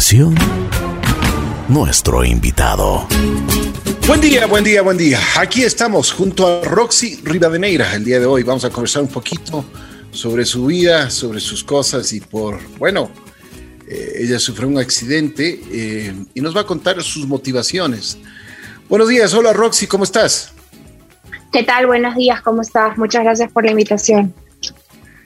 continuación, 0.00 0.34
nuestro 1.68 2.24
invitado. 2.24 3.06
Buen 4.06 4.22
día, 4.22 4.46
buen 4.46 4.64
día, 4.64 4.80
buen 4.80 4.96
día. 4.96 5.18
Aquí 5.36 5.62
estamos 5.62 6.10
junto 6.10 6.46
a 6.46 6.64
Roxy 6.64 7.20
Rivadeneira. 7.22 7.94
El 7.94 8.06
día 8.06 8.18
de 8.18 8.24
hoy 8.24 8.42
vamos 8.42 8.64
a 8.64 8.70
conversar 8.70 9.02
un 9.02 9.10
poquito 9.10 9.62
sobre 10.10 10.46
su 10.46 10.64
vida, 10.64 11.10
sobre 11.10 11.38
sus 11.38 11.62
cosas 11.62 12.14
y 12.14 12.20
por, 12.20 12.58
bueno, 12.78 13.10
eh, 13.86 14.12
ella 14.20 14.38
sufrió 14.38 14.68
un 14.68 14.78
accidente 14.78 15.60
eh, 15.70 16.14
y 16.32 16.40
nos 16.40 16.56
va 16.56 16.62
a 16.62 16.66
contar 16.66 17.02
sus 17.02 17.26
motivaciones. 17.26 18.16
Buenos 18.88 19.06
días, 19.06 19.34
hola 19.34 19.52
Roxy, 19.52 19.86
¿cómo 19.86 20.04
estás? 20.04 20.52
¿Qué 21.52 21.62
tal? 21.62 21.86
Buenos 21.86 22.14
días, 22.16 22.40
¿cómo 22.40 22.62
estás? 22.62 22.96
Muchas 22.96 23.22
gracias 23.22 23.52
por 23.52 23.66
la 23.66 23.72
invitación. 23.72 24.32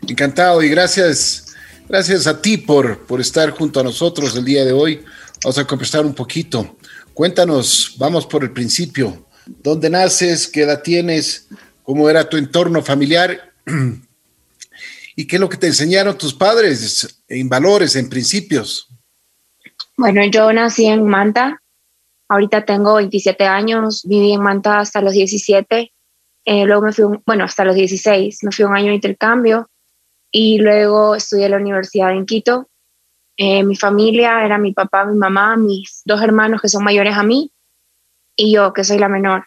Encantado 0.08 0.64
y 0.64 0.68
gracias, 0.68 1.43
gracias 1.88 2.26
a 2.26 2.40
ti 2.40 2.56
por, 2.56 3.06
por 3.06 3.20
estar 3.20 3.50
junto 3.50 3.80
a 3.80 3.82
nosotros 3.82 4.36
el 4.36 4.44
día 4.44 4.64
de 4.64 4.72
hoy. 4.72 5.04
Vamos 5.42 5.58
a 5.58 5.66
conversar 5.66 6.04
un 6.04 6.14
poquito. 6.14 6.76
Cuéntanos, 7.12 7.94
vamos 7.98 8.26
por 8.26 8.42
el 8.42 8.52
principio. 8.52 9.26
¿Dónde 9.46 9.90
naces? 9.90 10.48
¿Qué 10.48 10.62
edad 10.62 10.82
tienes? 10.82 11.48
¿Cómo 11.82 12.08
era 12.08 12.28
tu 12.28 12.36
entorno 12.36 12.82
familiar? 12.82 13.52
¿Y 15.16 15.26
qué 15.26 15.36
es 15.36 15.40
lo 15.40 15.48
que 15.48 15.58
te 15.58 15.66
enseñaron 15.66 16.18
tus 16.18 16.34
padres 16.34 17.22
en 17.28 17.48
valores, 17.48 17.94
en 17.94 18.08
principios? 18.08 18.88
Bueno, 19.96 20.24
yo 20.24 20.52
nací 20.52 20.86
en 20.86 21.06
Manta. 21.06 21.60
Ahorita 22.28 22.64
tengo 22.64 22.94
27 22.94 23.44
años. 23.44 24.02
Viví 24.04 24.32
en 24.32 24.42
Manta 24.42 24.80
hasta 24.80 25.00
los 25.02 25.12
17. 25.12 25.92
Eh, 26.46 26.64
luego 26.64 26.82
me 26.82 26.92
fui, 26.92 27.04
bueno, 27.24 27.44
hasta 27.44 27.64
los 27.64 27.76
16. 27.76 28.42
Me 28.42 28.50
fui 28.50 28.64
un 28.64 28.74
año 28.74 28.88
de 28.88 28.94
intercambio 28.94 29.68
y 30.36 30.58
luego 30.58 31.14
estudié 31.14 31.44
en 31.44 31.52
la 31.52 31.58
universidad 31.58 32.10
en 32.10 32.26
Quito. 32.26 32.68
Eh, 33.36 33.62
mi 33.62 33.76
familia 33.76 34.44
era 34.44 34.58
mi 34.58 34.72
papá, 34.72 35.04
mi 35.04 35.16
mamá, 35.16 35.56
mis 35.56 36.02
dos 36.04 36.20
hermanos 36.20 36.60
que 36.60 36.68
son 36.68 36.82
mayores 36.82 37.16
a 37.16 37.22
mí 37.22 37.52
y 38.36 38.52
yo 38.52 38.72
que 38.72 38.82
soy 38.82 38.98
la 38.98 39.08
menor. 39.08 39.46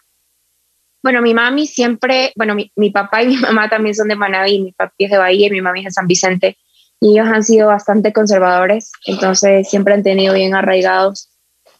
Bueno, 1.02 1.20
mi 1.20 1.34
mami 1.34 1.66
siempre, 1.66 2.32
bueno, 2.36 2.54
mi, 2.54 2.72
mi, 2.74 2.88
papá 2.88 3.22
y 3.22 3.26
mi 3.28 3.36
mamá 3.36 3.68
también 3.68 3.94
son 3.94 4.08
de 4.08 4.16
Manaví, 4.16 4.60
mi 4.60 4.72
papi 4.72 5.04
es 5.04 5.10
de 5.10 5.18
Bahía 5.18 5.48
y 5.48 5.50
mi 5.50 5.60
mami 5.60 5.80
es 5.80 5.84
de 5.84 5.90
San 5.90 6.06
Vicente. 6.06 6.56
Y 7.00 7.12
ellos 7.12 7.28
han 7.28 7.44
sido 7.44 7.66
bastante 7.66 8.14
conservadores, 8.14 8.90
entonces 9.04 9.68
siempre 9.68 9.92
han 9.92 10.02
tenido 10.02 10.32
bien 10.32 10.54
arraigados 10.54 11.28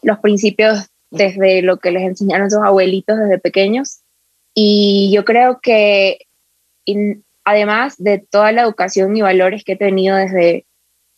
los 0.02 0.18
principios 0.18 0.90
desde 1.10 1.62
lo 1.62 1.78
que 1.78 1.92
les 1.92 2.02
enseñaron 2.02 2.50
sus 2.50 2.60
abuelitos 2.60 3.18
desde 3.18 3.38
pequeños. 3.38 4.02
Y 4.54 5.10
yo 5.14 5.24
creo 5.24 5.60
que 5.62 6.18
además 7.50 7.94
de 7.98 8.18
toda 8.18 8.52
la 8.52 8.62
educación 8.62 9.16
y 9.16 9.22
valores 9.22 9.64
que 9.64 9.72
he 9.72 9.76
tenido 9.76 10.16
desde, 10.16 10.66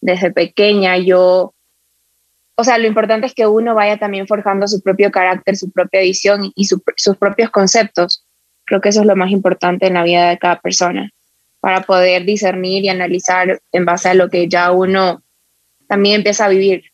desde 0.00 0.30
pequeña, 0.30 0.96
yo 0.98 1.54
o 2.60 2.64
sea, 2.64 2.76
lo 2.76 2.86
importante 2.86 3.26
es 3.26 3.32
que 3.32 3.46
uno 3.46 3.74
vaya 3.74 3.96
también 3.96 4.26
forjando 4.26 4.68
su 4.68 4.82
propio 4.82 5.10
carácter, 5.10 5.56
su 5.56 5.70
propia 5.70 6.02
visión 6.02 6.52
y 6.54 6.66
sus 6.66 7.16
propios 7.18 7.48
conceptos. 7.48 8.26
Creo 8.66 8.82
que 8.82 8.90
eso 8.90 9.00
es 9.00 9.06
lo 9.06 9.16
más 9.16 9.30
importante 9.30 9.86
en 9.86 9.94
la 9.94 10.02
vida 10.02 10.28
de 10.28 10.36
cada 10.36 10.60
persona, 10.60 11.10
para 11.60 11.80
poder 11.80 12.26
discernir 12.26 12.84
y 12.84 12.90
analizar 12.90 13.62
en 13.72 13.86
base 13.86 14.10
a 14.10 14.14
lo 14.14 14.28
que 14.28 14.46
ya 14.46 14.72
uno 14.72 15.22
también 15.88 16.16
empieza 16.16 16.44
a 16.44 16.48
vivir. 16.50 16.84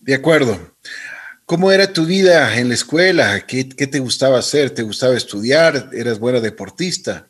De 0.00 0.14
acuerdo. 0.14 0.58
¿Cómo 1.46 1.70
era 1.70 1.92
tu 1.92 2.04
vida 2.04 2.56
en 2.58 2.66
la 2.66 2.74
escuela? 2.74 3.46
¿Qué, 3.46 3.68
qué 3.68 3.86
te 3.86 4.00
gustaba 4.00 4.40
hacer? 4.40 4.70
¿Te 4.70 4.82
gustaba 4.82 5.16
estudiar? 5.16 5.90
¿Eras 5.92 6.18
buena 6.18 6.40
deportista? 6.40 7.29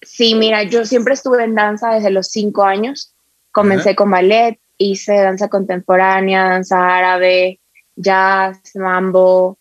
Sí, 0.00 0.34
mira, 0.34 0.62
yo 0.62 0.84
siempre 0.84 1.14
estuve 1.14 1.44
en 1.44 1.54
danza 1.54 1.90
desde 1.90 2.10
los 2.10 2.28
cinco 2.28 2.64
años. 2.64 3.14
Comencé 3.50 3.94
con 3.96 4.10
ballet, 4.10 4.58
hice 4.76 5.14
danza 5.14 5.48
contemporánea, 5.48 6.48
danza 6.48 6.96
árabe, 6.96 7.60
jazz, 7.96 8.60
mambo. 8.76 9.58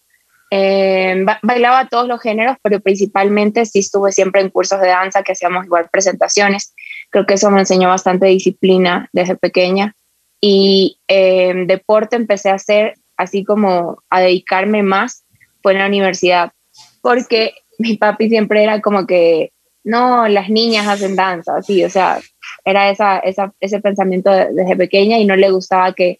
Eh, 0.49 1.25
bailaba 1.41 1.87
todos 1.89 2.07
los 2.07 2.21
géneros, 2.21 2.57
pero 2.61 2.79
principalmente 2.79 3.65
sí 3.65 3.79
estuve 3.79 4.11
siempre 4.11 4.41
en 4.41 4.49
cursos 4.49 4.79
de 4.79 4.87
danza 4.87 5.23
que 5.23 5.33
hacíamos 5.33 5.65
igual 5.65 5.89
presentaciones. 5.91 6.73
Creo 7.09 7.25
que 7.25 7.33
eso 7.33 7.49
me 7.49 7.61
enseñó 7.61 7.89
bastante 7.89 8.27
disciplina 8.27 9.09
desde 9.11 9.35
pequeña. 9.35 9.95
Y 10.39 10.99
eh, 11.07 11.53
deporte 11.65 12.15
empecé 12.15 12.49
a 12.49 12.55
hacer 12.55 12.93
así 13.17 13.43
como 13.43 14.03
a 14.09 14.21
dedicarme 14.21 14.83
más 14.83 15.25
fue 15.61 15.73
en 15.73 15.79
la 15.79 15.87
universidad, 15.87 16.53
porque 17.01 17.55
mi 17.79 17.97
papi 17.97 18.29
siempre 18.29 18.63
era 18.63 18.79
como 18.79 19.05
que, 19.05 19.51
no, 19.87 20.27
las 20.27 20.49
niñas 20.49 20.87
hacen 20.87 21.15
danza, 21.15 21.57
así, 21.57 21.83
o 21.83 21.89
sea, 21.89 22.19
era 22.65 22.89
esa, 22.89 23.19
esa, 23.19 23.53
ese 23.59 23.79
pensamiento 23.79 24.29
desde 24.29 24.75
pequeña 24.75 25.17
y 25.17 25.25
no 25.25 25.35
le 25.35 25.49
gustaba 25.49 25.93
que 25.93 26.19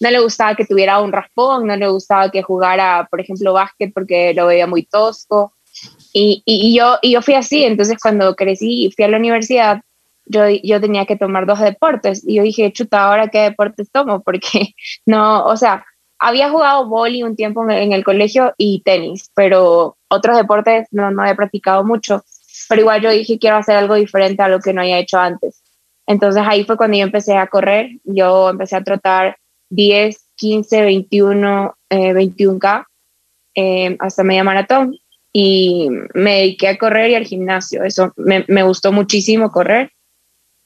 no 0.00 0.10
le 0.10 0.20
gustaba 0.20 0.54
que 0.54 0.64
tuviera 0.64 1.00
un 1.00 1.10
raspón, 1.10 1.66
no 1.66 1.76
le 1.76 1.88
gustaba 1.88 2.30
que 2.30 2.42
jugara, 2.42 3.08
por 3.10 3.20
ejemplo, 3.20 3.52
básquet 3.52 3.92
porque 3.92 4.32
lo 4.32 4.46
veía 4.46 4.68
muy 4.68 4.84
tosco. 4.84 5.52
Y, 6.12 6.42
y, 6.44 6.76
yo, 6.76 6.98
y 7.02 7.12
yo 7.12 7.22
fui 7.22 7.34
así, 7.34 7.64
entonces 7.64 7.98
cuando 8.00 8.36
crecí 8.36 8.86
y 8.86 8.92
fui 8.92 9.04
a 9.04 9.08
la 9.08 9.16
universidad, 9.16 9.80
yo, 10.24 10.42
yo 10.62 10.80
tenía 10.80 11.04
que 11.06 11.16
tomar 11.16 11.46
dos 11.46 11.58
deportes. 11.58 12.22
Y 12.26 12.36
yo 12.36 12.44
dije, 12.44 12.72
chuta, 12.72 13.04
¿ahora 13.04 13.28
qué 13.28 13.40
deportes 13.40 13.90
tomo? 13.90 14.22
Porque 14.24 14.74
no, 15.04 15.44
o 15.44 15.56
sea, 15.56 15.84
había 16.18 16.50
jugado 16.50 16.86
vóley 16.86 17.22
un 17.22 17.36
tiempo 17.36 17.64
en 17.64 17.70
el, 17.70 17.82
en 17.82 17.92
el, 17.92 18.04
colegio 18.04 18.54
y 18.56 18.82
tenis, 18.84 19.30
pero 19.34 19.96
otros 20.08 20.36
deportes 20.36 20.86
no, 20.92 21.10
no 21.10 21.22
había 21.22 21.34
practicado 21.34 21.84
mucho. 21.84 22.22
Pero 22.68 22.82
igual 22.82 23.00
yo 23.00 23.10
dije, 23.10 23.38
quiero 23.38 23.56
hacer 23.56 23.76
algo 23.76 23.94
diferente 23.94 24.42
a 24.42 24.48
lo 24.48 24.60
que 24.60 24.72
no 24.72 24.80
había 24.80 24.98
hecho 24.98 25.18
antes. 25.18 25.62
Entonces 26.06 26.42
ahí 26.46 26.64
fue 26.64 26.76
cuando 26.76 26.96
yo 26.96 27.04
empecé 27.04 27.36
a 27.36 27.46
correr. 27.46 27.90
Yo 28.04 28.50
empecé 28.50 28.76
a 28.76 28.84
trotar 28.84 29.36
10, 29.70 30.18
15, 30.36 30.82
21, 30.82 31.74
21K 31.90 32.86
hasta 33.98 34.22
media 34.22 34.44
maratón 34.44 34.96
y 35.32 35.88
me 36.14 36.38
dediqué 36.38 36.68
a 36.68 36.78
correr 36.78 37.10
y 37.10 37.14
al 37.14 37.26
gimnasio. 37.26 37.82
Eso 37.84 38.12
me, 38.16 38.44
me, 38.48 38.62
gustó 38.62 38.92
muchísimo 38.92 39.50
correr. 39.50 39.92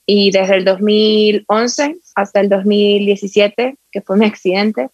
Y 0.07 0.31
desde 0.31 0.57
el 0.57 0.65
2011 0.65 1.97
hasta 2.15 2.41
el 2.41 2.49
2017, 2.49 3.77
que 3.91 4.01
fue 4.03 4.17
mi 4.17 4.27
accidente, 4.27 4.89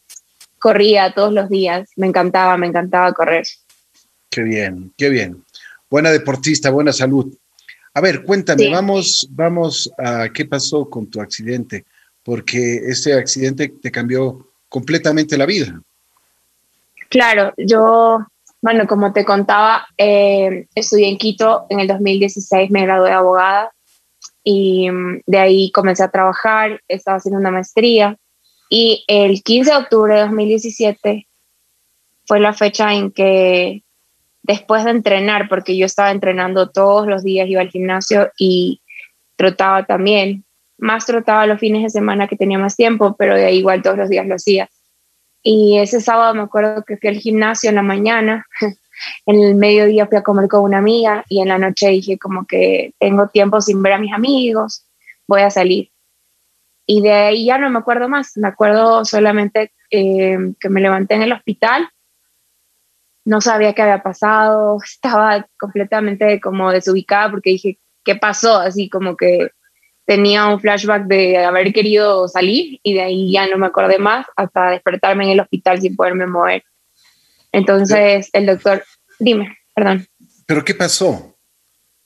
corría 0.58 1.12
todos 1.12 1.32
los 1.32 1.48
días. 1.48 1.90
Me 1.96 2.06
encantaba, 2.06 2.56
me 2.56 2.66
encantaba 2.66 3.12
correr. 3.12 3.44
Qué 4.30 4.42
bien, 4.42 4.92
qué 4.96 5.08
bien. 5.08 5.44
Buena 5.90 6.10
deportista, 6.10 6.70
buena 6.70 6.92
salud. 6.92 7.34
A 7.94 8.00
ver, 8.00 8.22
cuéntame, 8.22 8.64
sí. 8.64 8.70
vamos, 8.70 9.28
vamos 9.30 9.90
a 9.98 10.28
qué 10.32 10.44
pasó 10.44 10.88
con 10.88 11.08
tu 11.08 11.20
accidente, 11.20 11.84
porque 12.22 12.76
ese 12.76 13.14
accidente 13.14 13.68
te 13.68 13.90
cambió 13.90 14.50
completamente 14.68 15.38
la 15.38 15.46
vida. 15.46 15.80
Claro, 17.08 17.54
yo, 17.56 18.26
bueno, 18.60 18.86
como 18.86 19.12
te 19.12 19.24
contaba, 19.24 19.86
eh, 19.96 20.66
estudié 20.74 21.08
en 21.08 21.16
Quito, 21.16 21.66
en 21.70 21.80
el 21.80 21.88
2016 21.88 22.70
me 22.70 22.82
gradué 22.82 23.08
de 23.08 23.14
abogada 23.14 23.72
y 24.44 24.90
mm, 24.90 25.22
de 25.26 25.38
ahí 25.38 25.70
comencé 25.72 26.02
a 26.02 26.10
trabajar, 26.10 26.82
estaba 26.86 27.16
haciendo 27.16 27.40
una 27.40 27.50
maestría 27.50 28.16
y 28.68 29.04
el 29.08 29.42
15 29.42 29.70
de 29.70 29.76
octubre 29.76 30.14
de 30.14 30.20
2017 30.20 31.28
fue 32.26 32.40
la 32.40 32.52
fecha 32.52 32.92
en 32.92 33.10
que 33.10 33.82
después 34.48 34.82
de 34.84 34.90
entrenar, 34.92 35.46
porque 35.48 35.76
yo 35.76 35.84
estaba 35.84 36.10
entrenando 36.10 36.70
todos 36.70 37.06
los 37.06 37.22
días, 37.22 37.48
iba 37.48 37.60
al 37.60 37.68
gimnasio 37.68 38.32
y 38.38 38.80
trotaba 39.36 39.84
también. 39.84 40.44
Más 40.78 41.04
trotaba 41.04 41.46
los 41.46 41.60
fines 41.60 41.82
de 41.82 41.90
semana 41.90 42.26
que 42.26 42.36
tenía 42.36 42.58
más 42.58 42.74
tiempo, 42.74 43.14
pero 43.16 43.34
de 43.34 43.44
ahí 43.44 43.58
igual 43.58 43.82
todos 43.82 43.98
los 43.98 44.08
días 44.08 44.26
lo 44.26 44.36
hacía. 44.36 44.68
Y 45.42 45.78
ese 45.78 46.00
sábado 46.00 46.34
me 46.34 46.42
acuerdo 46.42 46.82
que 46.82 46.96
fui 46.96 47.10
al 47.10 47.16
gimnasio 47.16 47.68
en 47.68 47.76
la 47.76 47.82
mañana, 47.82 48.46
en 49.26 49.40
el 49.44 49.54
mediodía 49.54 50.06
fui 50.06 50.16
a 50.16 50.22
comer 50.22 50.48
con 50.48 50.62
una 50.62 50.78
amiga 50.78 51.24
y 51.28 51.42
en 51.42 51.48
la 51.48 51.58
noche 51.58 51.88
dije 51.88 52.18
como 52.18 52.46
que 52.46 52.94
tengo 52.98 53.28
tiempo 53.28 53.60
sin 53.60 53.82
ver 53.82 53.92
a 53.92 53.98
mis 53.98 54.14
amigos, 54.14 54.86
voy 55.26 55.42
a 55.42 55.50
salir. 55.50 55.90
Y 56.86 57.02
de 57.02 57.12
ahí 57.12 57.44
ya 57.44 57.58
no 57.58 57.68
me 57.68 57.80
acuerdo 57.80 58.08
más, 58.08 58.34
me 58.38 58.48
acuerdo 58.48 59.04
solamente 59.04 59.72
eh, 59.90 60.38
que 60.58 60.70
me 60.70 60.80
levanté 60.80 61.16
en 61.16 61.22
el 61.22 61.32
hospital 61.32 61.90
no 63.28 63.42
sabía 63.42 63.74
qué 63.74 63.82
había 63.82 64.02
pasado, 64.02 64.78
estaba 64.84 65.46
completamente 65.58 66.40
como 66.40 66.72
desubicada 66.72 67.30
porque 67.30 67.50
dije, 67.50 67.78
¿qué 68.04 68.16
pasó? 68.16 68.56
Así 68.56 68.88
como 68.88 69.16
que 69.16 69.50
tenía 70.06 70.46
un 70.46 70.58
flashback 70.58 71.04
de 71.04 71.36
haber 71.36 71.74
querido 71.74 72.26
salir 72.28 72.80
y 72.82 72.94
de 72.94 73.02
ahí 73.02 73.30
ya 73.30 73.46
no 73.46 73.58
me 73.58 73.66
acordé 73.66 73.98
más 73.98 74.24
hasta 74.36 74.70
despertarme 74.70 75.24
en 75.24 75.30
el 75.30 75.40
hospital 75.40 75.78
sin 75.78 75.94
poderme 75.94 76.26
mover. 76.26 76.64
Entonces 77.52 78.30
el 78.32 78.46
doctor, 78.46 78.82
dime, 79.18 79.58
perdón. 79.74 80.06
¿Pero 80.46 80.64
qué 80.64 80.74
pasó? 80.74 81.36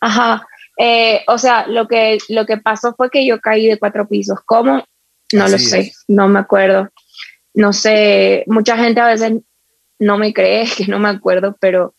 Ajá, 0.00 0.44
eh, 0.76 1.22
o 1.28 1.38
sea, 1.38 1.68
lo 1.68 1.86
que, 1.86 2.18
lo 2.30 2.44
que 2.46 2.56
pasó 2.56 2.94
fue 2.96 3.08
que 3.10 3.24
yo 3.24 3.40
caí 3.40 3.68
de 3.68 3.78
cuatro 3.78 4.08
pisos. 4.08 4.40
¿Cómo? 4.44 4.84
No 5.32 5.44
Así 5.44 5.52
lo 5.52 5.58
sé, 5.58 5.78
es. 5.78 6.04
no 6.08 6.26
me 6.26 6.40
acuerdo. 6.40 6.88
No 7.54 7.72
sé, 7.72 8.42
mucha 8.48 8.76
gente 8.76 9.00
a 9.00 9.06
veces 9.06 9.34
no 10.02 10.18
me 10.18 10.32
crees 10.32 10.76
que 10.76 10.86
no 10.86 10.98
me 10.98 11.08
acuerdo, 11.08 11.56
pero 11.60 11.94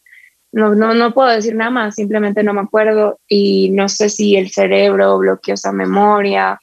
no, 0.52 0.76
no, 0.76 0.94
no 0.94 1.14
puedo 1.14 1.30
decir 1.30 1.56
nada 1.56 1.72
más, 1.72 1.96
simplemente 1.96 2.44
no 2.44 2.54
me 2.54 2.62
acuerdo 2.62 3.20
y 3.28 3.72
no 3.72 3.90
sé 3.90 4.10
si 4.10 4.36
el 4.36 4.52
cerebro 4.52 5.18
bloqueó 5.18 5.56
esa 5.56 5.72
memoria 5.72 6.60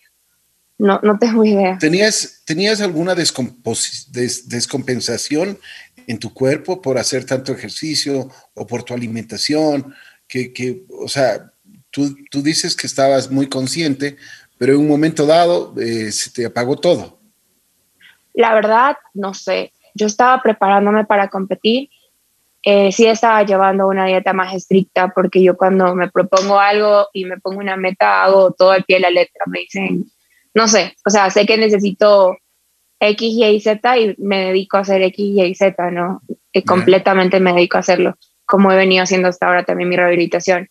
no, 0.81 0.98
no 1.02 1.19
tengo 1.19 1.44
idea. 1.44 1.76
¿Tenías, 1.78 2.40
¿tenías 2.46 2.81
alguna 2.81 3.14
descompensación 3.14 5.58
en 6.06 6.19
tu 6.19 6.32
cuerpo 6.32 6.81
por 6.81 6.96
hacer 6.96 7.26
tanto 7.26 7.52
ejercicio 7.52 8.31
o 8.54 8.66
por 8.66 8.82
tu 8.82 8.94
alimentación? 8.94 9.94
Que, 10.26 10.54
que 10.54 10.84
o 10.88 11.06
sea, 11.06 11.52
tú, 11.90 12.16
tú, 12.31 12.43
dices 12.43 12.75
que 12.75 12.86
estabas 12.86 13.31
muy 13.31 13.46
consciente, 13.46 14.16
pero 14.56 14.72
en 14.72 14.81
un 14.81 14.88
momento 14.88 15.26
dado 15.26 15.75
eh, 15.78 16.10
se 16.12 16.31
te 16.31 16.46
apagó 16.46 16.76
todo. 16.76 17.20
La 18.32 18.54
verdad, 18.54 18.96
no 19.12 19.34
sé. 19.34 19.75
Yo 19.94 20.06
estaba 20.06 20.42
preparándome 20.42 21.04
para 21.04 21.28
competir. 21.28 21.90
Eh, 22.62 22.92
sí 22.92 23.06
estaba 23.06 23.42
llevando 23.42 23.88
una 23.88 24.04
dieta 24.04 24.32
más 24.32 24.54
estricta 24.54 25.12
porque 25.14 25.42
yo 25.42 25.56
cuando 25.56 25.94
me 25.94 26.10
propongo 26.10 26.58
algo 26.58 27.08
y 27.14 27.25
me 27.25 27.38
pongo 27.38 27.58
una 27.58 27.76
meta 27.76 28.22
hago 28.22 28.52
todo 28.52 28.72
al 28.72 28.84
pie 28.84 28.96
de 28.96 29.02
la 29.02 29.10
letra. 29.10 29.44
Me 29.46 29.60
dicen, 29.60 30.04
no 30.54 30.69
sé, 30.69 30.96
o 31.06 31.10
sea, 31.10 31.31
sé 31.31 31.46
que 31.46 31.56
necesito 31.56 32.37
X, 33.00 33.34
Y, 33.34 33.60
Z 33.60 33.98
y 33.98 34.14
me 34.19 34.46
dedico 34.46 34.76
a 34.76 34.81
hacer 34.81 35.02
X, 35.02 35.19
Y, 35.19 35.54
Z, 35.54 35.90
¿no? 35.90 36.20
Y 36.52 36.62
completamente 36.62 37.40
me 37.40 37.52
dedico 37.52 37.78
a 37.78 37.81
hacerlo, 37.81 38.16
como 38.44 38.70
he 38.70 38.76
venido 38.76 39.02
haciendo 39.02 39.28
hasta 39.28 39.46
ahora 39.46 39.64
también 39.64 39.88
mi 39.88 39.96
rehabilitación. 39.96 40.69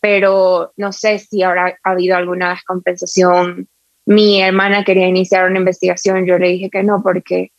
Pero 0.00 0.72
no 0.76 0.92
sé 0.92 1.18
si 1.18 1.42
habrá 1.42 1.78
habido 1.82 2.16
alguna 2.16 2.50
descompensación. 2.50 3.68
Mi 4.06 4.42
hermana 4.42 4.84
quería 4.84 5.06
iniciar 5.06 5.48
una 5.48 5.58
investigación, 5.58 6.26
yo 6.26 6.38
le 6.38 6.48
dije 6.48 6.70
que 6.70 6.82
no, 6.82 7.02
porque 7.02 7.52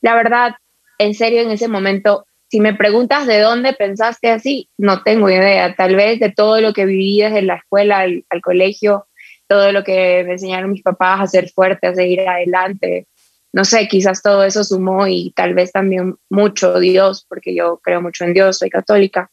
la 0.00 0.14
verdad, 0.14 0.54
en 0.98 1.14
serio, 1.14 1.42
en 1.42 1.50
ese 1.50 1.68
momento, 1.68 2.26
si 2.48 2.60
me 2.60 2.74
preguntas 2.74 3.26
de 3.26 3.40
dónde 3.40 3.72
pensaste 3.72 4.30
así, 4.30 4.68
no 4.78 5.02
tengo 5.02 5.28
idea. 5.28 5.74
Tal 5.74 5.96
vez 5.96 6.20
de 6.20 6.30
todo 6.30 6.60
lo 6.60 6.72
que 6.72 6.86
viví 6.86 7.20
desde 7.20 7.42
la 7.42 7.56
escuela 7.56 8.00
al, 8.00 8.24
colegio, 8.42 9.06
todo 9.48 9.72
lo 9.72 9.84
que 9.84 10.24
me 10.24 10.32
enseñaron 10.32 10.72
mis 10.72 10.82
papás 10.82 11.20
a 11.20 11.26
ser 11.26 11.50
fuerte, 11.50 11.86
a 11.86 11.94
seguir 11.94 12.20
adelante. 12.20 13.06
No 13.52 13.64
sé, 13.64 13.88
quizás 13.88 14.22
todo 14.22 14.44
eso 14.44 14.64
sumó 14.64 15.06
y 15.06 15.32
tal 15.34 15.54
vez 15.54 15.72
también 15.72 16.16
mucho 16.28 16.78
Dios, 16.78 17.24
porque 17.28 17.54
yo 17.54 17.80
creo 17.82 18.02
mucho 18.02 18.24
en 18.24 18.34
Dios, 18.34 18.58
soy 18.58 18.70
católica. 18.70 19.30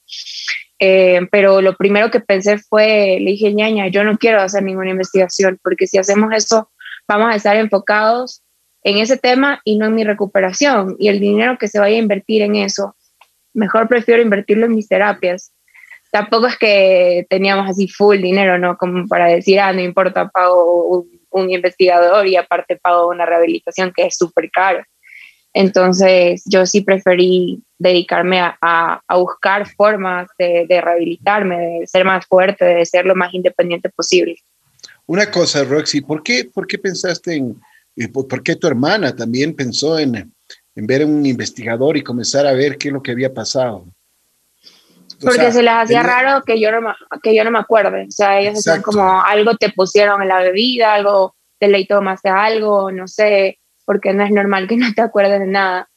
Eh, 0.80 1.21
pero 1.31 1.62
lo 1.62 1.75
primero 1.75 2.10
que 2.10 2.19
pensé 2.19 2.57
fue, 2.57 3.18
le 3.19 3.31
dije, 3.31 3.54
ñaña, 3.54 3.88
yo 3.88 4.04
no 4.04 4.18
quiero 4.18 4.42
hacer 4.42 4.63
ninguna 4.63 4.92
investigación, 4.92 5.60
porque 5.62 5.88
si 5.88 5.98
hacemos 5.98 6.33
eso, 6.33 6.71
vamos 7.07 7.31
a 7.31 7.36
estar 7.36 7.56
enfocados 7.57 8.42
en 8.83 8.97
ese 8.97 9.18
tema 9.18 9.62
y 9.63 9.77
no 9.77 9.88
en 9.88 9.95
mi 9.95 10.03
recuperación. 10.03 10.95
Y 11.00 11.07
el 11.07 11.19
dinero 11.19 11.57
que 11.57 11.68
se 11.68 11.80
vaya 11.80 11.95
a 11.95 12.00
invertir 12.00 12.41
en 12.41 12.56
eso, 12.56 12.95
mejor 13.53 13.88
prefiero 13.88 14.21
invertirlo 14.21 14.65
en 14.65 14.75
mis 14.75 14.88
terapias 14.88 15.53
tampoco 16.13 16.45
es 16.45 16.57
que 16.59 17.25
teníamos 17.27 17.68
así 17.71 17.88
full 17.88 18.21
dinero, 18.21 18.59
¿no? 18.59 18.77
Como 18.77 19.07
para 19.07 19.25
decir, 19.25 19.59
ah, 19.59 19.74
no 19.74 19.81
importa, 19.81 20.30
pago 20.30 21.07
un, 21.31 21.50
investigador 21.50 22.27
y 22.27 22.35
aparte 22.35 22.75
pago 22.75 23.09
una 23.09 23.25
rehabilitación 23.25 23.91
que 23.91 24.06
es 24.06 24.15
súper 24.15 24.51
caro. 24.51 24.83
Entonces 25.53 26.44
yo 26.45 26.68
sí 26.68 26.81
preferí 26.81 27.63
dedicarme 27.79 28.39
a, 28.39 28.56
a, 28.62 29.18
buscar 29.18 29.68
formas 29.68 30.29
de, 30.38 30.68
de, 30.69 30.81
rehabilitarme, 30.81 31.57
de 31.79 31.88
ser 31.88 32.06
más 32.06 32.27
fuerte, 32.27 32.63
de 32.63 32.86
ser 32.86 33.07
lo 33.07 33.15
más 33.15 33.33
independiente 33.33 33.89
posible. 33.89 34.36
Una 35.07 35.31
cosa, 35.31 35.63
Roxy, 35.63 36.01
¿por 36.01 36.21
qué, 36.21 36.45
por 36.45 36.68
qué 36.68 36.77
pensaste 36.77 37.36
en, 37.36 37.59
por 38.11 38.43
qué 38.43 38.55
tu 38.55 38.67
hermana 38.67 39.15
también 39.15 39.55
pensó 39.55 39.99
en, 39.99 40.33
en 40.75 40.87
ver 40.87 41.03
a 41.03 41.05
un 41.05 41.25
investigador 41.25 41.97
y 41.97 42.03
comenzar 42.03 42.47
a 42.47 42.53
ver 42.53 42.77
qué 42.77 42.89
es 42.89 42.93
lo 42.93 43.01
que 43.01 43.11
había 43.11 43.33
pasado? 43.33 43.85
Porque 45.21 45.51
se 45.51 45.63
les 45.63 45.73
hacía 45.73 46.03
raro 46.03 46.43
que 46.43 46.59
yo, 46.59 46.71
no, 46.71 46.93
que 47.21 47.35
yo 47.35 47.43
no 47.43 47.51
me 47.51 47.59
acuerde. 47.59 48.07
O 48.07 48.11
sea, 48.11 48.39
ellos 48.39 48.55
decían 48.55 48.81
como 48.81 49.21
algo 49.21 49.55
te 49.55 49.69
pusieron 49.69 50.21
en 50.21 50.27
la 50.27 50.39
bebida, 50.39 50.93
algo 50.93 51.35
te 51.59 51.67
leí 51.67 51.85
tomaste 51.87 52.29
algo, 52.29 52.91
no 52.91 53.07
sé, 53.07 53.59
porque 53.85 54.13
no 54.13 54.23
es 54.23 54.31
normal 54.31 54.67
que 54.67 54.77
no 54.77 54.93
te 54.93 55.01
acuerdes 55.01 55.39
de 55.39 55.47
nada. 55.47 55.89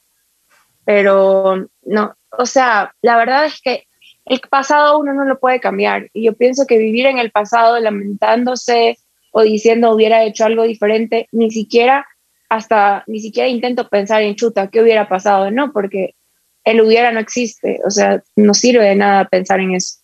Pero 0.85 1.67
no, 1.83 2.15
o 2.31 2.47
sea, 2.47 2.95
la 3.03 3.17
verdad 3.17 3.47
es 3.47 3.61
que 3.61 3.87
el 4.25 4.41
pasado 4.41 4.99
uno 4.99 5.15
no 5.15 5.25
lo 5.25 5.39
puede 5.39 5.61
cambiar. 5.61 6.09
Y 6.13 6.27
yo 6.27 6.35
pienso 6.35 6.67
que 6.67 6.79
vivir 6.79 7.07
en 7.07 7.19
el 7.19 7.31
pasado 7.31 7.79
lamentándose 7.81 8.99
o 9.39 9.43
diciendo 9.43 9.91
hubiera 9.91 10.25
hecho 10.25 10.47
algo 10.47 10.63
diferente, 10.63 11.29
ni 11.31 11.51
siquiera 11.51 12.07
hasta, 12.49 13.05
ni 13.07 13.21
siquiera 13.21 13.51
intento 13.51 13.87
pensar 13.91 14.23
en 14.23 14.35
chuta, 14.35 14.71
¿qué 14.71 14.81
hubiera 14.81 15.11
pasado? 15.11 15.51
No, 15.51 15.75
porque 15.75 16.15
el 16.65 16.81
hubiera 16.81 17.13
no 17.13 17.21
existe, 17.21 17.81
o 17.87 17.91
sea, 17.91 18.23
no 18.35 18.55
sirve 18.55 18.83
de 18.87 18.97
nada 18.97 19.29
pensar 19.29 19.61
en 19.61 19.75
eso. 19.75 19.99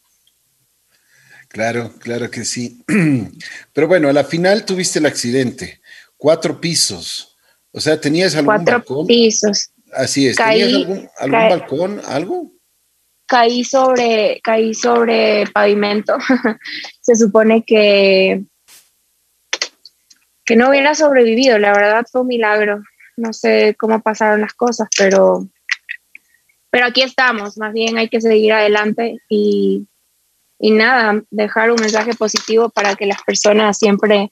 Claro, 1.49 1.93
claro 1.99 2.31
que 2.31 2.45
sí. 2.45 2.85
Pero 3.73 3.89
bueno, 3.89 4.11
a 4.11 4.13
la 4.13 4.25
final 4.25 4.67
tuviste 4.67 4.99
el 4.99 5.07
accidente, 5.07 5.81
cuatro 6.19 6.61
pisos, 6.61 7.35
o 7.71 7.81
sea, 7.81 7.99
¿tenías 7.99 8.35
algún 8.35 8.57
cuatro 8.57 8.81
balcón? 8.81 9.07
pisos. 9.07 9.71
Así 9.95 10.29
es, 10.29 10.37
¿tenías 10.37 10.75
algún, 10.75 11.09
balcón, 11.31 12.03
algo? 12.07 12.53
Caí 13.25 13.65
sobre, 13.65 14.43
caí 14.43 14.75
sobre 14.75 15.47
pavimento. 15.55 16.19
Se 17.01 17.17
supone 17.17 17.65
que 17.65 18.45
que 20.53 20.57
no 20.57 20.69
hubiera 20.69 20.95
sobrevivido, 20.95 21.59
la 21.59 21.73
verdad 21.73 22.05
fue 22.13 22.21
un 22.21 22.27
milagro. 22.27 22.83
No 23.17 23.33
sé 23.33 23.75
cómo 23.79 24.03
pasaron 24.03 24.43
las 24.43 24.53
cosas, 24.53 24.87
pero 24.99 25.49
pero 26.69 26.85
aquí 26.85 27.01
estamos, 27.01 27.57
más 27.57 27.73
bien 27.73 27.97
hay 27.97 28.11
que 28.11 28.21
seguir 28.21 28.53
adelante 28.53 29.17
y, 29.31 29.87
y 30.59 30.71
nada, 30.73 31.23
dejar 31.31 31.71
un 31.71 31.81
mensaje 31.81 32.13
positivo 32.13 32.69
para 32.69 32.97
que 32.97 33.07
las 33.07 33.23
personas 33.23 33.79
siempre 33.79 34.31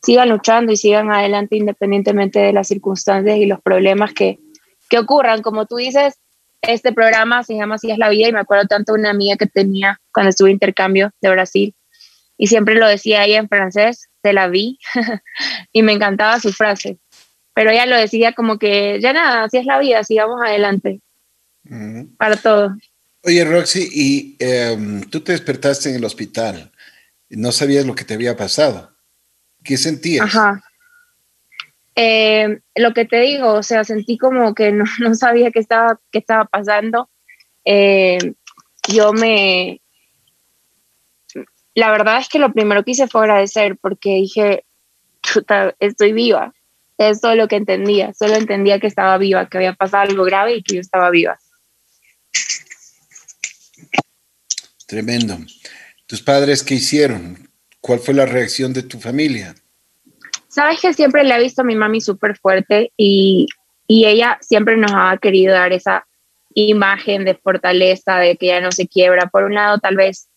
sigan 0.00 0.28
luchando 0.28 0.70
y 0.70 0.76
sigan 0.76 1.10
adelante 1.10 1.56
independientemente 1.56 2.38
de 2.38 2.52
las 2.52 2.68
circunstancias 2.68 3.36
y 3.38 3.46
los 3.46 3.60
problemas 3.60 4.12
que, 4.14 4.38
que 4.88 5.00
ocurran. 5.00 5.42
Como 5.42 5.66
tú 5.66 5.74
dices, 5.74 6.20
este 6.62 6.92
programa 6.92 7.42
se 7.42 7.56
llama 7.56 7.74
Así 7.74 7.90
es 7.90 7.98
la 7.98 8.10
vida 8.10 8.28
y 8.28 8.32
me 8.32 8.38
acuerdo 8.38 8.68
tanto 8.68 8.92
de 8.92 9.00
una 9.00 9.10
amiga 9.10 9.36
que 9.36 9.46
tenía 9.46 10.00
cuando 10.12 10.30
estuve 10.30 10.52
intercambio 10.52 11.10
de 11.20 11.30
Brasil 11.30 11.74
y 12.38 12.46
siempre 12.46 12.76
lo 12.76 12.88
decía 12.88 13.24
ella 13.24 13.38
en 13.38 13.48
francés, 13.48 14.08
se 14.22 14.32
la 14.32 14.48
vi 14.48 14.78
y 15.72 15.82
me 15.82 15.92
encantaba 15.92 16.40
su 16.40 16.52
frase, 16.52 16.98
pero 17.52 17.70
ella 17.70 17.84
lo 17.84 17.96
decía 17.96 18.32
como 18.32 18.58
que 18.58 18.98
ya 19.02 19.12
nada, 19.12 19.44
así 19.44 19.58
es 19.58 19.66
la 19.66 19.78
vida, 19.78 20.02
sigamos 20.04 20.40
adelante 20.40 21.00
para 22.16 22.36
todo. 22.36 22.76
Oye, 23.24 23.44
Roxy, 23.44 23.88
y 23.92 24.36
em, 24.38 25.02
tú 25.02 25.20
te 25.20 25.32
despertaste 25.32 25.90
en 25.90 25.96
el 25.96 26.04
hospital, 26.04 26.72
no 27.28 27.52
sabías 27.52 27.84
lo 27.84 27.94
que 27.94 28.04
te 28.04 28.14
había 28.14 28.36
pasado. 28.36 28.96
¿Qué 29.62 29.76
sentías? 29.76 30.24
Ajá. 30.24 30.62
Em, 31.94 32.60
lo 32.76 32.94
que 32.94 33.04
te 33.04 33.20
digo, 33.20 33.54
o 33.54 33.62
sea, 33.62 33.82
sentí 33.82 34.18
como 34.18 34.54
que 34.54 34.70
no, 34.70 34.84
no 35.00 35.14
sabía 35.14 35.50
qué 35.50 35.58
estaba, 35.58 36.00
qué 36.12 36.20
estaba 36.20 36.44
pasando. 36.44 37.10
Em, 37.64 38.34
yo 38.88 39.12
me... 39.12 39.82
La 41.74 41.90
verdad 41.90 42.18
es 42.18 42.28
que 42.28 42.38
lo 42.38 42.52
primero 42.52 42.84
que 42.84 42.92
hice 42.92 43.08
fue 43.08 43.22
agradecer 43.22 43.76
porque 43.76 44.16
dije, 44.16 44.64
estoy 45.78 46.12
viva. 46.12 46.52
Es 46.96 47.20
todo 47.20 47.36
lo 47.36 47.46
que 47.46 47.56
entendía. 47.56 48.12
Solo 48.14 48.34
entendía 48.34 48.80
que 48.80 48.88
estaba 48.88 49.18
viva, 49.18 49.48
que 49.48 49.58
había 49.58 49.74
pasado 49.74 50.10
algo 50.10 50.24
grave 50.24 50.56
y 50.56 50.62
que 50.62 50.76
yo 50.76 50.80
estaba 50.80 51.10
viva. 51.10 51.38
Tremendo. 54.86 55.38
¿Tus 56.06 56.22
padres 56.22 56.62
qué 56.62 56.74
hicieron? 56.74 57.48
¿Cuál 57.80 58.00
fue 58.00 58.14
la 58.14 58.26
reacción 58.26 58.72
de 58.72 58.82
tu 58.82 58.98
familia? 58.98 59.54
Sabes 60.48 60.80
que 60.80 60.92
siempre 60.94 61.22
le 61.22 61.36
he 61.36 61.40
visto 61.40 61.62
a 61.62 61.64
mi 61.64 61.76
mami 61.76 62.00
súper 62.00 62.36
fuerte 62.36 62.92
y, 62.96 63.46
y 63.86 64.06
ella 64.06 64.38
siempre 64.40 64.76
nos 64.76 64.92
ha 64.94 65.16
querido 65.18 65.52
dar 65.52 65.72
esa 65.72 66.06
imagen 66.54 67.24
de 67.24 67.34
fortaleza, 67.34 68.16
de 68.16 68.36
que 68.36 68.46
ella 68.46 68.60
no 68.60 68.72
se 68.72 68.88
quiebra. 68.88 69.28
Por 69.28 69.44
un 69.44 69.54
lado, 69.54 69.78
tal 69.78 69.96
vez, 69.96 70.28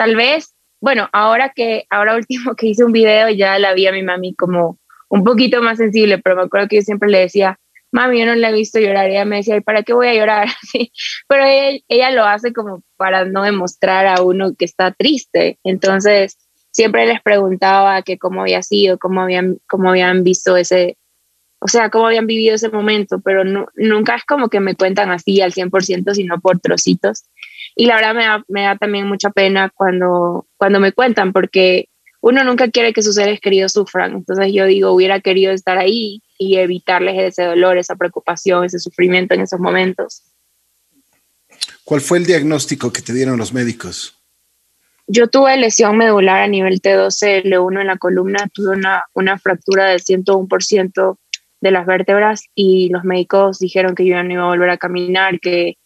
tal 0.00 0.16
vez, 0.16 0.54
bueno, 0.80 1.10
ahora 1.12 1.52
que, 1.54 1.84
ahora 1.90 2.16
último 2.16 2.54
que 2.56 2.68
hice 2.68 2.84
un 2.84 2.92
video, 2.92 3.28
ya 3.28 3.58
la 3.58 3.74
vi 3.74 3.86
a 3.86 3.92
mi 3.92 4.02
mami 4.02 4.34
como 4.34 4.78
un 5.10 5.24
poquito 5.24 5.60
más 5.60 5.76
sensible, 5.76 6.16
pero 6.18 6.36
me 6.36 6.42
acuerdo 6.42 6.68
que 6.68 6.76
yo 6.76 6.82
siempre 6.82 7.10
le 7.10 7.18
decía, 7.18 7.60
mami, 7.92 8.20
yo 8.20 8.24
no 8.24 8.34
la 8.34 8.48
he 8.48 8.54
visto 8.54 8.78
llorar. 8.78 9.10
Y 9.10 9.12
ella 9.12 9.26
me 9.26 9.36
decía, 9.36 9.56
¿y 9.56 9.60
para 9.60 9.82
qué 9.82 9.92
voy 9.92 10.08
a 10.08 10.14
llorar? 10.14 10.48
Sí, 10.62 10.90
pero 11.28 11.44
ella, 11.44 12.10
lo 12.12 12.24
hace 12.24 12.54
como 12.54 12.82
para 12.96 13.26
no 13.26 13.42
demostrar 13.42 14.06
a 14.06 14.22
uno 14.22 14.54
que 14.56 14.64
está 14.64 14.92
triste. 14.92 15.58
Entonces, 15.64 16.38
siempre 16.70 17.06
les 17.06 17.20
preguntaba 17.20 18.00
que 18.00 18.16
cómo 18.16 18.40
había 18.40 18.62
sido, 18.62 18.96
cómo 18.96 19.20
habían, 19.20 19.58
cómo 19.68 19.90
habían 19.90 20.24
visto 20.24 20.56
ese, 20.56 20.96
o 21.58 21.68
sea, 21.68 21.90
cómo 21.90 22.06
habían 22.06 22.26
vivido 22.26 22.54
ese 22.54 22.70
momento, 22.70 23.20
pero 23.20 23.44
nunca 23.74 24.14
es 24.14 24.24
como 24.24 24.48
que 24.48 24.60
me 24.60 24.76
cuentan 24.76 25.10
así 25.10 25.42
al 25.42 25.52
100%, 25.52 26.14
sino 26.14 26.40
por 26.40 26.58
trocitos. 26.58 27.24
Y 27.76 27.86
la 27.86 27.96
verdad 27.96 28.14
me 28.14 28.24
da, 28.24 28.44
me 28.48 28.62
da 28.62 28.76
también 28.76 29.06
mucha 29.06 29.30
pena 29.30 29.70
cuando, 29.74 30.46
cuando 30.56 30.80
me 30.80 30.92
cuentan, 30.92 31.32
porque 31.32 31.88
uno 32.20 32.44
nunca 32.44 32.70
quiere 32.70 32.92
que 32.92 33.02
sus 33.02 33.14
seres 33.14 33.40
queridos 33.40 33.72
sufran. 33.72 34.12
Entonces 34.12 34.52
yo 34.52 34.66
digo, 34.66 34.92
hubiera 34.92 35.20
querido 35.20 35.52
estar 35.52 35.78
ahí 35.78 36.22
y 36.38 36.56
evitarles 36.56 37.18
ese 37.18 37.44
dolor, 37.44 37.78
esa 37.78 37.96
preocupación, 37.96 38.64
ese 38.64 38.78
sufrimiento 38.78 39.34
en 39.34 39.42
esos 39.42 39.60
momentos. 39.60 40.22
¿Cuál 41.84 42.00
fue 42.00 42.18
el 42.18 42.26
diagnóstico 42.26 42.92
que 42.92 43.02
te 43.02 43.12
dieron 43.12 43.38
los 43.38 43.52
médicos? 43.52 44.20
yo 45.12 45.26
tuve 45.26 45.56
lesión 45.56 45.96
medular 45.96 46.42
a 46.42 46.46
nivel 46.46 46.80
T12L1 46.80 47.80
en 47.80 47.86
la 47.86 47.96
columna, 47.96 48.48
tuve 48.52 48.76
una, 48.76 49.04
una 49.12 49.38
fractura 49.38 49.86
del 49.86 50.00
101% 50.00 51.18
de 51.60 51.70
las 51.70 51.84
vértebras 51.84 52.44
y 52.54 52.90
los 52.90 53.02
médicos 53.04 53.58
dijeron 53.58 53.96
que 53.96 54.06
yo 54.06 54.14
ya 54.14 54.22
no 54.22 54.32
iba 54.32 54.44
a 54.44 54.48
volver 54.48 54.70
a 54.70 54.78
caminar, 54.78 55.40
que, 55.40 55.76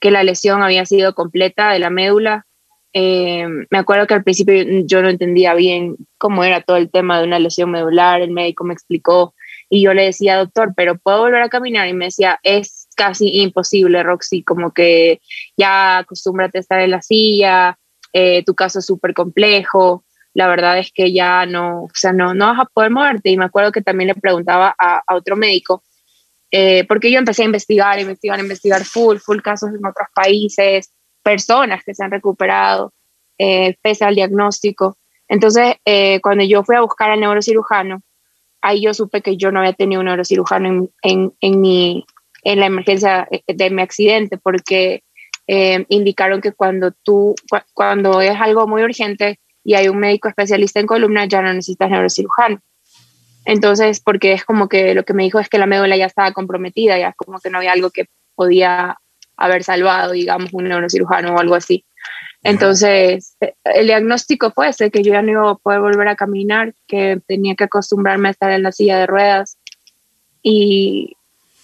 que 0.00 0.10
la 0.10 0.24
lesión 0.24 0.62
había 0.62 0.86
sido 0.86 1.14
completa 1.14 1.72
de 1.72 1.78
la 1.78 1.90
médula. 1.90 2.46
Eh, 2.92 3.46
me 3.70 3.78
acuerdo 3.78 4.06
que 4.06 4.14
al 4.14 4.24
principio 4.24 4.54
yo 4.84 5.02
no 5.02 5.08
entendía 5.08 5.54
bien 5.54 5.96
cómo 6.18 6.42
era 6.42 6.62
todo 6.62 6.76
el 6.76 6.90
tema 6.90 7.18
de 7.18 7.26
una 7.26 7.38
lesión 7.38 7.70
medular, 7.70 8.20
el 8.20 8.32
médico 8.32 8.64
me 8.64 8.74
explicó 8.74 9.34
y 9.68 9.82
yo 9.82 9.94
le 9.94 10.06
decía, 10.06 10.36
doctor, 10.36 10.72
pero 10.76 10.98
puedo 10.98 11.20
volver 11.20 11.42
a 11.42 11.48
caminar 11.48 11.86
y 11.86 11.92
me 11.92 12.06
decía, 12.06 12.40
es 12.42 12.88
casi 12.96 13.40
imposible, 13.40 14.02
Roxy, 14.02 14.42
como 14.42 14.72
que 14.72 15.20
ya 15.56 15.98
acostúmbrate 15.98 16.58
a 16.58 16.60
estar 16.60 16.80
en 16.80 16.90
la 16.90 17.02
silla, 17.02 17.78
eh, 18.12 18.42
tu 18.44 18.56
caso 18.56 18.80
es 18.80 18.86
súper 18.86 19.14
complejo, 19.14 20.04
la 20.34 20.48
verdad 20.48 20.78
es 20.78 20.92
que 20.92 21.12
ya 21.12 21.46
no, 21.46 21.84
o 21.84 21.90
sea, 21.94 22.12
no, 22.12 22.34
no 22.34 22.46
vas 22.46 22.60
a 22.60 22.64
poder 22.66 22.90
moverte. 22.90 23.30
Y 23.30 23.36
me 23.36 23.44
acuerdo 23.44 23.72
que 23.72 23.82
también 23.82 24.08
le 24.08 24.14
preguntaba 24.14 24.74
a, 24.78 25.02
otro 25.14 25.36
médico, 25.36 25.82
eh, 26.50 26.84
porque 26.86 27.10
yo 27.10 27.18
empecé 27.18 27.42
a 27.42 27.46
investigar, 27.46 27.98
investigar, 28.00 28.38
investigar 28.40 28.84
full, 28.84 29.18
full 29.18 29.40
casos 29.40 29.70
en 29.70 29.84
otros 29.84 30.08
países, 30.14 30.92
personas 31.22 31.82
que 31.84 31.94
se 31.94 32.04
han 32.04 32.10
recuperado 32.10 32.92
eh, 33.38 33.76
pese 33.82 34.04
al 34.04 34.14
diagnóstico. 34.14 34.96
Entonces, 35.28 35.76
cuando 36.22 36.42
yo 36.42 36.64
fui 36.64 36.74
a 36.74 36.80
buscar 36.80 37.12
al 37.12 37.20
neurocirujano, 37.20 38.02
ahí 38.62 38.82
yo 38.82 38.92
supe 38.94 39.22
que 39.22 39.36
yo 39.36 39.52
no 39.52 39.60
había 39.60 39.74
tenido 39.74 40.00
un 40.00 40.06
neurocirujano 40.06 40.68
en, 40.68 40.90
en, 41.02 41.32
en, 41.40 41.60
mi, 41.60 42.04
en 42.42 42.60
la 42.60 42.66
emergencia 42.66 43.28
de 43.46 43.70
mi 43.70 43.82
accidente, 43.82 44.38
porque 44.38 45.04
eh, 45.52 45.84
indicaron 45.88 46.40
que 46.40 46.52
cuando 46.52 46.92
tú, 46.92 47.34
cuando 47.74 48.20
es 48.20 48.40
algo 48.40 48.68
muy 48.68 48.84
urgente 48.84 49.40
y 49.64 49.74
hay 49.74 49.88
un 49.88 49.98
médico 49.98 50.28
especialista 50.28 50.78
en 50.78 50.86
columna, 50.86 51.24
ya 51.24 51.42
no 51.42 51.52
necesitas 51.52 51.90
neurocirujano. 51.90 52.60
Entonces, 53.44 54.00
porque 54.00 54.32
es 54.32 54.44
como 54.44 54.68
que 54.68 54.94
lo 54.94 55.04
que 55.04 55.14
me 55.14 55.24
dijo 55.24 55.40
es 55.40 55.48
que 55.48 55.58
la 55.58 55.66
médula 55.66 55.96
ya 55.96 56.06
estaba 56.06 56.32
comprometida, 56.32 56.98
ya 56.98 57.08
es 57.08 57.16
como 57.16 57.38
que 57.38 57.50
no 57.50 57.58
había 57.58 57.72
algo 57.72 57.90
que 57.90 58.06
podía 58.34 58.98
haber 59.36 59.64
salvado, 59.64 60.12
digamos, 60.12 60.52
un 60.52 60.64
neurocirujano 60.64 61.34
o 61.34 61.38
algo 61.38 61.54
así. 61.54 61.84
Entonces, 62.42 63.36
el 63.64 63.86
diagnóstico 63.86 64.50
fue 64.50 64.68
ese, 64.68 64.90
que 64.90 65.02
yo 65.02 65.12
ya 65.12 65.22
no 65.22 65.30
iba 65.30 65.50
a 65.50 65.54
poder 65.56 65.80
volver 65.80 66.08
a 66.08 66.16
caminar, 66.16 66.74
que 66.86 67.20
tenía 67.26 67.54
que 67.54 67.64
acostumbrarme 67.64 68.28
a 68.28 68.30
estar 68.30 68.50
en 68.50 68.62
la 68.62 68.72
silla 68.72 68.98
de 68.98 69.06
ruedas. 69.06 69.58
Y, 70.42 71.16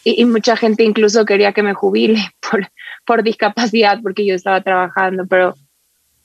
y, 0.05 0.25
mucha 0.27 0.57
gente 0.57 0.85
incluso 0.85 1.25
quería 1.25 1.53
que 1.53 1.63
me 1.63 1.73
jubile 1.73 2.21
por, 2.51 2.69
por 3.07 3.23
discapacidad 3.23 4.01
porque 4.03 4.27
yo 4.27 4.35
estaba 4.35 4.61
trabajando, 4.61 5.27
pero 5.27 5.55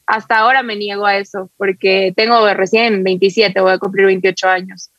hasta 0.05 0.39
ahora 0.39 0.63
me 0.63 0.75
niego 0.75 1.05
a 1.05 1.17
eso 1.17 1.49
porque 1.55 2.11
tengo 2.15 2.45
recién 2.53 3.03
27, 3.05 3.61
voy 3.61 3.71
a 3.71 3.77
cumplir 3.77 4.07
28 4.07 4.49
años 4.49 4.90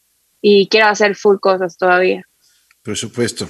y 0.42 0.68
quiero 0.68 0.88
hacer 0.88 1.14
full 1.14 1.38
cosas 1.38 1.78
todavía. 1.78 2.26
Por 2.82 2.96
supuesto. 2.96 3.48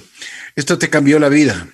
¿Esto 0.55 0.77
te 0.77 0.89
cambió 0.89 1.19
la 1.19 1.27
vida? 1.27 1.67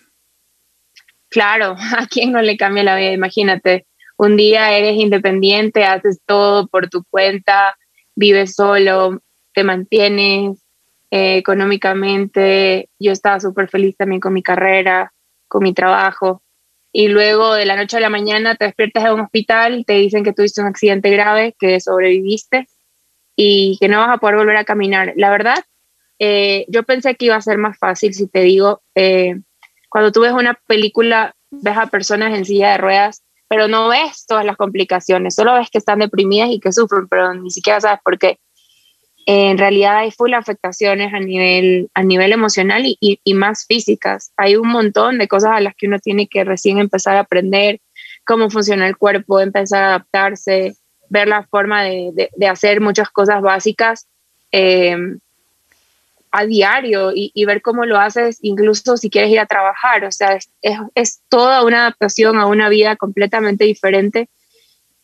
Claro, 1.30 1.76
¿a 1.98 2.08
quién 2.08 2.32
no 2.32 2.42
le 2.42 2.58
cambia 2.58 2.84
la 2.84 2.96
vida? 2.96 3.12
Imagínate, 3.12 3.86
un 4.18 4.38
día 4.38 4.76
eres 4.76 4.96
independiente, 4.96 5.84
haces 5.84 6.22
todo 6.26 6.68
por 6.68 6.90
tu 6.90 7.04
cuenta, 7.04 7.78
vives 8.16 8.56
solo, 8.56 9.22
te 9.54 9.64
mantienes, 9.64 10.58
eh, 11.12 11.38
económicamente, 11.38 12.90
yo 12.98 13.12
estaba 13.12 13.40
súper 13.40 13.70
feliz 13.70 13.98
también 13.98 14.22
con 14.22 14.34
mi 14.34 14.42
carrera, 14.42 15.14
con 15.48 15.64
mi 15.64 15.74
trabajo. 15.74 16.42
Y 16.92 17.08
luego 17.08 17.54
de 17.54 17.66
la 17.66 17.76
noche 17.76 17.98
a 17.98 18.00
la 18.00 18.10
mañana 18.10 18.56
te 18.56 18.66
despiertas 18.66 19.06
en 19.06 19.14
un 19.14 19.20
hospital, 19.22 19.84
te 19.86 19.94
dicen 19.94 20.24
que 20.24 20.34
tuviste 20.34 20.62
un 20.62 20.68
accidente 20.68 21.10
grave, 21.12 21.56
que 21.60 21.80
sobreviviste 21.80 22.68
y 23.42 23.78
que 23.80 23.88
no 23.88 24.00
vas 24.00 24.10
a 24.10 24.18
poder 24.18 24.36
volver 24.36 24.58
a 24.58 24.66
caminar. 24.66 25.14
La 25.16 25.30
verdad, 25.30 25.64
eh, 26.20 26.66
yo 26.68 26.84
pensé 26.84 27.16
que 27.16 27.28
iba 27.28 27.38
a 27.38 27.42
ser 27.42 27.58
más 27.58 27.78
fácil 27.80 28.14
si 28.14 28.28
te 28.28 28.42
digo, 28.42 28.82
eh, 28.96 29.40
cuando 29.88 30.12
tú 30.12 30.20
ves 30.20 30.34
una 30.34 30.60
película, 30.68 31.34
ves 31.50 31.78
a 31.78 31.88
personas 31.88 32.38
en 32.38 32.44
silla 32.44 32.72
de 32.72 32.80
ruedas, 32.80 33.24
pero 33.48 33.70
no 33.70 33.88
ves 33.88 34.26
todas 34.28 34.44
las 34.44 34.58
complicaciones, 34.58 35.36
solo 35.36 35.54
ves 35.54 35.70
que 35.70 35.78
están 35.78 36.00
deprimidas 36.00 36.50
y 36.50 36.60
que 36.60 36.74
sufren, 36.74 37.08
pero 37.08 37.34
ni 37.34 37.50
siquiera 37.50 37.80
sabes 37.80 38.02
por 38.04 38.20
qué 38.20 38.40
en 39.26 39.58
realidad 39.58 40.00
hay 40.00 40.12
full 40.12 40.34
afectaciones 40.34 41.14
a 41.14 41.20
nivel, 41.20 41.90
a 41.94 42.04
nivel 42.04 42.34
emocional 42.34 42.84
y, 42.86 43.22
y, 43.24 43.34
más 43.36 43.66
físicas. 43.68 44.34
Hay 44.38 44.56
un 44.56 44.68
montón 44.68 45.20
de 45.20 45.28
cosas 45.28 45.52
a 45.54 45.62
las 45.62 45.76
que 45.76 45.88
uno 45.88 46.00
tiene 46.00 46.28
que 46.28 46.44
recién 46.44 46.80
empezar 46.80 47.16
a 47.16 47.22
aprender, 47.22 47.80
cómo 48.26 48.50
funciona 48.50 48.88
el 48.88 48.98
cuerpo, 48.98 49.40
empezar 49.40 49.84
a 49.84 49.88
adaptarse, 49.90 50.74
ver 51.10 51.28
la 51.28 51.44
forma 51.44 51.84
de, 51.84 52.30
de, 52.36 52.48
hacer 52.48 52.82
muchas 52.82 53.10
cosas 53.10 53.42
básicas 53.42 54.08
eh, 54.52 54.96
a 56.32 56.46
diario 56.46 57.12
y, 57.14 57.46
ver 57.46 57.62
cómo 57.62 57.86
lo 57.86 57.98
haces, 57.98 58.40
incluso 58.42 58.98
si 58.98 59.10
quieres 59.10 59.32
ir 59.32 59.40
a 59.40 59.46
trabajar. 59.46 60.06
O 60.06 60.12
sea, 60.12 60.36
es, 60.36 60.50
es, 60.94 61.22
toda 61.28 61.64
una 61.64 61.82
adaptación 61.82 62.38
a 62.38 62.46
una 62.46 62.70
vida 62.70 62.96
completamente 62.96 63.66
diferente 63.66 64.30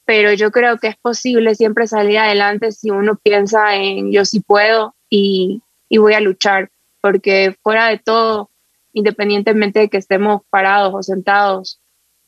pero 0.05 0.31
yo 0.33 0.51
creo 0.51 0.77
que 0.77 0.88
es 0.88 0.97
posible 0.97 1.55
siempre 1.55 1.88
salir 1.88 2.19
adelante 2.19 2.71
si 2.71 2.91
uno 2.91 3.15
piensa 3.21 3.75
en 3.75 4.12
yo 4.12 4.24
sí 4.24 4.39
puedo 4.39 4.95
y, 5.09 5.63
y 5.89 5.97
voy 5.97 6.13
a 6.13 6.19
luchar, 6.19 6.69
porque 7.01 7.55
fuera 7.63 7.89
de 7.89 7.97
todo, 7.97 8.50
independientemente 8.93 9.79
de 9.79 9.89
que 9.89 9.97
estemos 9.97 10.43
parados 10.50 10.93
o 10.93 11.03
sentados, 11.03 11.79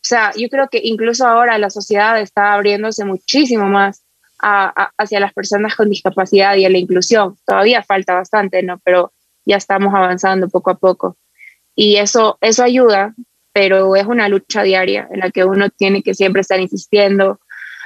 sea, 0.08 0.32
yo 0.36 0.50
creo 0.50 0.68
que 0.70 0.80
incluso 0.84 1.28
ahora 1.28 1.58
la 1.58 1.70
sociedad 1.70 2.20
está 2.20 2.54
abriéndose 2.54 3.06
muchísimo 3.06 3.66
más 3.66 4.04
hacia 4.40 5.20
las 5.20 5.34
personas 5.34 5.76
con 5.76 5.90
discapacidad 5.90 6.56
y 6.56 6.66
a 6.66 6.70
la 6.70 6.78
inclusión. 6.78 7.38
Todavía 7.46 7.84
falta 7.84 8.14
bastante, 8.14 8.62
¿no? 8.62 8.80
Pero 8.84 9.12
ya 9.46 9.58
estamos 9.58 9.94
avanzando 9.94 10.50
poco 10.50 10.72
a 10.72 10.78
poco. 10.78 11.18
Y 11.76 11.98
eso, 11.98 12.38
eso 12.42 12.64
ayuda, 12.64 13.14
pero 13.54 13.96
es 13.96 14.06
una 14.06 14.30
lucha 14.30 14.64
diaria 14.64 15.08
en 15.12 15.20
la 15.20 15.32
que 15.32 15.44
uno 15.44 15.70
tiene 15.70 16.04
que 16.04 16.14
siempre 16.14 16.42
estar 16.42 16.60
insistiendo, 16.60 17.40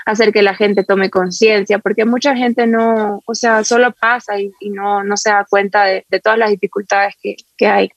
hacer 0.06 0.32
que 0.32 0.42
la 0.42 0.56
gente 0.56 0.84
tome 0.84 1.10
conciencia, 1.10 1.80
porque 1.80 2.06
mucha 2.06 2.36
gente 2.36 2.68
no, 2.68 3.22
o 3.26 3.36
sea, 3.36 3.64
solo 3.64 3.94
pasa 3.94 4.40
y, 4.40 4.52
no, 4.70 5.04
no 5.04 5.18
se 5.18 5.30
da 5.30 5.46
cuenta 5.50 5.86
de, 5.86 6.06
todas 6.24 6.40
las 6.40 6.50
dificultades 6.50 7.16
que, 7.22 7.36
que, 7.58 7.68
hay. 7.68 7.92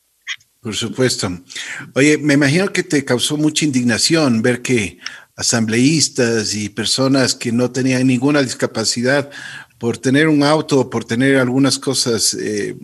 Por 0.64 0.74
supuesto. 0.74 1.30
Oye, 1.94 2.16
me 2.16 2.34
imagino 2.34 2.72
que 2.72 2.82
te 2.82 3.04
causó 3.04 3.36
mucha 3.36 3.66
indignación 3.66 4.40
ver 4.40 4.62
que 4.62 4.98
asambleístas 5.36 6.54
y 6.54 6.70
personas 6.70 7.34
que 7.34 7.52
no 7.52 7.70
tenían 7.70 8.06
ninguna 8.06 8.40
discapacidad 8.40 9.30
por 9.76 9.98
tener 9.98 10.26
un 10.26 10.42
auto, 10.42 10.88
por 10.88 11.04
tener 11.04 11.36
algunas 11.36 11.78
cosas, 11.78 12.32
eh, 12.32 12.74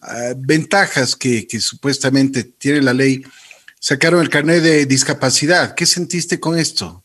ah, 0.00 0.34
ventajas 0.36 1.16
que, 1.16 1.48
que 1.48 1.58
supuestamente 1.58 2.44
tiene 2.44 2.80
la 2.80 2.94
ley, 2.94 3.24
sacaron 3.80 4.22
el 4.22 4.28
carnet 4.28 4.62
de 4.62 4.86
discapacidad. 4.86 5.74
¿Qué 5.74 5.86
sentiste 5.86 6.38
con 6.38 6.56
esto? 6.56 7.02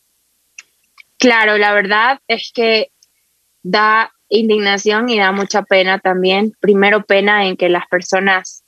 Claro, 1.18 1.58
la 1.58 1.74
verdad 1.74 2.20
es 2.28 2.52
que 2.54 2.92
da 3.64 4.12
indignación 4.30 5.10
y 5.10 5.18
da 5.18 5.32
mucha 5.32 5.64
pena 5.64 5.98
también. 5.98 6.54
Primero 6.60 7.04
pena 7.04 7.48
en 7.48 7.58
que 7.58 7.70
las 7.70 7.88
personas 7.88 8.64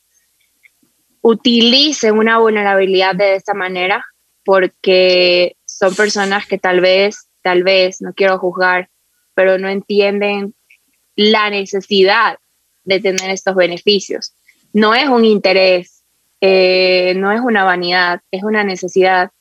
utilicen 1.21 2.17
una 2.17 2.39
vulnerabilidad 2.39 3.15
de 3.15 3.35
esta 3.35 3.53
manera 3.53 4.05
porque 4.43 5.57
son 5.65 5.95
personas 5.95 6.47
que 6.47 6.57
tal 6.57 6.81
vez, 6.81 7.29
tal 7.41 7.63
vez, 7.63 8.01
no 8.01 8.13
quiero 8.13 8.39
juzgar, 8.39 8.89
pero 9.33 9.57
no 9.57 9.69
entienden 9.69 10.55
la 11.15 11.49
necesidad 11.49 12.39
de 12.83 12.99
tener 12.99 13.29
estos 13.29 13.55
beneficios. 13.55 14.33
No 14.73 14.95
es 14.95 15.07
un 15.07 15.25
interés, 15.25 16.03
eh, 16.41 17.13
no 17.15 17.31
es 17.31 17.41
una 17.41 17.63
vanidad, 17.63 18.21
es 18.31 18.43
una 18.43 18.63
necesidad. 18.63 19.31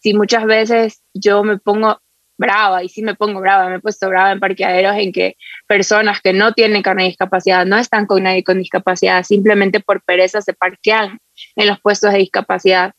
Si 0.00 0.14
muchas 0.14 0.44
veces 0.44 1.02
yo 1.14 1.42
me 1.44 1.58
pongo, 1.58 2.00
brava, 2.38 2.82
y 2.84 2.88
sí 2.88 3.02
me 3.02 3.14
pongo 3.14 3.40
brava, 3.40 3.68
me 3.68 3.76
he 3.76 3.80
puesto 3.80 4.08
brava 4.08 4.32
en 4.32 4.40
parqueaderos 4.40 4.96
en 4.96 5.12
que 5.12 5.36
personas 5.66 6.20
que 6.22 6.32
no 6.32 6.52
tienen 6.52 6.82
carne 6.82 7.02
de 7.02 7.08
discapacidad, 7.10 7.66
no 7.66 7.76
están 7.76 8.06
con 8.06 8.22
nadie 8.22 8.44
con 8.44 8.58
discapacidad, 8.58 9.24
simplemente 9.24 9.80
por 9.80 10.02
pereza 10.02 10.40
se 10.40 10.54
parquean 10.54 11.18
en 11.56 11.66
los 11.66 11.80
puestos 11.80 12.12
de 12.12 12.18
discapacidad. 12.18 12.92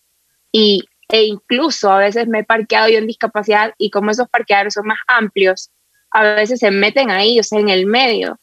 Y, 0.52 0.84
e 1.10 1.24
incluso 1.24 1.92
a 1.92 1.98
veces 1.98 2.28
me 2.28 2.40
he 2.40 2.44
parqueado 2.44 2.90
yo 2.90 3.00
en 3.00 3.08
discapacidad 3.08 3.74
y 3.78 3.90
como 3.90 4.12
esos 4.12 4.30
parqueaderos 4.30 4.74
son 4.74 4.86
más 4.86 5.00
amplios, 5.08 5.72
a 6.12 6.24
veces 6.24 6.60
se 6.60 6.70
meten 6.70 7.10
ahí, 7.10 7.40
o 7.40 7.44
sea, 7.44 7.60
en 7.60 7.70
el 7.70 7.86
medio. 7.86 8.40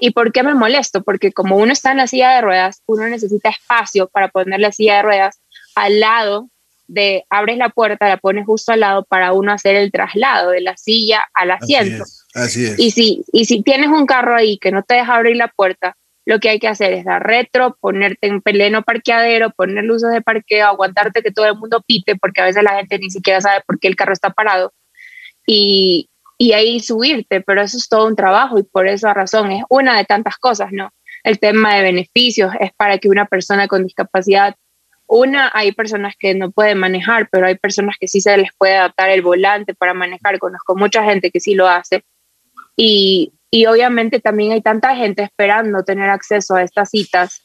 ¿Y 0.00 0.10
por 0.10 0.32
qué 0.32 0.42
me 0.42 0.54
molesto? 0.54 1.02
Porque 1.02 1.32
como 1.32 1.56
uno 1.56 1.72
está 1.72 1.92
en 1.92 1.98
la 1.98 2.06
silla 2.06 2.34
de 2.34 2.40
ruedas, 2.40 2.82
uno 2.86 3.06
necesita 3.08 3.50
espacio 3.50 4.08
para 4.08 4.28
poner 4.28 4.60
la 4.60 4.72
silla 4.72 4.96
de 4.96 5.02
ruedas 5.02 5.40
al 5.74 6.00
lado 6.00 6.48
de 6.90 7.24
abres 7.30 7.56
la 7.56 7.68
puerta, 7.68 8.08
la 8.08 8.16
pones 8.16 8.46
justo 8.46 8.72
al 8.72 8.80
lado 8.80 9.04
para 9.04 9.32
uno 9.32 9.52
hacer 9.52 9.76
el 9.76 9.92
traslado 9.92 10.50
de 10.50 10.60
la 10.60 10.76
silla 10.76 11.28
al 11.34 11.52
asiento. 11.52 12.04
Así 12.34 12.64
es. 12.64 12.78
Y, 12.78 12.90
si, 12.90 13.24
y 13.32 13.44
si 13.44 13.62
tienes 13.62 13.88
un 13.88 14.06
carro 14.06 14.34
ahí 14.34 14.58
que 14.58 14.72
no 14.72 14.82
te 14.82 14.94
deja 14.94 15.14
abrir 15.14 15.36
la 15.36 15.48
puerta, 15.48 15.96
lo 16.26 16.40
que 16.40 16.48
hay 16.48 16.58
que 16.58 16.68
hacer 16.68 16.92
es 16.92 17.04
dar 17.04 17.22
retro, 17.22 17.76
ponerte 17.80 18.26
en 18.26 18.42
pleno 18.42 18.82
parqueadero, 18.82 19.50
poner 19.50 19.84
luces 19.84 20.10
de 20.12 20.20
parqueo, 20.20 20.66
aguantarte 20.66 21.22
que 21.22 21.30
todo 21.30 21.46
el 21.46 21.56
mundo 21.56 21.82
pite, 21.86 22.16
porque 22.16 22.40
a 22.40 22.44
veces 22.44 22.62
la 22.62 22.76
gente 22.76 22.98
ni 22.98 23.10
siquiera 23.10 23.40
sabe 23.40 23.62
por 23.66 23.78
qué 23.78 23.88
el 23.88 23.96
carro 23.96 24.12
está 24.12 24.30
parado. 24.30 24.72
Y, 25.46 26.10
y 26.38 26.52
ahí 26.52 26.80
subirte, 26.80 27.40
pero 27.40 27.62
eso 27.62 27.76
es 27.76 27.88
todo 27.88 28.06
un 28.06 28.16
trabajo 28.16 28.58
y 28.58 28.64
por 28.64 28.88
esa 28.88 29.14
razón 29.14 29.52
es 29.52 29.62
una 29.68 29.96
de 29.96 30.04
tantas 30.04 30.38
cosas, 30.38 30.72
¿no? 30.72 30.90
El 31.22 31.38
tema 31.38 31.76
de 31.76 31.82
beneficios 31.82 32.52
es 32.58 32.72
para 32.76 32.98
que 32.98 33.08
una 33.08 33.26
persona 33.26 33.68
con 33.68 33.84
discapacidad, 33.84 34.56
una, 35.10 35.50
hay 35.52 35.72
personas 35.72 36.14
que 36.16 36.34
no 36.36 36.52
pueden 36.52 36.78
manejar, 36.78 37.28
pero 37.30 37.46
hay 37.46 37.56
personas 37.56 37.96
que 37.98 38.06
sí 38.06 38.20
se 38.20 38.36
les 38.36 38.50
puede 38.56 38.76
adaptar 38.76 39.10
el 39.10 39.22
volante 39.22 39.74
para 39.74 39.92
manejar. 39.92 40.38
Conozco 40.38 40.76
mucha 40.76 41.02
gente 41.02 41.32
que 41.32 41.40
sí 41.40 41.54
lo 41.54 41.68
hace. 41.68 42.04
Y, 42.76 43.32
y 43.50 43.66
obviamente 43.66 44.20
también 44.20 44.52
hay 44.52 44.62
tanta 44.62 44.94
gente 44.94 45.24
esperando 45.24 45.82
tener 45.82 46.08
acceso 46.08 46.54
a 46.54 46.62
estas 46.62 46.90
citas 46.90 47.42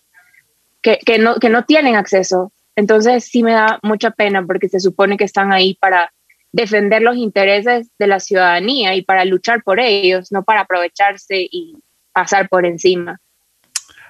que, 0.83 0.99
que, 1.03 1.17
no, 1.17 1.39
que 1.39 1.49
no 1.49 1.65
tienen 1.65 1.95
acceso. 1.95 2.51
Entonces 2.75 3.25
sí 3.25 3.41
me 3.41 3.53
da 3.53 3.79
mucha 3.81 4.11
pena 4.11 4.45
porque 4.45 4.69
se 4.69 4.79
supone 4.79 5.17
que 5.17 5.23
están 5.23 5.51
ahí 5.51 5.73
para 5.73 6.13
defender 6.51 7.01
los 7.01 7.17
intereses 7.17 7.89
de 7.97 8.05
la 8.05 8.19
ciudadanía 8.19 8.93
y 8.93 9.01
para 9.01 9.25
luchar 9.25 9.63
por 9.63 9.79
ellos, 9.79 10.31
no 10.31 10.43
para 10.43 10.61
aprovecharse 10.61 11.47
y 11.51 11.77
pasar 12.13 12.47
por 12.47 12.63
encima. 12.63 13.19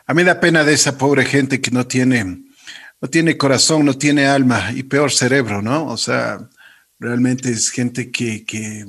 A 0.05 0.13
mí 0.13 0.23
da 0.23 0.41
pena 0.41 0.65
de 0.65 0.73
esa 0.73 0.97
pobre 0.97 1.23
gente 1.23 1.61
que 1.61 1.71
no 1.71 1.87
tiene, 1.87 2.44
no 3.05 3.09
tiene 3.11 3.37
corazón, 3.37 3.85
no 3.85 3.95
tiene 3.95 4.25
alma 4.25 4.71
y 4.75 4.81
peor 4.81 5.11
cerebro, 5.11 5.61
¿no? 5.61 5.85
O 5.89 5.95
sea, 5.95 6.39
realmente 6.97 7.51
es 7.51 7.69
gente 7.69 8.09
que, 8.09 8.43
eh, 8.51 8.85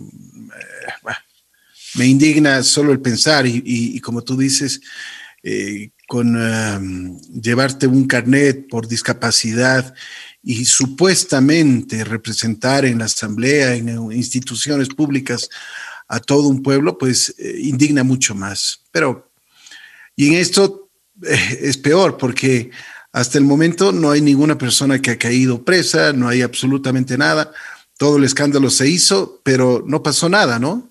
me 1.96 2.06
indigna 2.06 2.62
solo 2.62 2.92
el 2.92 3.00
pensar 3.02 3.44
y, 3.46 4.00
como 4.00 4.22
tú 4.22 4.34
dices, 4.38 4.80
eh, 5.42 5.90
con 6.08 7.20
llevarte 7.30 7.86
un 7.86 8.06
carnet 8.06 8.66
por 8.70 8.88
discapacidad 8.88 9.94
y 10.42 10.64
supuestamente 10.64 12.02
representar 12.02 12.86
en 12.86 13.00
la 13.00 13.04
asamblea, 13.04 13.74
en 13.74 14.12
instituciones 14.12 14.88
públicas 14.88 15.50
a 16.08 16.20
todo 16.20 16.48
un 16.48 16.62
pueblo, 16.62 16.96
pues 16.96 17.34
eh, 17.36 17.58
indigna 17.60 18.02
mucho 18.02 18.34
más. 18.34 18.80
Pero, 18.92 19.30
y 20.14 20.28
en 20.28 20.34
esto 20.40 20.88
es 21.22 21.76
peor 21.76 22.16
porque 22.16 22.70
hasta 23.16 23.38
el 23.38 23.44
momento 23.44 23.92
no 23.92 24.10
hay 24.10 24.20
ninguna 24.20 24.58
persona 24.58 25.00
que 25.00 25.12
ha 25.12 25.18
caído 25.18 25.64
presa, 25.64 26.12
no 26.12 26.28
hay 26.28 26.42
absolutamente 26.42 27.16
nada, 27.16 27.50
todo 27.96 28.18
el 28.18 28.24
escándalo 28.24 28.68
se 28.68 28.90
hizo, 28.90 29.40
pero 29.42 29.82
no 29.86 30.02
pasó 30.02 30.28
nada, 30.28 30.58
¿no? 30.58 30.90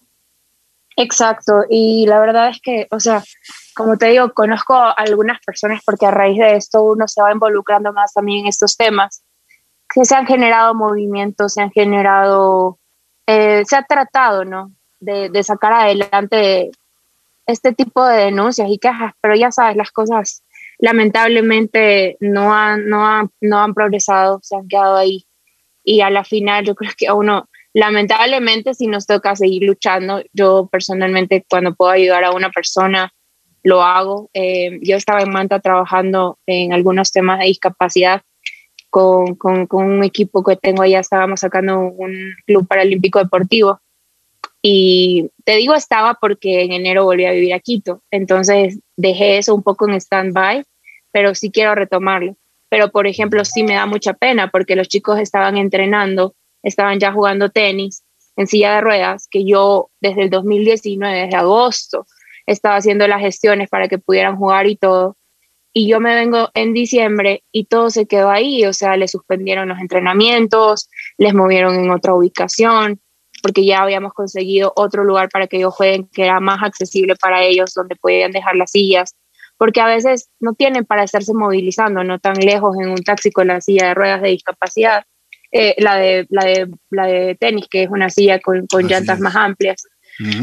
Exacto, 0.98 1.66
y 1.70 2.08
la 2.08 2.20
verdad 2.20 2.50
es 2.50 2.60
que, 2.62 2.88
o 2.90 3.00
sea, 3.00 3.24
como 3.76 4.00
te 4.00 4.08
digo, 4.08 4.34
conozco 4.34 4.74
a 4.74 4.90
algunas 4.94 5.40
personas 5.46 5.84
porque 5.86 6.08
a 6.08 6.12
raíz 6.12 6.40
de 6.40 6.56
esto 6.56 6.82
uno 6.82 7.08
se 7.08 7.22
va 7.22 7.32
involucrando 7.32 7.94
más 7.94 8.12
también 8.12 8.40
en 8.40 8.48
estos 8.48 8.76
temas 8.76 9.22
que 9.94 10.04
se 10.04 10.16
han 10.16 10.26
generado 10.26 10.74
movimientos, 10.74 11.54
se 11.54 11.62
han 11.62 11.70
generado, 11.70 12.80
eh, 13.28 13.62
se 13.68 13.76
ha 13.76 13.84
tratado, 13.84 14.46
¿no? 14.46 14.72
De, 15.00 15.30
de, 15.30 15.44
sacar 15.44 15.74
adelante 15.74 16.72
este 17.46 17.72
tipo 17.72 18.04
de 18.04 18.18
denuncias 18.18 18.68
y 18.68 18.80
quejas, 18.80 19.14
pero 19.22 19.36
ya 19.36 19.52
sabes, 19.52 19.78
las 19.78 19.92
cosas 19.92 20.42
lamentablemente 20.80 22.18
no 22.20 22.54
han, 22.54 22.88
no 22.88 23.06
han, 23.06 23.30
no 23.42 23.60
han 23.60 23.74
progresado, 23.74 24.40
se 24.42 24.56
han 24.56 24.68
quedado 24.68 24.98
ahí. 24.98 25.26
Y 25.84 26.02
a 26.02 26.10
la 26.10 26.24
final 26.24 26.66
yo 26.66 26.76
creo 26.76 26.92
que 26.98 27.08
a 27.08 27.14
uno, 27.14 27.48
lamentablemente, 27.74 28.74
si 28.74 28.88
nos 28.88 29.06
toca 29.06 29.36
seguir 29.36 29.64
luchando, 29.64 30.22
yo 30.34 30.68
personalmente 30.72 31.46
cuando 31.50 31.76
puedo 31.76 31.92
ayudar 31.92 32.24
a 32.24 32.32
una 32.32 32.50
persona, 32.50 33.14
lo 33.64 33.82
hago. 33.82 34.30
Eh, 34.34 34.80
yo 34.82 34.96
estaba 34.96 35.22
en 35.22 35.32
Manta 35.32 35.60
trabajando 35.60 36.38
en 36.46 36.72
algunos 36.72 37.12
temas 37.12 37.40
de 37.40 37.46
discapacidad 37.46 38.22
con, 38.90 39.36
con, 39.36 39.68
un 39.72 40.04
equipo 40.06 40.42
que 40.42 40.56
tengo 40.56 40.84
allá, 40.84 41.02
estábamos 41.02 41.42
sacando 41.42 41.80
un 41.80 42.34
club 42.46 42.66
paralímpico 42.66 43.20
deportivo. 43.20 43.82
Y 44.68 45.30
te 45.44 45.58
digo 45.58 45.76
estaba 45.76 46.16
porque 46.16 46.64
en 46.64 46.72
enero 46.72 47.04
volví 47.04 47.24
a 47.26 47.32
vivir 47.32 47.54
a 47.54 47.60
Quito, 47.60 48.02
entonces 48.10 48.80
dejé 48.98 49.38
eso 49.38 49.54
un 49.54 49.62
poco 49.62 49.88
en 49.88 49.94
stand-by, 49.94 50.64
pero 51.12 51.36
sí 51.36 51.52
quiero 51.52 51.76
retomarlo. 51.76 52.36
Pero, 52.68 52.90
por 52.90 53.06
ejemplo, 53.06 53.46
sí 53.46 53.62
me 53.62 53.76
da 53.76 53.86
mucha 53.86 54.14
pena 54.14 54.50
porque 54.50 54.76
los 54.76 54.88
chicos 54.88 55.20
estaban 55.20 55.56
entrenando, 55.56 56.34
estaban 56.64 57.00
ya 57.00 57.12
jugando 57.12 57.50
tenis 57.50 58.04
en 58.38 58.48
silla 58.48 58.74
de 58.74 58.82
ruedas, 58.82 59.28
que 59.30 59.46
yo 59.46 59.92
desde 60.02 60.24
el 60.24 60.30
2019, 60.32 61.16
desde 61.16 61.38
agosto, 61.38 62.08
estaba 62.48 62.78
haciendo 62.78 63.08
las 63.08 63.22
gestiones 63.22 63.70
para 63.70 63.88
que 63.88 64.00
pudieran 64.00 64.36
jugar 64.36 64.66
y 64.66 64.78
todo 64.78 65.16
y 65.78 65.90
yo 65.90 66.00
me 66.00 66.16
vengo 66.16 66.50
en 66.54 66.74
diciembre 66.74 67.44
y 67.52 67.66
todo 67.66 67.90
se 67.90 68.06
quedó 68.06 68.30
ahí, 68.30 68.66
o 68.66 68.72
sea, 68.72 68.96
le 68.96 69.10
suspendieron 69.10 69.68
los 69.68 69.80
entrenamientos, 69.80 70.90
les 71.18 71.34
movieron 71.34 71.76
en 71.76 71.92
otra 71.92 72.16
ubicación, 72.16 73.02
porque 73.46 73.64
ya 73.64 73.84
habíamos 73.84 74.12
conseguido 74.14 74.74
otro 74.76 75.04
lugar 75.04 75.30
para 75.30 75.46
que 75.46 75.58
ellos 75.58 75.72
jueguen 75.72 76.10
que 76.12 76.24
era 76.24 76.40
más 76.40 76.64
accesible 76.64 77.16
para 77.16 77.44
ellos, 77.44 77.76
donde 77.76 77.96
podían 77.96 78.32
dejar 78.32 78.56
las 78.56 78.72
sillas, 78.72 79.16
porque 79.56 79.82
a 79.82 79.86
veces 79.86 80.32
no 80.40 80.56
tienen 80.56 80.84
para 80.84 81.04
estarse 81.04 81.32
movilizando, 81.32 82.04
no 82.04 82.18
tan 82.18 82.38
lejos 82.38 82.76
en 82.82 82.90
un 82.90 83.04
taxi 83.04 83.30
con 83.30 83.46
la 83.46 83.62
silla 83.62 83.90
de 83.90 83.94
ruedas 83.94 84.24
de 84.24 84.30
discapacidad, 84.30 85.04
eh, 85.52 85.76
la, 85.78 85.96
de, 85.98 86.26
la, 86.32 86.44
de, 86.44 86.72
la 86.90 87.06
de 87.06 87.36
tenis, 87.36 87.68
que 87.70 87.84
es 87.84 87.90
una 87.92 88.10
silla 88.10 88.40
con, 88.40 88.66
con 88.66 88.88
llantas 88.88 89.20
más 89.20 89.36
amplias. 89.36 89.84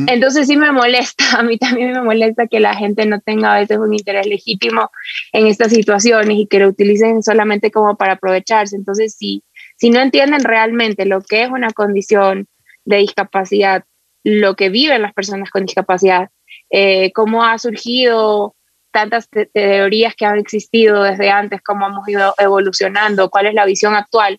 Entonces 0.07 0.47
sí 0.47 0.57
me 0.57 0.71
molesta, 0.71 1.25
a 1.41 1.43
mí 1.43 1.59
también 1.59 1.91
me 1.95 2.03
molesta 2.03 2.47
que 2.47 2.61
la 2.61 2.77
gente 2.77 3.05
no 3.07 3.21
tenga 3.21 3.57
a 3.57 3.59
veces 3.59 3.79
un 3.79 3.95
interés 3.95 4.29
legítimo 4.29 4.93
en 5.33 5.49
estas 5.49 5.73
situaciones 5.73 6.37
y 6.39 6.47
que 6.47 6.61
lo 6.61 6.69
utilicen 6.69 7.25
solamente 7.25 7.73
como 7.73 7.97
para 7.97 8.13
aprovecharse. 8.13 8.77
Entonces, 8.77 9.17
si, 9.19 9.43
si 9.77 9.91
no 9.91 10.01
entienden 10.01 10.45
realmente 10.45 11.05
lo 11.05 11.21
que 11.21 11.43
es 11.43 11.51
una 11.51 11.73
condición 11.73 12.47
de 12.85 12.99
discapacidad, 12.99 13.85
lo 14.25 14.55
que 14.55 14.69
viven 14.69 15.03
las 15.03 15.13
personas 15.13 15.51
con 15.51 15.65
discapacidad, 15.65 16.31
eh, 16.71 17.13
cómo 17.13 17.45
ha 17.45 17.59
surgido 17.59 18.55
tantas 18.93 19.29
teorías 19.29 20.15
que 20.15 20.27
han 20.27 20.39
existido 20.39 21.03
desde 21.03 21.31
antes, 21.31 21.63
cómo 21.63 21.87
hemos 21.87 22.07
ido 22.09 22.35
evolucionando, 22.39 23.31
cuál 23.31 23.47
es 23.47 23.55
la 23.55 23.65
visión 23.65 23.95
actual, 23.95 24.39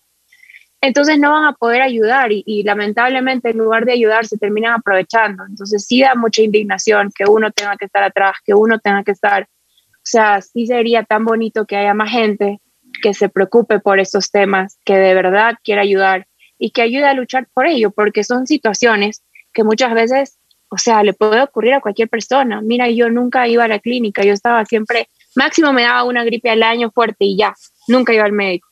entonces 0.84 1.18
no 1.18 1.30
van 1.30 1.46
a 1.46 1.52
poder 1.54 1.80
ayudar 1.80 2.30
y, 2.30 2.62
lamentablemente 2.62 3.50
en 3.50 3.56
lugar 3.56 3.86
de 3.86 3.92
ayudar 3.92 4.26
se 4.26 4.36
terminan 4.36 4.74
aprovechando. 4.74 5.42
Entonces 5.48 5.86
sí 5.86 6.02
da 6.02 6.14
mucha 6.14 6.42
indignación 6.42 7.10
que 7.14 7.24
uno 7.24 7.50
tenga 7.52 7.78
que 7.78 7.86
estar 7.86 8.02
atrás, 8.02 8.36
que 8.44 8.52
uno 8.52 8.78
tenga 8.78 9.02
que 9.02 9.12
estar, 9.12 9.44
o 9.44 10.02
sea, 10.02 10.42
sí 10.42 10.66
sería 10.66 11.02
tan 11.02 11.24
bonito 11.24 11.64
que 11.64 11.76
haya 11.76 11.94
más 11.94 12.10
gente 12.10 12.60
que 13.02 13.14
se 13.14 13.30
preocupe 13.30 13.80
por 13.80 13.98
estos 13.98 14.30
temas, 14.30 14.78
que 14.84 14.98
de 14.98 15.14
verdad 15.14 15.54
quiera 15.64 15.80
ayudar 15.80 16.26
y 16.58 16.70
que 16.70 16.82
ayude 16.82 17.04
a 17.04 17.14
luchar 17.14 17.48
por 17.52 17.66
ello, 17.66 17.90
porque 17.90 18.24
son 18.24 18.46
situaciones 18.46 19.22
que 19.52 19.64
muchas 19.64 19.94
veces, 19.94 20.38
o 20.68 20.78
sea, 20.78 21.02
le 21.02 21.12
puede 21.12 21.42
ocurrir 21.42 21.74
a 21.74 21.80
cualquier 21.80 22.08
persona. 22.08 22.60
Mira, 22.60 22.88
yo 22.90 23.10
nunca 23.10 23.46
iba 23.48 23.64
a 23.64 23.68
la 23.68 23.78
clínica, 23.78 24.22
yo 24.22 24.32
estaba 24.32 24.64
siempre, 24.64 25.08
máximo 25.34 25.72
me 25.72 25.82
daba 25.82 26.04
una 26.04 26.24
gripe 26.24 26.50
al 26.50 26.62
año 26.62 26.90
fuerte 26.90 27.24
y 27.24 27.36
ya, 27.36 27.54
nunca 27.88 28.12
iba 28.12 28.24
al 28.24 28.32
médico 28.32 28.68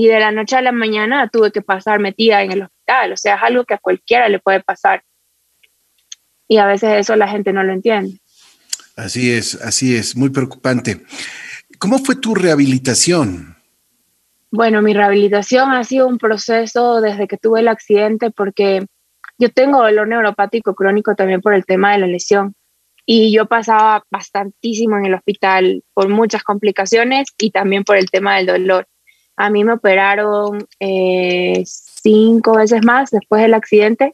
y 0.00 0.06
de 0.06 0.18
la 0.18 0.32
noche 0.32 0.56
a 0.56 0.62
la 0.62 0.72
mañana 0.72 1.28
tuve 1.28 1.52
que 1.52 1.60
pasar 1.60 2.00
metida 2.00 2.42
en 2.42 2.52
el 2.52 2.62
hospital. 2.62 3.12
O 3.12 3.18
sea, 3.18 3.36
es 3.36 3.42
algo 3.42 3.66
que 3.66 3.74
a 3.74 3.78
cualquiera 3.78 4.30
le 4.30 4.38
puede 4.38 4.60
pasar. 4.60 5.04
Y 6.48 6.56
a 6.56 6.64
veces 6.64 7.00
eso 7.00 7.16
la 7.16 7.28
gente 7.28 7.52
no 7.52 7.62
lo 7.62 7.74
entiende. 7.74 8.18
Así 8.96 9.30
es, 9.30 9.56
así 9.56 9.94
es, 9.94 10.16
muy 10.16 10.30
preocupante. 10.30 11.04
¿Cómo 11.78 11.98
fue 11.98 12.16
tu 12.16 12.34
rehabilitación? 12.34 13.58
Bueno, 14.52 14.82
mi 14.82 14.94
rehabilitación 14.94 15.70
ha 15.70 15.84
sido 15.84 16.08
un 16.08 16.18
proceso 16.18 17.00
desde 17.00 17.28
que 17.28 17.36
tuve 17.36 17.60
el 17.60 17.68
accidente 17.68 18.32
porque 18.32 18.84
yo 19.38 19.50
tengo 19.50 19.78
dolor 19.82 20.08
neuropático 20.08 20.74
crónico 20.74 21.14
también 21.14 21.40
por 21.40 21.54
el 21.54 21.64
tema 21.64 21.92
de 21.92 21.98
la 21.98 22.06
lesión 22.08 22.54
y 23.06 23.32
yo 23.32 23.46
pasaba 23.46 24.04
bastantísimo 24.10 24.98
en 24.98 25.06
el 25.06 25.14
hospital 25.14 25.84
por 25.94 26.08
muchas 26.08 26.42
complicaciones 26.42 27.28
y 27.38 27.52
también 27.52 27.84
por 27.84 27.96
el 27.96 28.10
tema 28.10 28.36
del 28.36 28.46
dolor. 28.46 28.88
A 29.36 29.50
mí 29.50 29.62
me 29.62 29.74
operaron 29.74 30.66
eh, 30.80 31.62
cinco 31.64 32.56
veces 32.56 32.84
más 32.84 33.10
después 33.10 33.42
del 33.42 33.54
accidente 33.54 34.12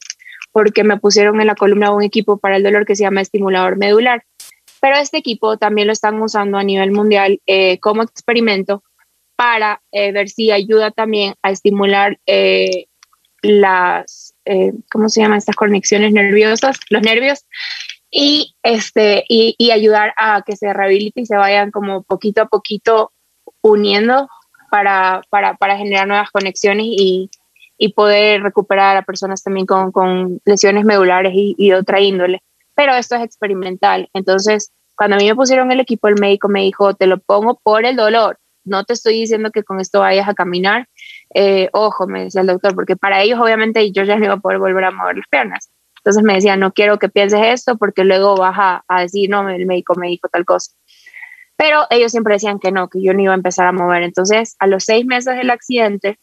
porque 0.52 0.84
me 0.84 0.98
pusieron 0.98 1.40
en 1.40 1.46
la 1.46 1.54
columna 1.54 1.92
un 1.92 2.02
equipo 2.02 2.38
para 2.38 2.56
el 2.56 2.62
dolor 2.62 2.84
que 2.84 2.94
se 2.94 3.04
llama 3.04 3.22
estimulador 3.22 3.76
medular. 3.76 4.22
Pero 4.80 4.96
este 4.96 5.16
equipo 5.16 5.56
también 5.56 5.86
lo 5.86 5.92
están 5.94 6.20
usando 6.20 6.58
a 6.58 6.62
nivel 6.62 6.92
mundial 6.92 7.40
eh, 7.46 7.78
como 7.80 8.02
experimento 8.02 8.82
para 9.36 9.82
eh, 9.92 10.12
ver 10.12 10.28
si 10.28 10.50
ayuda 10.50 10.90
también 10.90 11.34
a 11.42 11.50
estimular 11.50 12.18
las, 13.42 14.34
¿cómo 14.90 15.08
se 15.08 15.20
llaman 15.20 15.38
estas 15.38 15.54
conexiones 15.54 16.12
nerviosas? 16.12 16.78
Los 16.90 17.02
nervios 17.02 17.44
y, 18.10 18.54
este, 18.62 19.24
y, 19.28 19.70
ayudar 19.70 20.14
a 20.16 20.42
que 20.42 20.56
se 20.56 20.72
rehabilite 20.72 21.20
y 21.20 21.26
se 21.26 21.36
vayan 21.36 21.70
como 21.70 22.02
poquito 22.02 22.42
a 22.42 22.46
poquito 22.46 23.12
uniendo 23.60 24.28
para, 24.70 25.22
para, 25.28 25.54
para 25.56 25.76
generar 25.76 26.06
nuevas 26.06 26.30
conexiones 26.30 26.86
y, 26.88 27.30
y, 27.76 27.92
poder 27.92 28.42
recuperar 28.42 28.96
a 28.96 29.02
personas 29.02 29.42
también 29.42 29.66
con, 29.66 29.92
con 29.92 30.40
lesiones 30.44 30.84
medulares 30.84 31.32
y, 31.34 31.54
y, 31.58 31.72
otra 31.72 32.00
índole. 32.00 32.42
Pero 32.74 32.94
esto 32.94 33.16
es 33.16 33.22
experimental. 33.22 34.08
Entonces, 34.14 34.72
cuando 34.96 35.16
a 35.16 35.18
mí 35.18 35.26
me 35.26 35.34
pusieron 35.34 35.72
el 35.72 35.80
equipo, 35.80 36.08
el 36.08 36.20
médico 36.20 36.48
me 36.48 36.62
dijo, 36.62 36.94
te 36.94 37.06
lo 37.06 37.18
pongo 37.18 37.60
por 37.62 37.84
el 37.84 37.96
dolor. 37.96 38.38
No 38.66 38.84
te 38.84 38.92
estoy 38.92 39.14
diciendo 39.14 39.50
que 39.50 39.62
con 39.62 39.80
esto 39.80 40.00
vayas 40.00 40.28
a 40.28 40.34
caminar. 40.34 40.88
Eh, 41.34 41.70
ojo, 41.72 42.06
me 42.06 42.24
decía 42.24 42.42
el 42.42 42.48
doctor, 42.48 42.74
porque 42.74 42.96
para 42.96 43.22
ellos 43.22 43.40
obviamente 43.40 43.90
yo 43.92 44.02
ya 44.02 44.16
no 44.16 44.24
iba 44.24 44.34
a 44.34 44.38
poder 44.38 44.58
volver 44.58 44.84
a 44.84 44.90
mover 44.90 45.16
las 45.16 45.28
piernas. 45.28 45.70
Entonces 45.98 46.22
me 46.22 46.34
decía, 46.34 46.56
no 46.56 46.72
quiero 46.72 46.98
que 46.98 47.08
pienses 47.08 47.40
esto 47.42 47.76
porque 47.78 48.04
luego 48.04 48.36
vas 48.36 48.82
a, 48.88 49.00
decir, 49.00 49.30
no, 49.30 49.48
el 49.48 49.66
médico 49.66 49.94
me 49.94 50.08
dijo 50.08 50.28
tal 50.28 50.44
cosa. 50.44 50.72
Pero 51.56 51.86
ellos 51.90 52.12
siempre 52.12 52.34
decían 52.34 52.58
que 52.58 52.70
no, 52.70 52.88
que 52.88 53.02
yo 53.02 53.14
no 53.14 53.22
iba 53.22 53.32
a 53.32 53.36
empezar 53.36 53.66
a 53.66 53.72
mover. 53.72 54.02
Entonces, 54.02 54.56
a 54.58 54.66
los 54.66 54.84
seis 54.84 55.06
meses 55.06 55.36
del 55.36 55.50
accidente, 55.50 56.18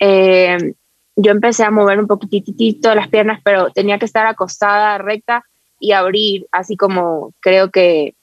eh, 0.00 0.74
yo 1.14 1.30
empecé 1.30 1.64
a 1.64 1.70
mover 1.70 1.98
un 1.98 2.06
poquitito 2.06 2.94
las 2.94 3.08
piernas, 3.08 3.40
pero 3.42 3.70
tenía 3.70 3.98
que 3.98 4.04
estar 4.04 4.26
acostada 4.26 4.98
recta 4.98 5.44
y 5.80 5.92
abrir, 5.92 6.46
así 6.52 6.76
como 6.76 7.32
creo 7.40 7.70
que, 7.70 8.14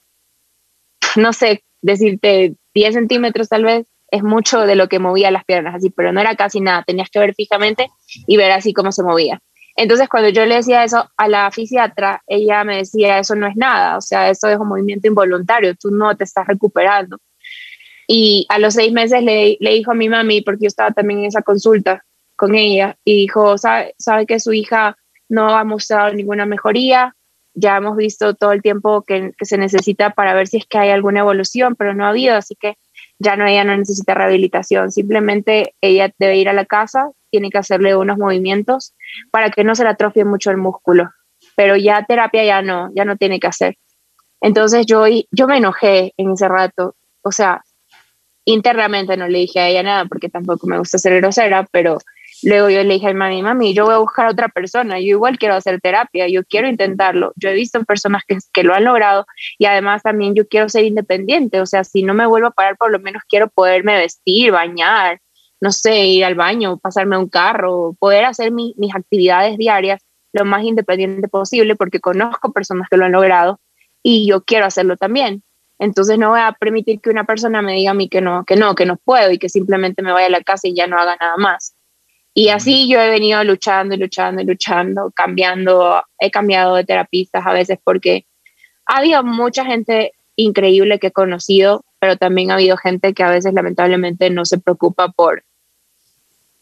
no 1.16 1.32
sé, 1.32 1.64
decirte 1.82 2.54
10 2.74 2.94
centímetros 2.94 3.48
tal 3.48 3.64
vez, 3.64 3.86
es 4.10 4.22
mucho 4.22 4.60
de 4.60 4.76
lo 4.76 4.88
que 4.88 4.98
movía 4.98 5.30
las 5.30 5.44
piernas, 5.44 5.74
así, 5.74 5.90
pero 5.90 6.12
no 6.12 6.20
era 6.20 6.36
casi 6.36 6.60
nada, 6.60 6.84
tenías 6.86 7.10
que 7.10 7.18
ver 7.18 7.34
fijamente 7.34 7.88
y 8.26 8.36
ver 8.36 8.52
así 8.52 8.72
cómo 8.72 8.92
se 8.92 9.02
movía. 9.02 9.40
Entonces, 9.76 10.08
cuando 10.08 10.28
yo 10.28 10.46
le 10.46 10.56
decía 10.56 10.84
eso 10.84 11.10
a 11.16 11.28
la 11.28 11.50
fisiatra, 11.50 12.22
ella 12.26 12.62
me 12.62 12.76
decía, 12.76 13.18
eso 13.18 13.34
no 13.34 13.46
es 13.46 13.56
nada, 13.56 13.96
o 13.96 14.00
sea, 14.00 14.30
eso 14.30 14.48
es 14.48 14.56
un 14.58 14.68
movimiento 14.68 15.08
involuntario, 15.08 15.74
tú 15.74 15.90
no 15.90 16.16
te 16.16 16.24
estás 16.24 16.46
recuperando. 16.46 17.18
Y 18.06 18.46
a 18.50 18.58
los 18.58 18.74
seis 18.74 18.92
meses 18.92 19.22
le, 19.22 19.56
le 19.58 19.74
dijo 19.74 19.90
a 19.90 19.94
mi 19.94 20.08
mami, 20.08 20.42
porque 20.42 20.64
yo 20.64 20.68
estaba 20.68 20.92
también 20.92 21.20
en 21.20 21.26
esa 21.26 21.42
consulta 21.42 22.04
con 22.36 22.54
ella, 22.54 22.96
y 23.04 23.16
dijo, 23.16 23.58
sabe, 23.58 23.94
sabe 23.98 24.26
que 24.26 24.38
su 24.38 24.52
hija 24.52 24.96
no 25.28 25.56
ha 25.56 25.64
mostrado 25.64 26.12
ninguna 26.12 26.46
mejoría, 26.46 27.16
ya 27.54 27.76
hemos 27.76 27.96
visto 27.96 28.34
todo 28.34 28.52
el 28.52 28.62
tiempo 28.62 29.02
que, 29.02 29.32
se 29.40 29.58
necesita 29.58 30.10
para 30.10 30.34
ver 30.34 30.48
si 30.48 30.58
es 30.58 30.66
que 30.66 30.78
hay 30.78 30.90
alguna 30.90 31.20
evolución, 31.20 31.76
pero 31.76 31.94
no 31.94 32.04
ha 32.04 32.10
habido, 32.10 32.36
así 32.36 32.56
que 32.56 32.76
ya 33.18 33.36
no, 33.36 33.46
ella 33.46 33.64
no 33.64 33.76
necesita 33.76 34.14
rehabilitación, 34.14 34.90
simplemente 34.90 35.74
ella 35.80 36.12
debe 36.18 36.36
ir 36.36 36.48
a 36.48 36.52
la 36.52 36.64
casa, 36.64 37.10
tiene 37.30 37.50
que 37.50 37.58
hacerle 37.58 37.96
unos 37.96 38.18
movimientos 38.18 38.94
para 39.30 39.50
que 39.50 39.64
no 39.64 39.74
se 39.74 39.84
le 39.84 39.90
atrofie 39.90 40.24
mucho 40.24 40.50
el 40.50 40.56
músculo, 40.56 41.10
pero 41.56 41.76
ya 41.76 42.04
terapia 42.04 42.44
ya 42.44 42.62
no, 42.62 42.90
ya 42.94 43.04
no 43.04 43.16
tiene 43.16 43.38
que 43.38 43.46
hacer. 43.46 43.76
Entonces 44.40 44.84
yo, 44.86 45.04
yo 45.30 45.46
me 45.46 45.58
enojé 45.58 46.12
en 46.16 46.32
ese 46.32 46.48
rato, 46.48 46.96
o 47.22 47.32
sea, 47.32 47.62
internamente 48.44 49.16
no 49.16 49.28
le 49.28 49.38
dije 49.38 49.60
a 49.60 49.68
ella 49.68 49.82
nada 49.82 50.04
porque 50.04 50.28
tampoco 50.28 50.66
me 50.66 50.78
gusta 50.78 50.98
ser 50.98 51.20
grosera, 51.20 51.66
pero 51.70 51.98
luego 52.42 52.70
yo 52.70 52.82
le 52.82 52.94
dije 52.94 53.08
a 53.08 53.12
mi 53.12 53.18
mami, 53.18 53.42
mami, 53.42 53.74
yo 53.74 53.84
voy 53.84 53.94
a 53.94 53.98
buscar 53.98 54.26
a 54.26 54.30
otra 54.30 54.48
persona, 54.48 54.98
yo 54.98 55.06
igual 55.06 55.38
quiero 55.38 55.54
hacer 55.54 55.80
terapia, 55.80 56.28
yo 56.28 56.44
quiero 56.44 56.68
intentarlo, 56.68 57.32
yo 57.36 57.50
he 57.50 57.54
visto 57.54 57.82
personas 57.84 58.22
que, 58.26 58.38
que 58.52 58.62
lo 58.62 58.74
han 58.74 58.84
logrado 58.84 59.26
y 59.58 59.66
además 59.66 60.02
también 60.02 60.34
yo 60.34 60.46
quiero 60.48 60.68
ser 60.68 60.84
independiente, 60.84 61.60
o 61.60 61.66
sea, 61.66 61.84
si 61.84 62.02
no 62.02 62.14
me 62.14 62.26
vuelvo 62.26 62.48
a 62.48 62.52
parar, 62.52 62.76
por 62.76 62.90
lo 62.90 62.98
menos 62.98 63.22
quiero 63.28 63.48
poderme 63.48 63.96
vestir, 63.96 64.52
bañar, 64.52 65.20
no 65.60 65.72
sé, 65.72 66.06
ir 66.06 66.24
al 66.24 66.34
baño, 66.34 66.78
pasarme 66.78 67.16
un 67.16 67.28
carro, 67.28 67.94
poder 67.98 68.24
hacer 68.24 68.50
mis 68.52 68.94
actividades 68.94 69.56
diarias 69.56 70.02
lo 70.34 70.44
más 70.44 70.64
independiente 70.64 71.28
posible 71.28 71.76
porque 71.76 72.00
conozco 72.00 72.52
personas 72.52 72.88
que 72.90 72.96
lo 72.96 73.04
han 73.04 73.12
logrado 73.12 73.60
y 74.02 74.26
yo 74.26 74.42
quiero 74.42 74.66
hacerlo 74.66 74.96
también. 74.96 75.42
Entonces 75.78 76.18
no 76.18 76.30
voy 76.30 76.40
a 76.40 76.52
permitir 76.52 77.00
que 77.00 77.10
una 77.10 77.24
persona 77.24 77.62
me 77.62 77.72
diga 77.72 77.92
a 77.92 77.94
mí 77.94 78.08
que 78.08 78.20
no, 78.20 78.44
que 78.44 78.56
no, 78.56 78.74
que 78.74 78.84
no 78.84 78.96
puedo 78.96 79.30
y 79.30 79.38
que 79.38 79.48
simplemente 79.48 80.02
me 80.02 80.12
vaya 80.12 80.26
a 80.26 80.30
la 80.30 80.42
casa 80.42 80.68
y 80.68 80.74
ya 80.74 80.86
no 80.86 80.98
haga 80.98 81.16
nada 81.16 81.36
más. 81.36 81.73
Y 82.34 82.48
así 82.48 82.88
yo 82.88 83.00
he 83.00 83.08
venido 83.08 83.42
luchando 83.44 83.94
y 83.94 83.98
luchando 83.98 84.42
y 84.42 84.44
luchando, 84.44 85.12
cambiando, 85.14 86.02
he 86.18 86.32
cambiado 86.32 86.74
de 86.74 86.84
terapistas 86.84 87.46
a 87.46 87.52
veces 87.52 87.78
porque 87.82 88.26
ha 88.86 88.98
habido 88.98 89.22
mucha 89.22 89.64
gente 89.64 90.12
increíble 90.36 90.98
que 90.98 91.08
he 91.08 91.12
conocido, 91.12 91.84
pero 92.00 92.16
también 92.16 92.50
ha 92.50 92.54
habido 92.54 92.76
gente 92.76 93.14
que 93.14 93.22
a 93.22 93.30
veces 93.30 93.54
lamentablemente 93.54 94.30
no 94.30 94.44
se 94.44 94.58
preocupa 94.58 95.12
por, 95.12 95.44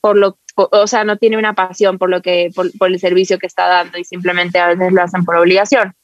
por 0.03 0.17
lo, 0.19 0.39
o 0.57 0.87
sea, 0.87 1.05
no 1.05 1.17
tiene 1.17 1.39
una 1.39 1.55
pasión 1.55 1.97
por 1.97 2.11
lo 2.11 2.21
que, 2.21 2.51
por, 2.55 2.71
por 2.77 2.89
el 2.89 3.01
servicio 3.01 3.39
que 3.39 3.47
está 3.47 3.67
dando 3.67 3.97
y 3.97 4.05
simplemente 4.05 4.59
a 4.59 4.69
veces 4.69 4.93
lo 4.93 5.03
hacen 5.03 5.25
por 5.25 5.37
obligación. 5.37 5.95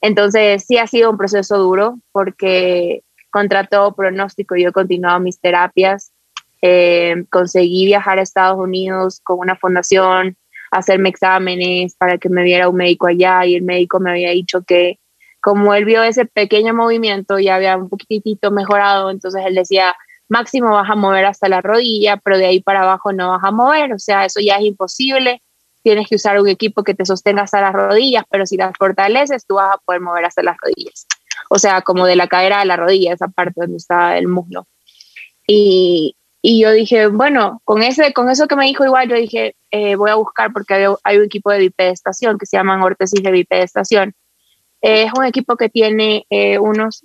Entonces, 0.00 0.64
sí 0.66 0.78
ha 0.78 0.86
sido 0.86 1.10
un 1.10 1.16
proceso 1.16 1.58
duro 1.58 1.98
porque 2.12 3.02
contra 3.30 3.66
todo 3.66 3.94
pronóstico 3.94 4.56
yo 4.56 4.70
he 4.70 4.72
continuado 4.72 5.20
mis 5.20 5.40
terapias. 5.40 6.12
Eh, 6.68 7.24
conseguí 7.30 7.86
viajar 7.86 8.18
a 8.18 8.22
Estados 8.22 8.58
Unidos 8.58 9.20
con 9.22 9.38
una 9.38 9.54
fundación, 9.54 10.36
hacerme 10.72 11.10
exámenes 11.10 11.94
para 11.94 12.18
que 12.18 12.28
me 12.28 12.42
viera 12.42 12.68
un 12.68 12.74
médico 12.74 13.06
allá 13.06 13.46
y 13.46 13.54
el 13.54 13.62
médico 13.62 14.00
me 14.00 14.10
había 14.10 14.30
dicho 14.32 14.62
que 14.62 14.98
como 15.40 15.74
él 15.74 15.84
vio 15.84 16.02
ese 16.02 16.24
pequeño 16.24 16.74
movimiento 16.74 17.38
ya 17.38 17.54
había 17.54 17.76
un 17.76 17.88
poquitito 17.88 18.50
mejorado, 18.50 19.12
entonces 19.12 19.44
él 19.46 19.54
decía, 19.54 19.94
máximo 20.28 20.70
vas 20.70 20.90
a 20.90 20.96
mover 20.96 21.26
hasta 21.26 21.48
la 21.48 21.60
rodilla, 21.60 22.16
pero 22.16 22.36
de 22.36 22.46
ahí 22.46 22.60
para 22.60 22.82
abajo 22.82 23.12
no 23.12 23.30
vas 23.30 23.44
a 23.44 23.52
mover, 23.52 23.92
o 23.92 23.98
sea, 24.00 24.24
eso 24.24 24.40
ya 24.40 24.56
es 24.56 24.64
imposible 24.64 25.40
tienes 25.84 26.08
que 26.08 26.16
usar 26.16 26.40
un 26.40 26.48
equipo 26.48 26.82
que 26.82 26.94
te 26.94 27.06
sostenga 27.06 27.42
hasta 27.42 27.60
las 27.60 27.72
rodillas, 27.72 28.24
pero 28.28 28.44
si 28.44 28.56
las 28.56 28.76
fortaleces, 28.76 29.46
tú 29.46 29.54
vas 29.54 29.72
a 29.72 29.78
poder 29.78 30.00
mover 30.00 30.24
hasta 30.24 30.42
las 30.42 30.56
rodillas. 30.60 31.06
O 31.48 31.60
sea, 31.60 31.82
como 31.82 32.06
de 32.06 32.16
la 32.16 32.26
cadera 32.26 32.60
a 32.60 32.64
la 32.64 32.76
rodilla, 32.76 33.12
esa 33.12 33.28
parte 33.28 33.60
donde 33.60 33.76
está 33.76 34.18
el 34.18 34.26
muslo. 34.26 34.66
Y, 35.46 36.15
y 36.42 36.62
yo 36.62 36.70
dije, 36.72 37.08
bueno, 37.08 37.60
con, 37.64 37.82
ese, 37.82 38.12
con 38.12 38.30
eso 38.30 38.46
que 38.46 38.56
me 38.56 38.66
dijo 38.66 38.84
igual, 38.84 39.08
yo 39.08 39.16
dije, 39.16 39.56
eh, 39.70 39.96
voy 39.96 40.10
a 40.10 40.14
buscar 40.14 40.52
porque 40.52 40.74
hay, 40.74 40.84
hay, 41.02 41.18
un 41.18 41.24
equipo 41.24 41.50
de 41.50 41.58
bipedestación 41.58 42.38
que 42.38 42.46
se 42.46 42.56
llaman 42.56 42.82
órtesis 42.82 43.22
de 43.22 43.30
bipedestación. 43.32 44.14
Eh, 44.80 45.04
es 45.04 45.12
un 45.18 45.24
equipo 45.24 45.56
que 45.56 45.68
tiene 45.68 46.26
eh, 46.30 46.58
unos, 46.58 47.04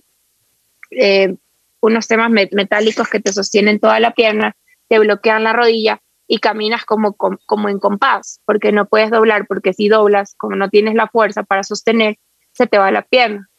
eh, 0.92 1.36
unos 1.80 2.08
temas 2.08 2.30
metálicos 2.30 3.10
que 3.10 3.20
te 3.20 3.34
sostienen 3.34 3.80
toda 3.80 4.00
la 4.00 4.14
pierna, 4.14 4.56
te 4.88 5.00
bloquean 5.00 5.44
la 5.44 5.54
rodilla 5.54 6.00
y 6.28 6.38
caminas 6.38 6.86
como, 6.86 7.16
como 7.16 7.70
en 7.70 7.80
compás, 7.80 8.40
porque 8.46 8.72
no 8.72 8.86
puedes 8.88 9.10
doblar, 9.10 9.48
porque 9.48 9.74
si 9.74 9.90
doblas, 9.90 10.36
como 10.38 10.56
no 10.56 10.70
tienes 10.70 10.94
la 10.94 11.08
fuerza 11.08 11.44
para 11.44 11.64
sostener, 11.64 12.18
se 12.52 12.68
te 12.68 12.78
va 12.78 12.92
la 12.92 13.02
pierna. 13.02 13.50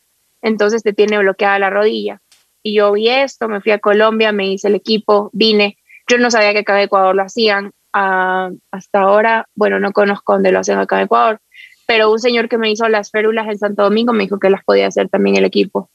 Entonces 0.40 0.82
te 0.82 0.92
tiene 0.92 1.18
bloqueada 1.18 1.58
la 1.58 1.70
rodilla. 1.70 2.21
Y 2.62 2.74
yo 2.76 2.92
vi 2.92 3.08
esto, 3.08 3.48
me 3.48 3.60
fui 3.60 3.72
a 3.72 3.78
Colombia, 3.78 4.32
me 4.32 4.48
hice 4.48 4.68
el 4.68 4.74
equipo, 4.74 5.30
vine. 5.32 5.78
Yo 6.08 6.18
no 6.18 6.30
sabía 6.30 6.52
que 6.52 6.60
acá 6.60 6.78
en 6.78 6.84
Ecuador 6.84 7.14
lo 7.14 7.22
hacían. 7.22 7.72
Uh, 7.94 8.56
hasta 8.70 9.00
ahora, 9.00 9.48
bueno, 9.54 9.78
no 9.78 9.92
conozco 9.92 10.32
dónde 10.32 10.52
lo 10.52 10.60
hacen 10.60 10.78
acá 10.78 10.96
en 10.98 11.04
Ecuador, 11.04 11.40
pero 11.86 12.10
un 12.10 12.18
señor 12.18 12.48
que 12.48 12.56
me 12.56 12.70
hizo 12.70 12.88
las 12.88 13.10
férulas 13.10 13.46
en 13.48 13.58
Santo 13.58 13.82
Domingo 13.82 14.14
me 14.14 14.24
dijo 14.24 14.38
que 14.38 14.48
las 14.48 14.64
podía 14.64 14.86
hacer 14.86 15.08
también 15.10 15.36
el 15.36 15.44
equipo. 15.44 15.90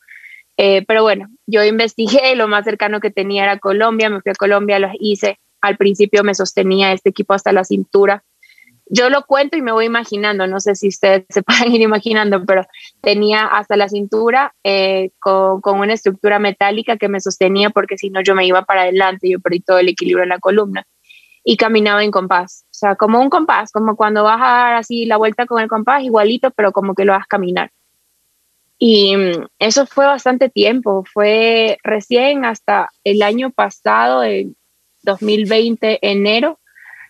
Eh, 0.57 0.83
pero 0.87 1.01
bueno, 1.01 1.27
yo 1.47 1.63
investigué, 1.63 2.35
lo 2.35 2.47
más 2.47 2.65
cercano 2.65 2.99
que 2.99 3.09
tenía 3.09 3.43
era 3.43 3.57
Colombia, 3.57 4.09
me 4.09 4.21
fui 4.21 4.31
a 4.31 4.35
Colombia, 4.35 4.79
los 4.79 4.91
hice 4.99 5.39
al 5.61 5.77
principio 5.77 6.23
me 6.23 6.35
sostenía 6.35 6.93
este 6.93 7.09
equipo 7.09 7.33
hasta 7.33 7.51
la 7.51 7.63
cintura. 7.63 8.23
Yo 8.89 9.09
lo 9.09 9.23
cuento 9.23 9.57
y 9.57 9.61
me 9.61 9.71
voy 9.71 9.85
imaginando, 9.85 10.47
no 10.47 10.59
sé 10.59 10.75
si 10.75 10.87
ustedes 10.87 11.25
se 11.29 11.43
pueden 11.43 11.73
ir 11.73 11.81
imaginando, 11.81 12.45
pero 12.45 12.65
tenía 13.01 13.45
hasta 13.45 13.75
la 13.75 13.89
cintura 13.89 14.53
eh, 14.63 15.11
con, 15.19 15.61
con, 15.61 15.79
una 15.79 15.93
estructura 15.93 16.39
metálica 16.39 16.97
que 16.97 17.09
me 17.09 17.19
sostenía 17.19 17.69
porque 17.69 17.97
si 17.97 18.09
no 18.09 18.21
yo 18.21 18.35
me 18.35 18.45
iba 18.45 18.63
para 18.63 18.81
adelante, 18.83 19.29
yo 19.29 19.39
perdí 19.39 19.59
todo 19.59 19.79
el 19.79 19.89
equilibrio 19.89 20.23
en 20.23 20.29
la 20.29 20.39
columna 20.39 20.85
y 21.49 21.55
caminaba 21.55 22.03
en 22.03 22.11
compás, 22.11 22.65
o 22.65 22.73
sea, 22.73 22.95
como 22.97 23.21
un 23.21 23.29
compás, 23.29 23.71
como 23.71 23.95
cuando 23.95 24.21
vas 24.21 24.41
a 24.41 24.45
dar 24.45 24.73
así 24.75 25.05
la 25.05 25.15
vuelta 25.15 25.45
con 25.45 25.61
el 25.61 25.69
compás, 25.69 26.03
igualito, 26.03 26.51
pero 26.51 26.73
como 26.73 26.93
que 26.93 27.05
lo 27.05 27.13
vas 27.13 27.23
a 27.23 27.29
caminar. 27.29 27.71
Y 28.77 29.15
mm, 29.15 29.47
eso 29.57 29.85
fue 29.85 30.05
bastante 30.05 30.49
tiempo, 30.49 31.05
fue 31.09 31.77
recién 31.83 32.43
hasta 32.43 32.89
el 33.05 33.21
año 33.21 33.51
pasado, 33.51 34.25
en 34.25 34.57
2020, 35.03 35.99
enero, 36.01 36.59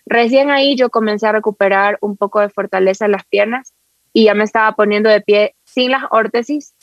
recién 0.07 0.49
ahí 0.49 0.75
yo 0.75 0.89
comencé 0.89 1.27
a 1.27 1.31
recuperar 1.31 1.97
un 2.01 2.17
poco 2.17 2.39
de 2.39 2.49
fortaleza 2.49 3.05
en 3.05 3.11
las 3.11 3.25
piernas 3.25 3.73
y 4.13 4.25
ya 4.25 4.33
me 4.33 4.43
estaba 4.43 4.71
poniendo 4.73 5.09
de 5.09 5.21
pie 5.21 5.55
sin 5.63 5.91
las 5.91 6.03
órtesis, 6.09 6.73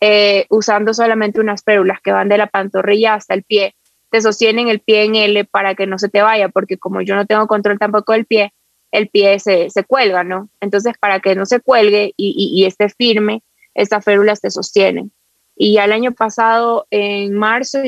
eh, 0.00 0.46
usando 0.48 0.94
solamente 0.94 1.40
unas 1.40 1.62
pérulas 1.62 2.00
que 2.00 2.12
van 2.12 2.28
de 2.28 2.38
la 2.38 2.46
pantorrilla 2.46 3.14
hasta 3.14 3.34
el 3.34 3.42
pie. 3.42 3.74
Te 4.10 4.20
sostienen 4.22 4.68
el 4.68 4.80
pie 4.80 5.04
en 5.04 5.16
L 5.16 5.44
para 5.44 5.74
que 5.74 5.86
no 5.86 5.98
se 5.98 6.08
te 6.08 6.22
vaya, 6.22 6.48
porque 6.48 6.78
como 6.78 7.02
yo 7.02 7.14
no 7.14 7.26
tengo 7.26 7.46
control 7.46 7.78
tampoco 7.78 8.12
del 8.12 8.26
pie, 8.26 8.52
el 8.90 9.08
pie 9.08 9.38
se, 9.38 9.70
se 9.70 9.84
cuelga, 9.84 10.24
¿no? 10.24 10.48
Entonces, 10.60 10.94
para 10.98 11.20
que 11.20 11.34
no 11.34 11.46
se 11.46 11.60
cuelgue 11.60 12.12
y, 12.16 12.34
y, 12.36 12.60
y 12.60 12.66
esté 12.66 12.88
firme, 12.88 13.42
estas 13.74 14.04
férulas 14.04 14.40
te 14.40 14.50
sostienen. 14.50 15.12
Y 15.54 15.74
ya 15.74 15.84
el 15.84 15.92
año 15.92 16.12
pasado, 16.12 16.86
en 16.90 17.34
marzo, 17.34 17.80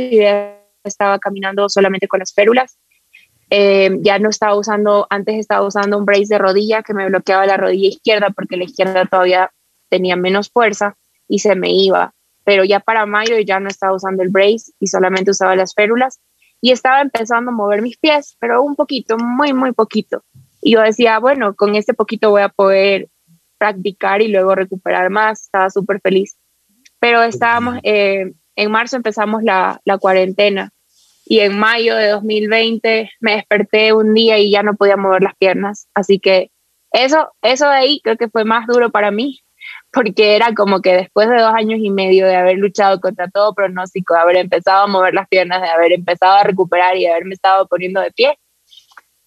estaba 0.84 1.18
caminando 1.18 1.68
solamente 1.68 2.08
con 2.08 2.20
las 2.20 2.32
férulas. 2.32 2.78
Eh, 3.54 3.98
ya 4.00 4.18
no 4.18 4.30
estaba 4.30 4.56
usando, 4.56 5.06
antes 5.10 5.36
estaba 5.38 5.66
usando 5.66 5.98
un 5.98 6.06
brace 6.06 6.28
de 6.30 6.38
rodilla 6.38 6.82
que 6.82 6.94
me 6.94 7.06
bloqueaba 7.06 7.44
la 7.44 7.58
rodilla 7.58 7.88
izquierda 7.88 8.30
porque 8.30 8.56
la 8.56 8.64
izquierda 8.64 9.04
todavía 9.04 9.52
tenía 9.90 10.16
menos 10.16 10.48
fuerza 10.48 10.96
y 11.28 11.40
se 11.40 11.54
me 11.54 11.70
iba. 11.70 12.14
Pero 12.44 12.64
ya 12.64 12.80
para 12.80 13.04
mayo 13.04 13.38
ya 13.40 13.60
no 13.60 13.68
estaba 13.68 13.94
usando 13.94 14.22
el 14.22 14.30
brace 14.30 14.72
y 14.80 14.86
solamente 14.86 15.32
usaba 15.32 15.54
las 15.54 15.74
férulas 15.74 16.18
y 16.62 16.70
estaba 16.70 17.02
empezando 17.02 17.50
a 17.50 17.54
mover 17.54 17.82
mis 17.82 17.98
pies, 17.98 18.38
pero 18.40 18.62
un 18.62 18.74
poquito, 18.74 19.18
muy, 19.18 19.52
muy 19.52 19.72
poquito. 19.72 20.24
Y 20.62 20.72
yo 20.72 20.80
decía, 20.80 21.18
bueno, 21.18 21.54
con 21.54 21.74
este 21.74 21.92
poquito 21.92 22.30
voy 22.30 22.40
a 22.40 22.48
poder 22.48 23.10
practicar 23.58 24.22
y 24.22 24.28
luego 24.28 24.54
recuperar 24.54 25.10
más. 25.10 25.42
Estaba 25.42 25.68
súper 25.68 26.00
feliz. 26.00 26.38
Pero 26.98 27.22
estábamos, 27.22 27.80
eh, 27.82 28.32
en 28.56 28.70
marzo 28.70 28.96
empezamos 28.96 29.42
la, 29.42 29.78
la 29.84 29.98
cuarentena 29.98 30.72
y 31.24 31.40
en 31.40 31.58
mayo 31.58 31.96
de 31.96 32.08
2020 32.08 33.10
me 33.20 33.36
desperté 33.36 33.92
un 33.92 34.14
día 34.14 34.38
y 34.38 34.50
ya 34.50 34.62
no 34.62 34.74
podía 34.74 34.96
mover 34.96 35.22
las 35.22 35.36
piernas, 35.36 35.88
así 35.94 36.18
que 36.18 36.50
eso, 36.92 37.32
eso 37.40 37.68
de 37.68 37.74
ahí 37.74 38.00
creo 38.02 38.16
que 38.16 38.28
fue 38.28 38.44
más 38.44 38.66
duro 38.66 38.90
para 38.90 39.10
mí, 39.10 39.40
porque 39.92 40.36
era 40.36 40.54
como 40.54 40.80
que 40.80 40.94
después 40.94 41.28
de 41.28 41.40
dos 41.40 41.54
años 41.54 41.80
y 41.82 41.90
medio 41.90 42.26
de 42.26 42.36
haber 42.36 42.58
luchado 42.58 43.00
contra 43.00 43.28
todo 43.28 43.54
pronóstico, 43.54 44.14
de 44.14 44.20
haber 44.20 44.36
empezado 44.36 44.84
a 44.84 44.86
mover 44.86 45.14
las 45.14 45.28
piernas, 45.28 45.62
de 45.62 45.68
haber 45.68 45.92
empezado 45.92 46.34
a 46.34 46.44
recuperar 46.44 46.96
y 46.96 47.02
de 47.02 47.10
haberme 47.10 47.34
estado 47.34 47.66
poniendo 47.66 48.00
de 48.00 48.10
pie, 48.10 48.38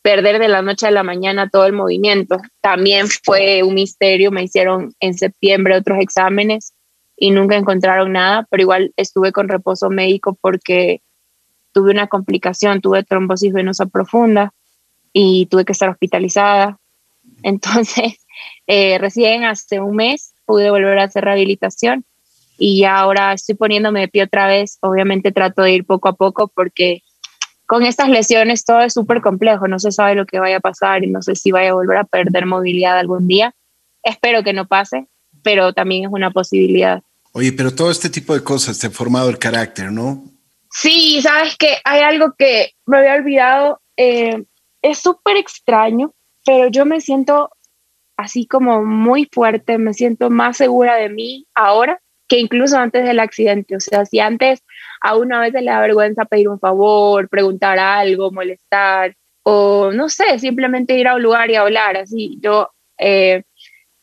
perder 0.01 0.37
de 0.37 0.47
la 0.47 0.61
noche 0.61 0.85
a 0.87 0.91
la 0.91 1.03
mañana 1.03 1.49
todo 1.49 1.65
el 1.65 1.73
movimiento. 1.73 2.37
También 2.61 3.07
fue 3.23 3.63
un 3.63 3.73
misterio, 3.73 4.31
me 4.31 4.43
hicieron 4.43 4.93
en 4.99 5.15
septiembre 5.15 5.75
otros 5.75 5.99
exámenes 5.99 6.73
y 7.17 7.31
nunca 7.31 7.55
encontraron 7.55 8.11
nada, 8.11 8.45
pero 8.49 8.61
igual 8.61 8.93
estuve 8.97 9.31
con 9.31 9.47
reposo 9.47 9.89
médico 9.89 10.37
porque 10.39 11.01
tuve 11.75 11.91
una 11.91 12.07
complicación, 12.07 12.79
tuve 12.79 13.03
trombosis 13.03 13.51
venosa 13.51 13.85
profunda 13.85 14.53
y 15.11 15.47
tuve 15.47 15.65
que 15.65 15.73
estar 15.73 15.89
hospitalizada. 15.89 16.79
Entonces, 17.43 18.25
eh, 18.65 18.97
recién 18.97 19.43
hace 19.43 19.81
un 19.81 19.97
mes 19.97 20.33
pude 20.45 20.69
volver 20.71 20.97
a 20.99 21.03
hacer 21.03 21.25
rehabilitación 21.25 22.05
y 22.57 22.79
ya 22.79 22.95
ahora 22.95 23.33
estoy 23.33 23.55
poniéndome 23.55 23.99
de 23.99 24.07
pie 24.07 24.23
otra 24.23 24.47
vez. 24.47 24.77
Obviamente 24.79 25.33
trato 25.33 25.63
de 25.63 25.73
ir 25.73 25.85
poco 25.85 26.07
a 26.07 26.13
poco 26.13 26.47
porque 26.47 27.01
con 27.65 27.83
estas 27.83 28.07
lesiones 28.07 28.63
todo 28.63 28.79
es 28.79 28.93
súper 28.93 29.19
complejo, 29.19 29.67
no 29.67 29.77
se 29.77 29.91
sabe 29.91 30.15
lo 30.15 30.25
que 30.25 30.39
vaya 30.39 30.57
a 30.57 30.61
pasar 30.61 31.03
y 31.03 31.07
no 31.07 31.21
sé 31.21 31.35
si 31.35 31.51
vaya 31.51 31.71
a 31.71 31.73
volver 31.73 31.97
a 31.97 32.05
perder 32.05 32.45
movilidad 32.45 32.97
algún 32.97 33.27
día. 33.27 33.53
Espero 34.01 34.43
que 34.43 34.53
no 34.53 34.65
pase, 34.65 35.07
pero 35.43 35.73
también 35.73 36.05
es 36.05 36.09
una 36.09 36.31
posibilidad. 36.31 37.03
Oye, 37.33 37.51
pero 37.51 37.75
todo 37.75 37.91
este 37.91 38.09
tipo 38.09 38.33
de 38.33 38.43
cosas 38.43 38.79
te 38.79 38.87
ha 38.87 38.91
formado 38.91 39.29
el 39.29 39.39
carácter, 39.39 39.91
¿no? 39.91 40.34
Sí, 40.77 41.21
sabes 41.21 41.55
que 41.57 41.77
hay 41.85 42.01
algo 42.01 42.33
que 42.37 42.71
me 42.85 42.97
había 42.97 43.13
olvidado. 43.15 43.79
Eh, 43.95 44.43
es 44.81 44.99
súper 44.99 45.37
extraño, 45.37 46.13
pero 46.45 46.67
yo 46.67 46.85
me 46.85 46.99
siento 46.99 47.49
así 48.17 48.45
como 48.45 48.83
muy 48.83 49.29
fuerte, 49.31 49.77
me 49.77 49.93
siento 49.93 50.29
más 50.29 50.57
segura 50.57 50.95
de 50.97 51.07
mí 51.07 51.47
ahora 51.55 52.01
que 52.27 52.39
incluso 52.39 52.77
antes 52.77 53.05
del 53.05 53.21
accidente. 53.21 53.77
O 53.77 53.79
sea, 53.79 54.05
si 54.05 54.19
antes 54.19 54.63
a 54.99 55.15
una 55.15 55.39
vez 55.39 55.53
le 55.53 55.63
da 55.63 55.79
vergüenza 55.79 56.25
pedir 56.25 56.49
un 56.49 56.59
favor, 56.59 57.29
preguntar 57.29 57.79
algo, 57.79 58.31
molestar, 58.31 59.15
o 59.43 59.91
no 59.93 60.09
sé, 60.09 60.39
simplemente 60.39 60.97
ir 60.99 61.07
a 61.07 61.15
un 61.15 61.23
lugar 61.23 61.49
y 61.51 61.55
hablar, 61.55 61.95
así. 61.95 62.37
Yo, 62.41 62.69
eh, 62.97 63.43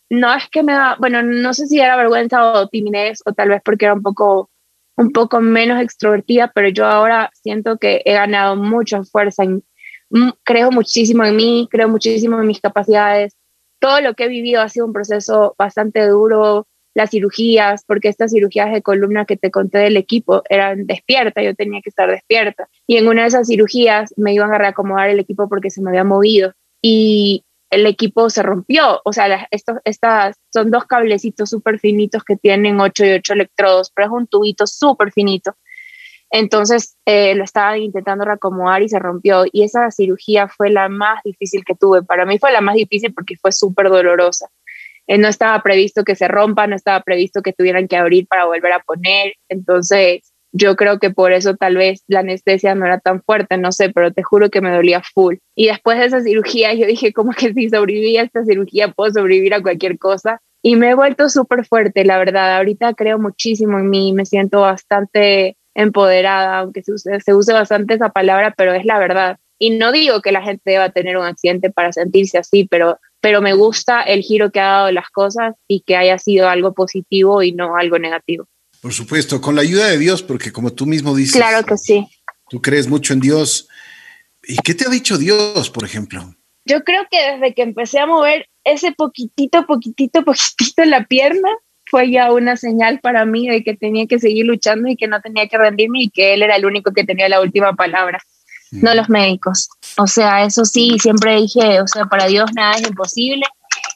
no 0.09 0.35
es 0.35 0.49
que 0.49 0.63
me 0.63 0.73
da, 0.73 0.97
bueno, 0.99 1.23
no 1.23 1.53
sé 1.53 1.67
si 1.67 1.81
era 1.81 1.97
vergüenza 1.97 2.53
o 2.53 2.69
timidez, 2.69 3.21
o 3.27 3.35
tal 3.35 3.51
vez 3.51 3.61
porque 3.63 3.85
era 3.85 3.95
un 3.95 4.03
poco 4.03 4.49
un 4.97 5.11
poco 5.11 5.41
menos 5.41 5.81
extrovertida, 5.81 6.51
pero 6.55 6.69
yo 6.69 6.87
ahora 6.87 7.31
siento 7.35 7.79
que 7.79 8.03
he 8.05 8.13
ganado 8.13 8.57
mucha 8.57 9.03
fuerza, 9.05 9.45
creo 10.45 10.71
muchísimo 10.71 11.25
en 11.25 11.37
mí, 11.37 11.69
creo 11.71 11.89
muchísimo 11.89 12.39
en 12.41 12.47
mis 12.47 12.61
capacidades. 12.61 13.35
Todo 13.81 14.01
lo 14.01 14.15
que 14.15 14.25
he 14.25 14.29
vivido 14.29 14.61
ha 14.61 14.69
sido 14.69 14.87
un 14.87 14.93
proceso 14.93 15.55
bastante 15.59 16.07
duro, 16.07 16.67
las 16.95 17.11
cirugías, 17.11 17.85
porque 17.87 18.09
estas 18.09 18.33
cirugías 18.33 18.71
de 18.71 18.83
columna 18.83 19.25
que 19.25 19.37
te 19.37 19.51
conté 19.51 19.79
del 19.79 19.97
equipo 19.97 20.43
eran 20.49 20.87
despierta, 20.87 21.43
yo 21.43 21.55
tenía 21.55 21.81
que 21.81 21.89
estar 21.89 22.11
despierta. 22.11 22.69
Y 22.87 22.97
en 22.97 23.09
una 23.09 23.23
de 23.23 23.29
esas 23.29 23.49
cirugías 23.49 24.13
me 24.17 24.35
iban 24.35 24.53
a 24.53 24.59
reacomodar 24.59 25.09
el 25.09 25.19
equipo 25.19 25.49
porque 25.49 25.71
se 25.71 25.81
me 25.81 25.91
había 25.91 26.05
movido. 26.05 26.53
Y 26.83 27.45
el 27.73 27.87
equipo 27.87 28.29
se 28.29 28.43
rompió. 28.43 29.01
O 29.05 29.13
sea, 29.13 29.49
estos, 29.51 29.79
estas 29.85 30.37
son 30.53 30.71
dos 30.71 30.85
cablecitos 30.85 31.49
súper 31.49 31.79
finitos 31.79 32.23
que 32.23 32.37
tienen 32.37 32.79
8 32.79 33.07
y 33.07 33.13
8 33.13 33.33
electrodos, 33.33 33.91
pero 33.95 34.09
es 34.09 34.13
un 34.13 34.27
tubito 34.27 34.67
súper 34.67 35.11
finito. 35.11 35.57
Entonces 36.31 36.97
eh, 37.07 37.35
lo 37.35 37.45
estaba 37.45 37.79
intentando 37.79 38.27
reacomodar 38.27 38.83
y 38.83 38.91
se 38.91 38.99
rompió. 38.99 39.45
Y 39.51 39.65
esa 39.65 39.91
cirugía 39.91 40.49
fue 40.49 40.71
la 40.71 40.91
más 40.91 41.23
difícil 41.25 41.65
que 41.65 41.75
tuve. 41.75 42.03
Para 42.03 42.27
mí 42.27 42.39
fue 42.39 42.53
la 42.53 42.61
más 42.61 42.75
difícil 42.75 43.15
porque 43.15 43.37
fue 43.37 43.53
súper 43.53 43.89
dolorosa. 43.89 44.51
Eh, 45.07 45.17
no 45.17 45.29
estaba 45.29 45.63
previsto 45.63 46.05
que 46.05 46.15
se 46.15 46.29
rompa, 46.29 46.67
no 46.67 46.77
estaba 46.77 47.01
previsto 47.01 47.41
que 47.43 47.55
tuvieran 47.55 47.89
que 47.89 47.97
abrir 47.97 48.27
para 48.27 48.45
volver 48.45 48.73
a 48.73 48.81
poner. 48.81 49.33
Entonces 49.49 50.32
yo 50.53 50.77
creo 50.77 50.99
que 50.99 51.11
por 51.11 51.33
eso 51.33 51.57
tal 51.57 51.77
vez 51.77 52.05
la 52.07 52.21
anestesia 52.21 52.75
no 52.75 52.87
era 52.87 53.01
tan 53.01 53.23
fuerte, 53.23 53.57
no 53.57 53.73
sé, 53.73 53.91
pero 53.91 54.13
te 54.13 54.23
juro 54.23 54.51
que 54.51 54.61
me 54.61 54.71
dolía 54.71 55.03
full. 55.15 55.37
Y 55.57 55.67
después 55.67 55.99
de 55.99 56.07
esa 56.07 56.23
cirugía 56.23 56.75
yo 56.75 56.87
dije 56.87 57.13
como 57.13 57.33
que 57.33 57.53
si 57.55 57.71
sobreviví 57.71 58.19
a 58.19 58.23
esta 58.23 58.45
cirugía 58.45 58.89
puedo 58.89 59.13
sobrevivir 59.13 59.55
a 59.55 59.63
cualquier 59.63 59.99
cosa. 59.99 60.41
Y 60.65 60.77
me 60.77 60.91
he 60.91 60.95
vuelto 60.95 61.29
súper 61.29 61.67
fuerte, 61.67 62.05
la 62.05 62.19
verdad. 62.19 62.57
Ahorita 62.57 62.95
creo 62.95 63.19
muchísimo 63.19 63.79
en 63.79 63.91
mí, 63.91 64.13
me 64.13 64.27
siento 64.27 64.61
bastante 64.61 65.57
empoderada, 65.75 66.59
aunque 66.59 66.83
se 66.83 66.93
use, 66.93 67.19
se 67.21 67.35
use 67.35 67.53
bastante 67.53 67.95
esa 67.95 68.11
palabra, 68.11 68.55
pero 68.57 68.73
es 68.73 68.85
la 68.85 68.99
verdad. 68.99 69.39
Y 69.59 69.71
no 69.71 69.91
digo 69.91 70.21
que 70.21 70.33
la 70.33 70.43
gente 70.43 70.73
deba 70.73 70.91
tener 70.91 71.17
un 71.17 71.25
accidente 71.25 71.71
para 71.71 71.93
sentirse 71.93 72.39
así, 72.39 72.67
pero, 72.69 72.99
pero 73.21 73.41
me 73.41 73.55
gusta 73.55 74.03
el 74.03 74.23
giro 74.23 74.51
que 74.51 74.61
ha 74.61 74.67
dado 74.67 74.93
las 74.93 75.09
cosas 75.11 75.55
y 75.67 75.81
que 75.81 75.97
haya 75.97 76.19
sido 76.19 76.49
algo 76.49 76.75
positivo 76.75 77.43
y 77.43 77.53
no 77.53 77.77
algo 77.77 77.99
negativo. 77.99 78.47
Por 78.83 78.93
supuesto, 78.93 79.41
con 79.41 79.55
la 79.55 79.63
ayuda 79.63 79.87
de 79.87 79.97
Dios, 79.97 80.25
porque 80.25 80.51
como 80.51 80.73
tú 80.73 80.87
mismo 80.87 81.15
dices. 81.15 81.37
Claro 81.37 81.65
que 81.65 81.79
sí. 81.79 82.05
Tú 82.51 82.61
crees 82.61 82.89
mucho 82.89 83.13
en 83.13 83.21
Dios. 83.21 83.69
¿Y 84.43 84.57
qué 84.57 84.75
te 84.75 84.85
ha 84.85 84.91
dicho 84.91 85.19
Dios, 85.19 85.71
por 85.71 85.85
ejemplo? 85.85 86.35
Yo 86.65 86.83
creo 86.83 87.07
que 87.09 87.17
desde 87.33 87.55
que 87.55 87.63
empecé 87.63 88.01
a 88.01 88.07
mover 88.07 88.49
ese 88.65 88.91
poquitito, 88.91 89.67
poquitito, 89.67 90.25
poquitito 90.25 90.85
la 90.85 91.05
pierna, 91.05 91.49
fue 91.87 92.11
ya 92.11 92.33
una 92.33 92.57
señal 92.57 92.99
para 92.99 93.25
mí 93.25 93.49
de 93.49 93.63
que 93.63 93.77
tenía 93.77 94.07
que 94.09 94.19
seguir 94.19 94.47
luchando 94.47 94.89
y 94.89 94.97
que 94.97 95.07
no 95.07 95.21
tenía 95.21 95.47
que 95.47 95.59
rendirme 95.59 96.03
y 96.03 96.11
que 96.11 96.35
él 96.35 96.43
era 96.43 96.57
el 96.57 96.67
único 96.67 96.93
que 96.93 97.05
tenía 97.05 97.29
la 97.29 97.41
última 97.41 97.75
palabra, 97.75 98.19
no 98.73 98.93
mm. 98.93 98.97
los 98.97 99.09
médicos. 99.09 99.69
O 99.97 100.09
sea, 100.09 100.45
eso 100.45 100.65
sí, 100.65 100.97
siempre 100.99 101.37
dije, 101.37 101.81
o 101.81 101.87
sea, 101.87 102.07
para 102.07 102.27
Dios 102.27 102.51
nada 102.53 102.75
es 102.75 102.83
imposible 102.83 103.45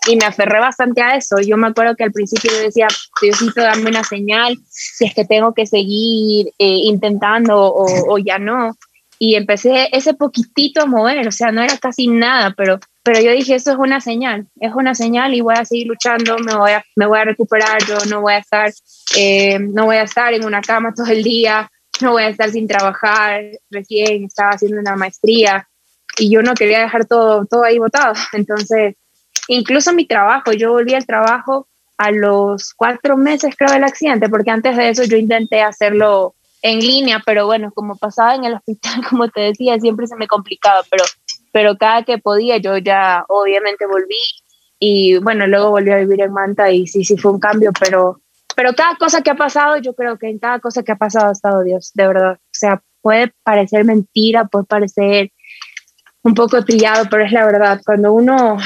y 0.07 0.17
me 0.17 0.25
aferré 0.25 0.61
bastante 0.61 1.03
a 1.03 1.17
eso. 1.17 1.37
Yo 1.41 1.57
me 1.57 1.69
acuerdo 1.69 1.97
que 1.97 2.05
al 2.05 2.13
principio 2.13 2.51
yo 2.51 2.61
decía, 2.61 2.89
Diosito, 3.21 3.63
dame 3.63 3.89
una 3.89 4.05
señal, 4.05 4.57
si 4.69 5.07
es 5.07 5.15
que 5.15 5.25
tengo 5.25 5.55
que 5.55 5.67
seguir 5.67 6.49
eh, 6.59 6.81
intentando 6.85 7.61
o, 7.61 8.15
o, 8.15 8.19
ya 8.19 8.39
no. 8.39 8.77
Y 9.19 9.35
empecé 9.35 9.89
ese 9.93 10.15
poquitito 10.15 10.83
a 10.83 10.87
mover, 10.87 11.27
o 11.27 11.33
sea, 11.33 11.51
no 11.51 11.63
era 11.63 11.79
casi 11.79 12.07
nada, 12.07 12.53
pero, 12.57 12.79
pero 13.03 13.21
yo 13.21 13.33
dije, 13.33 13.55
eso 13.55 13.73
es 13.73 13.79
una 13.79 14.01
señal, 14.01 14.47
es 14.61 14.75
una 14.75 14.95
señal 14.95 15.35
y 15.35 15.41
voy 15.41 15.55
a 15.57 15.65
seguir 15.65 15.87
luchando, 15.87 16.37
me 16.39 16.55
voy 16.55 16.73
a, 16.73 16.85
me 16.97 17.07
voy 17.07 17.19
a 17.19 17.25
recuperar, 17.25 17.79
yo 17.87 17.97
no 18.11 18.21
voy 18.21 18.35
a 18.35 18.39
estar, 18.39 18.71
eh, 19.17 19.59
no 19.59 19.87
voy 19.87 19.97
a 19.97 20.03
estar 20.03 20.35
en 20.35 20.45
una 20.45 20.61
cama 20.61 20.93
todo 20.95 21.07
el 21.07 21.23
día, 21.23 21.71
no 22.03 22.13
voy 22.13 22.25
a 22.25 22.29
estar 22.29 22.51
sin 22.51 22.69
trabajar, 22.69 23.43
recién 23.71 24.25
estaba 24.25 24.51
haciendo 24.51 24.79
una 24.79 24.97
maestría 24.97 25.67
y 26.19 26.31
yo 26.31 26.43
no 26.43 26.55
quería 26.55 26.81
dejar 26.81 27.07
todo, 27.07 27.47
todo 27.47 27.65
ahí 27.65 27.79
botado. 27.79 28.15
Entonces, 28.33 28.97
incluso 29.49 29.93
mi 29.93 30.07
trabajo, 30.07 30.53
yo 30.53 30.73
volví 30.73 30.95
al 30.95 31.07
trabajo 31.07 31.69
a 31.99 32.11
los 32.11 32.75
cuatro 32.75 33.17
meses 33.17 33.55
creo 33.57 33.73
del 33.73 33.85
accidente, 33.85 34.29
porque 34.29 34.51
antes 34.51 34.77
de 34.77 34.91
eso 34.91 35.05
yo 35.05 35.17
intenté 35.17 35.63
hacerlo 35.63 36.35
en 36.63 36.81
línea, 36.81 37.23
pero 37.25 37.47
bueno, 37.47 37.71
como 37.73 37.97
pasaba 37.97 38.35
en 38.35 38.45
el 38.45 38.55
hospital, 38.55 39.01
como 39.09 39.29
te 39.29 39.41
decía, 39.41 39.79
siempre 39.79 40.07
se 40.07 40.17
me 40.17 40.27
complicaba, 40.27 40.83
pero, 40.91 41.05
pero 41.53 41.77
cada 41.77 42.03
que 42.03 42.19
podía 42.19 42.59
yo 42.59 42.77
ya 42.79 43.25
obviamente 43.29 43.87
volví 43.87 44.17
y 44.79 45.19
bueno, 45.19 45.47
luego 45.47 45.71
volví 45.71 45.91
a 45.91 45.99
vivir 45.99 46.21
en 46.21 46.33
Manta 46.33 46.71
y 46.71 46.87
sí, 46.87 47.05
sí 47.05 47.17
fue 47.17 47.33
un 47.33 47.41
cambio, 47.41 47.71
pero, 47.79 48.21
pero 48.55 48.75
cada 48.75 48.97
cosa 48.97 49.23
que 49.23 49.31
ha 49.31 49.37
pasado, 49.37 49.79
yo 49.79 49.95
creo 49.95 50.19
que 50.19 50.29
en 50.29 50.39
cada 50.39 50.61
cosa 50.61 50.83
que 50.83 50.93
ha 50.93 50.97
pasado 50.97 51.29
ha 51.29 51.33
estado 51.33 51.63
Dios, 51.63 51.93
de 51.95 52.07
verdad. 52.07 52.35
O 52.35 52.53
sea, 52.53 52.83
puede 53.01 53.33
parecer 53.43 53.85
mentira, 53.85 54.45
puede 54.45 54.67
parecer 54.67 55.33
un 56.23 56.35
poco 56.35 56.63
trillado, 56.65 57.07
pero 57.11 57.25
es 57.25 57.33
la 57.33 57.47
verdad. 57.47 57.81
Cuando 57.87 58.13
uno 58.13 58.59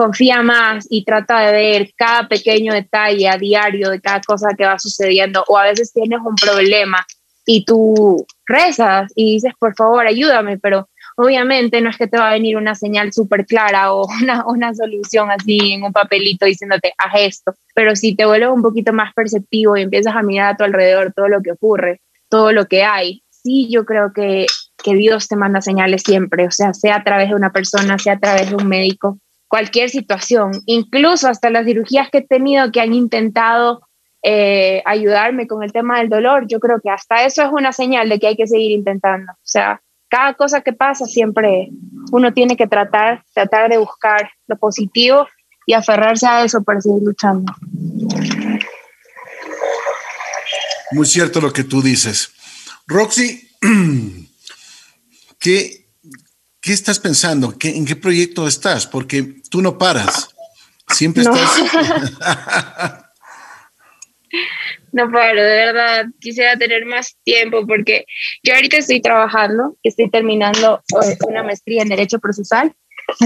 confía 0.00 0.40
más 0.40 0.86
y 0.88 1.04
trata 1.04 1.40
de 1.40 1.52
ver 1.52 1.90
cada 1.94 2.26
pequeño 2.26 2.72
detalle 2.72 3.28
a 3.28 3.36
diario 3.36 3.90
de 3.90 4.00
cada 4.00 4.22
cosa 4.22 4.48
que 4.56 4.64
va 4.64 4.78
sucediendo 4.78 5.44
o 5.46 5.58
a 5.58 5.64
veces 5.64 5.92
tienes 5.92 6.20
un 6.24 6.34
problema 6.36 7.06
y 7.44 7.66
tú 7.66 8.24
rezas 8.46 9.12
y 9.14 9.34
dices, 9.34 9.52
por 9.58 9.74
favor, 9.74 10.06
ayúdame, 10.06 10.56
pero 10.56 10.88
obviamente 11.18 11.82
no 11.82 11.90
es 11.90 11.98
que 11.98 12.06
te 12.06 12.16
va 12.16 12.30
a 12.30 12.32
venir 12.32 12.56
una 12.56 12.74
señal 12.74 13.12
súper 13.12 13.44
clara 13.44 13.92
o 13.92 14.06
una, 14.22 14.46
una 14.46 14.72
solución 14.72 15.30
así 15.30 15.74
en 15.74 15.82
un 15.82 15.92
papelito 15.92 16.46
diciéndote, 16.46 16.94
haz 16.96 17.20
esto, 17.20 17.54
pero 17.74 17.94
si 17.94 18.16
te 18.16 18.24
vuelves 18.24 18.48
un 18.48 18.62
poquito 18.62 18.94
más 18.94 19.12
perceptivo 19.12 19.76
y 19.76 19.82
empiezas 19.82 20.16
a 20.16 20.22
mirar 20.22 20.54
a 20.54 20.56
tu 20.56 20.64
alrededor 20.64 21.12
todo 21.12 21.28
lo 21.28 21.42
que 21.42 21.52
ocurre, 21.52 22.00
todo 22.30 22.52
lo 22.52 22.64
que 22.68 22.84
hay, 22.84 23.22
sí, 23.28 23.68
yo 23.70 23.84
creo 23.84 24.14
que, 24.14 24.46
que 24.82 24.94
Dios 24.94 25.28
te 25.28 25.36
manda 25.36 25.60
señales 25.60 26.04
siempre, 26.06 26.46
o 26.46 26.50
sea, 26.50 26.72
sea 26.72 26.96
a 26.96 27.04
través 27.04 27.28
de 27.28 27.34
una 27.34 27.52
persona, 27.52 27.98
sea 27.98 28.14
a 28.14 28.18
través 28.18 28.48
de 28.48 28.56
un 28.56 28.66
médico, 28.66 29.18
cualquier 29.50 29.90
situación, 29.90 30.52
incluso 30.66 31.28
hasta 31.28 31.50
las 31.50 31.66
cirugías 31.66 32.08
que 32.08 32.18
he 32.18 32.22
tenido 32.22 32.70
que 32.70 32.80
han 32.80 32.94
intentado 32.94 33.80
eh, 34.22 34.80
ayudarme 34.86 35.48
con 35.48 35.64
el 35.64 35.72
tema 35.72 35.98
del 35.98 36.08
dolor, 36.08 36.46
yo 36.46 36.60
creo 36.60 36.80
que 36.80 36.88
hasta 36.88 37.24
eso 37.24 37.42
es 37.42 37.50
una 37.50 37.72
señal 37.72 38.08
de 38.08 38.20
que 38.20 38.28
hay 38.28 38.36
que 38.36 38.46
seguir 38.46 38.70
intentando. 38.70 39.32
O 39.32 39.42
sea, 39.42 39.82
cada 40.08 40.34
cosa 40.34 40.60
que 40.60 40.72
pasa 40.72 41.04
siempre 41.06 41.68
uno 42.12 42.32
tiene 42.32 42.56
que 42.56 42.68
tratar, 42.68 43.24
tratar 43.34 43.68
de 43.68 43.78
buscar 43.78 44.30
lo 44.46 44.56
positivo 44.56 45.26
y 45.66 45.72
aferrarse 45.72 46.28
a 46.28 46.44
eso 46.44 46.62
para 46.62 46.80
seguir 46.80 47.02
luchando. 47.02 47.52
Muy 50.92 51.06
cierto 51.06 51.40
lo 51.40 51.52
que 51.52 51.64
tú 51.64 51.82
dices. 51.82 52.32
Roxy, 52.86 53.50
¿qué, 55.40 55.79
¿qué 56.60 56.72
estás 56.72 56.98
pensando? 56.98 57.54
¿En 57.62 57.86
qué 57.86 57.96
proyecto 57.96 58.46
estás? 58.46 58.86
Porque 58.86 59.22
tú 59.50 59.62
no 59.62 59.78
paras. 59.78 60.28
Siempre 60.88 61.22
estás. 61.22 61.50
no 64.92 65.10
paro, 65.10 65.42
de 65.42 65.56
verdad. 65.56 66.06
Quisiera 66.20 66.56
tener 66.56 66.84
más 66.86 67.16
tiempo 67.24 67.66
porque 67.66 68.04
yo 68.42 68.54
ahorita 68.54 68.76
estoy 68.78 69.00
trabajando, 69.00 69.76
estoy 69.82 70.10
terminando 70.10 70.82
eh, 71.02 71.16
una 71.26 71.42
maestría 71.42 71.82
en 71.82 71.88
Derecho 71.88 72.18
Procesal. 72.18 72.74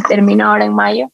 Termino 0.08 0.48
ahora 0.48 0.64
en 0.64 0.74
mayo. 0.74 1.10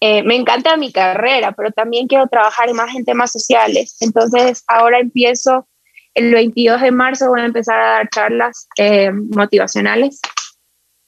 Eh, 0.00 0.22
me 0.24 0.34
encanta 0.34 0.76
mi 0.76 0.90
carrera, 0.90 1.52
pero 1.52 1.70
también 1.70 2.08
quiero 2.08 2.26
trabajar 2.26 2.72
más 2.74 2.94
en 2.96 3.04
temas 3.04 3.30
sociales. 3.30 3.96
Entonces, 4.00 4.64
ahora 4.66 4.98
empiezo 4.98 5.68
el 6.14 6.32
22 6.32 6.80
de 6.80 6.90
marzo, 6.90 7.28
voy 7.28 7.40
a 7.40 7.44
empezar 7.44 7.78
a 7.78 7.90
dar 7.92 8.08
charlas 8.10 8.66
eh, 8.76 9.12
motivacionales 9.12 10.20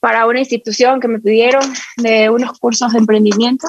para 0.04 0.26
una 0.26 0.40
institución 0.40 1.00
que 1.00 1.08
me 1.08 1.18
pidieron 1.18 1.62
de 1.96 2.28
unos 2.28 2.58
cursos 2.58 2.92
de 2.92 2.98
emprendimiento. 2.98 3.66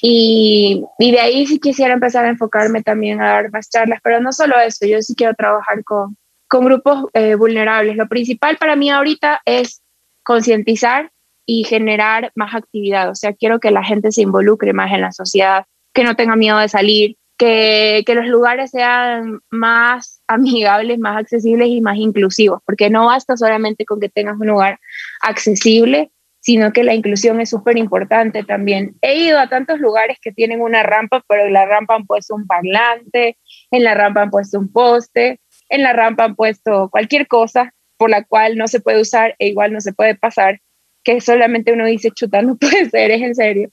Y, 0.00 0.82
y, 0.98 1.12
de 1.12 1.20
ahí 1.20 1.46
sí 1.46 1.60
quisiera 1.60 1.92
empezar 1.92 2.24
a 2.24 2.30
enfocarme 2.30 2.82
también 2.82 3.20
a 3.20 3.28
dar 3.28 3.52
más 3.52 3.68
charlas, 3.68 4.00
pero 4.02 4.18
no 4.18 4.32
solo 4.32 4.58
eso, 4.58 4.86
yo 4.86 5.02
sí 5.02 5.14
quiero 5.14 5.34
trabajar 5.34 5.84
con, 5.84 6.16
con 6.48 6.64
grupos 6.64 7.04
eh, 7.12 7.34
vulnerables. 7.34 7.96
Lo 7.96 8.08
principal 8.08 8.56
para 8.56 8.76
mí 8.76 8.90
ahorita 8.90 9.42
es 9.44 9.82
concientizar 10.22 11.12
y 11.44 11.64
generar 11.64 12.32
más 12.34 12.54
actividad, 12.54 13.10
o 13.10 13.14
sea, 13.14 13.34
quiero 13.34 13.60
que 13.60 13.70
la 13.70 13.84
gente 13.84 14.10
se 14.10 14.22
involucre 14.22 14.72
más 14.72 14.90
en 14.90 15.02
la 15.02 15.12
sociedad, 15.12 15.66
que 15.92 16.02
no 16.02 16.16
tenga 16.16 16.34
miedo 16.34 16.56
de 16.56 16.68
salir, 16.70 17.18
que, 17.36 18.04
los 18.14 18.26
lugares 18.26 18.70
sean 18.70 19.40
más 19.50 20.22
amigables, 20.28 20.98
más 20.98 21.16
accesibles 21.18 21.68
y 21.68 21.80
más 21.80 21.96
inclusivos, 21.96 22.60
porque 22.64 22.90
no 22.90 23.06
basta 23.06 23.36
solamente 23.36 23.84
con 23.84 24.00
que 24.00 24.08
tengas 24.08 24.38
un 24.38 24.48
lugar 24.48 24.78
accesible, 25.22 26.10
sino 26.40 26.72
que 26.72 26.84
la 26.84 26.94
inclusión 26.94 27.40
es 27.40 27.50
súper 27.50 27.78
importante 27.78 28.44
también. 28.44 28.96
He 29.00 29.16
ido 29.16 29.38
a 29.38 29.48
tantos 29.48 29.80
lugares 29.80 30.18
que 30.20 30.30
tienen 30.30 30.60
una 30.60 30.82
rampa, 30.82 31.24
pero 31.26 31.46
en 31.46 31.54
la 31.54 31.64
rampa 31.64 31.94
han 31.94 32.06
puesto 32.06 32.34
un 32.34 32.46
parlante, 32.46 33.38
en 33.70 33.82
la 33.82 33.94
rampa 33.94 34.22
han 34.22 34.30
puesto 34.30 34.58
un 34.58 34.70
poste, 34.70 35.40
en 35.70 35.82
la 35.82 35.94
rampa 35.94 36.24
han 36.24 36.36
puesto 36.36 36.90
cualquier 36.90 37.26
cosa 37.28 37.72
por 37.96 38.10
la 38.10 38.24
cual 38.24 38.58
no 38.58 38.68
se 38.68 38.80
puede 38.80 39.00
usar 39.00 39.34
e 39.38 39.48
igual 39.48 39.72
no 39.72 39.80
se 39.80 39.94
puede 39.94 40.16
pasar, 40.16 40.60
que 41.02 41.22
solamente 41.22 41.72
uno 41.72 41.86
dice, 41.86 42.10
chuta, 42.10 42.42
no 42.42 42.56
puede 42.58 42.90
ser, 42.90 43.10
es 43.10 43.22
en 43.22 43.34
serio. 43.34 43.70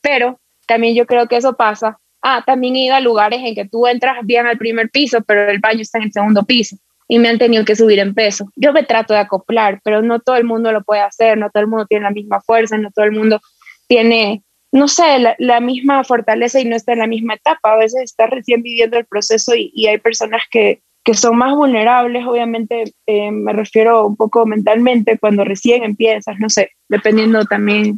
Pero 0.00 0.40
también 0.68 0.94
yo 0.94 1.06
creo 1.06 1.26
que 1.26 1.36
eso 1.36 1.56
pasa 1.56 1.98
Ah, 2.22 2.42
también 2.46 2.76
he 2.76 2.86
ido 2.86 2.94
a 2.94 3.00
lugares 3.00 3.40
en 3.42 3.54
que 3.54 3.68
tú 3.68 3.86
entras 3.86 4.24
bien 4.24 4.46
al 4.46 4.56
primer 4.56 4.90
piso, 4.90 5.22
pero 5.22 5.50
el 5.50 5.58
baño 5.58 5.80
está 5.80 5.98
en 5.98 6.04
el 6.04 6.12
segundo 6.12 6.44
piso 6.44 6.76
y 7.12 7.18
me 7.18 7.28
han 7.28 7.38
tenido 7.38 7.64
que 7.64 7.76
subir 7.76 7.98
en 7.98 8.14
peso. 8.14 8.48
Yo 8.56 8.72
me 8.72 8.84
trato 8.84 9.12
de 9.12 9.20
acoplar, 9.20 9.80
pero 9.84 10.00
no 10.00 10.20
todo 10.20 10.36
el 10.36 10.44
mundo 10.44 10.72
lo 10.72 10.82
puede 10.82 11.02
hacer, 11.02 11.36
no 11.36 11.50
todo 11.50 11.62
el 11.62 11.68
mundo 11.68 11.84
tiene 11.86 12.04
la 12.04 12.10
misma 12.10 12.40
fuerza, 12.40 12.78
no 12.78 12.90
todo 12.90 13.04
el 13.04 13.12
mundo 13.12 13.40
tiene, 13.86 14.42
no 14.72 14.88
sé, 14.88 15.18
la, 15.38 15.60
misma 15.60 16.04
fortaleza 16.04 16.58
y 16.58 16.64
no 16.64 16.74
está 16.74 16.92
en 16.94 17.00
la 17.00 17.06
misma 17.06 17.34
etapa. 17.34 17.74
A 17.74 17.76
veces 17.76 18.02
está 18.04 18.28
recién 18.28 18.62
viviendo 18.62 18.96
el 18.96 19.04
proceso 19.04 19.52
y, 19.54 19.86
hay 19.86 19.98
personas 19.98 20.44
que, 20.50 20.80
que, 21.04 21.12
son 21.12 21.36
más 21.36 21.54
vulnerables, 21.54 22.24
obviamente 22.24 22.84
eh, 23.06 23.30
me 23.30 23.52
refiero 23.52 24.06
un 24.06 24.16
poco 24.16 24.46
mentalmente 24.46 25.18
cuando 25.18 25.44
recién 25.44 25.82
empiezas, 25.82 26.38
no 26.38 26.48
sé, 26.48 26.70
dependiendo 26.88 27.44
también 27.44 27.96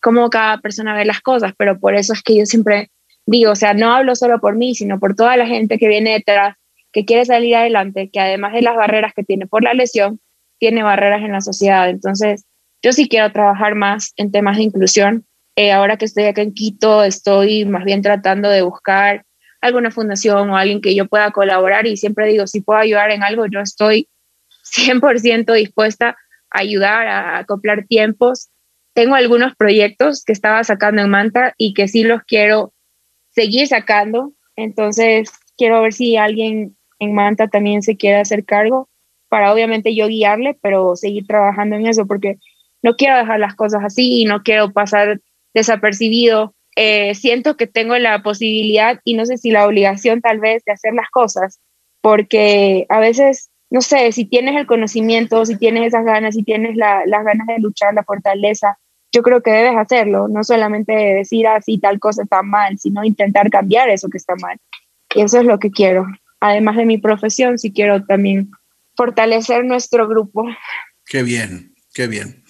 cómo 0.00 0.28
cada 0.28 0.58
persona 0.58 0.96
ve 0.96 1.04
las 1.04 1.20
cosas, 1.20 1.52
pero 1.56 1.78
por 1.78 1.94
eso 1.94 2.14
es 2.14 2.22
que 2.22 2.36
yo 2.36 2.46
siempre 2.46 2.90
digo, 3.26 3.52
o 3.52 3.56
sea, 3.56 3.74
no 3.74 3.92
hablo 3.92 4.14
solo 4.16 4.40
por 4.40 4.56
mí, 4.56 4.74
sino 4.74 4.98
por 4.98 5.14
toda 5.14 5.36
la 5.36 5.46
gente 5.46 5.78
que 5.78 5.88
viene 5.88 6.12
detrás, 6.12 6.56
que 6.92 7.04
quiere 7.04 7.24
salir 7.24 7.56
adelante, 7.56 8.08
que 8.10 8.20
además 8.20 8.52
de 8.54 8.62
las 8.62 8.76
barreras 8.76 9.12
que 9.14 9.24
tiene 9.24 9.46
por 9.46 9.62
la 9.62 9.74
lesión, 9.74 10.20
tiene 10.58 10.82
barreras 10.82 11.22
en 11.22 11.32
la 11.32 11.40
sociedad. 11.40 11.90
Entonces, 11.90 12.46
yo 12.82 12.92
sí 12.92 13.08
quiero 13.08 13.30
trabajar 13.32 13.74
más 13.74 14.12
en 14.16 14.30
temas 14.30 14.56
de 14.56 14.62
inclusión. 14.62 15.26
Eh, 15.56 15.72
ahora 15.72 15.96
que 15.96 16.04
estoy 16.04 16.24
acá 16.24 16.42
en 16.42 16.54
Quito, 16.54 17.02
estoy 17.02 17.64
más 17.64 17.84
bien 17.84 18.00
tratando 18.00 18.48
de 18.48 18.62
buscar 18.62 19.24
alguna 19.60 19.90
fundación 19.90 20.50
o 20.50 20.56
alguien 20.56 20.80
que 20.80 20.94
yo 20.94 21.06
pueda 21.06 21.30
colaborar 21.32 21.86
y 21.86 21.96
siempre 21.96 22.28
digo, 22.28 22.46
si 22.46 22.60
puedo 22.60 22.78
ayudar 22.78 23.10
en 23.10 23.22
algo, 23.22 23.46
yo 23.46 23.60
estoy 23.60 24.08
100% 24.62 25.52
dispuesta 25.54 26.16
a 26.50 26.60
ayudar, 26.60 27.08
a 27.08 27.38
acoplar 27.38 27.86
tiempos. 27.86 28.50
Tengo 28.94 29.14
algunos 29.14 29.54
proyectos 29.56 30.24
que 30.24 30.32
estaba 30.32 30.62
sacando 30.64 31.02
en 31.02 31.10
Manta 31.10 31.54
y 31.58 31.74
que 31.74 31.88
sí 31.88 32.04
los 32.04 32.22
quiero 32.22 32.72
seguir 33.36 33.68
sacando. 33.68 34.32
Entonces, 34.56 35.30
quiero 35.56 35.82
ver 35.82 35.92
si 35.92 36.16
alguien 36.16 36.76
en 36.98 37.14
Manta 37.14 37.46
también 37.46 37.82
se 37.82 37.96
quiere 37.96 38.16
hacer 38.16 38.44
cargo 38.44 38.88
para 39.28 39.52
obviamente 39.52 39.94
yo 39.94 40.08
guiarle, 40.08 40.58
pero 40.62 40.96
seguir 40.96 41.26
trabajando 41.26 41.76
en 41.76 41.86
eso 41.86 42.06
porque 42.06 42.38
no 42.82 42.96
quiero 42.96 43.16
dejar 43.16 43.38
las 43.38 43.54
cosas 43.54 43.82
así 43.84 44.22
y 44.22 44.24
no 44.24 44.42
quiero 44.42 44.72
pasar 44.72 45.20
desapercibido. 45.52 46.54
Eh, 46.76 47.14
siento 47.14 47.56
que 47.56 47.66
tengo 47.66 47.96
la 47.98 48.22
posibilidad 48.22 49.00
y 49.04 49.14
no 49.14 49.26
sé 49.26 49.36
si 49.36 49.50
la 49.50 49.66
obligación 49.66 50.20
tal 50.20 50.40
vez 50.40 50.62
de 50.64 50.72
hacer 50.72 50.94
las 50.94 51.10
cosas, 51.10 51.60
porque 52.00 52.86
a 52.88 53.00
veces, 53.00 53.50
no 53.70 53.80
sé, 53.80 54.12
si 54.12 54.26
tienes 54.26 54.56
el 54.56 54.66
conocimiento, 54.66 55.44
si 55.44 55.56
tienes 55.58 55.88
esas 55.88 56.04
ganas, 56.04 56.34
si 56.34 56.42
tienes 56.42 56.76
las 56.76 57.24
ganas 57.24 57.46
de 57.46 57.58
luchar, 57.58 57.94
la 57.94 58.04
fortaleza, 58.04 58.78
yo 59.12 59.22
creo 59.22 59.42
que 59.42 59.50
debes 59.50 59.76
hacerlo, 59.76 60.28
no 60.28 60.44
solamente 60.44 60.92
decir 60.92 61.46
así 61.46 61.76
ah, 61.76 61.88
tal 61.88 61.98
cosa 61.98 62.22
está 62.22 62.42
mal, 62.42 62.78
sino 62.78 63.04
intentar 63.04 63.50
cambiar 63.50 63.88
eso 63.88 64.08
que 64.08 64.18
está 64.18 64.34
mal. 64.36 64.58
Y 65.14 65.22
eso 65.22 65.40
es 65.40 65.46
lo 65.46 65.58
que 65.58 65.70
quiero. 65.70 66.06
Además 66.40 66.76
de 66.76 66.84
mi 66.84 66.98
profesión, 66.98 67.58
sí 67.58 67.72
quiero 67.72 68.04
también 68.04 68.50
fortalecer 68.94 69.64
nuestro 69.64 70.08
grupo. 70.08 70.46
Qué 71.06 71.22
bien, 71.22 71.74
qué 71.94 72.06
bien. 72.06 72.42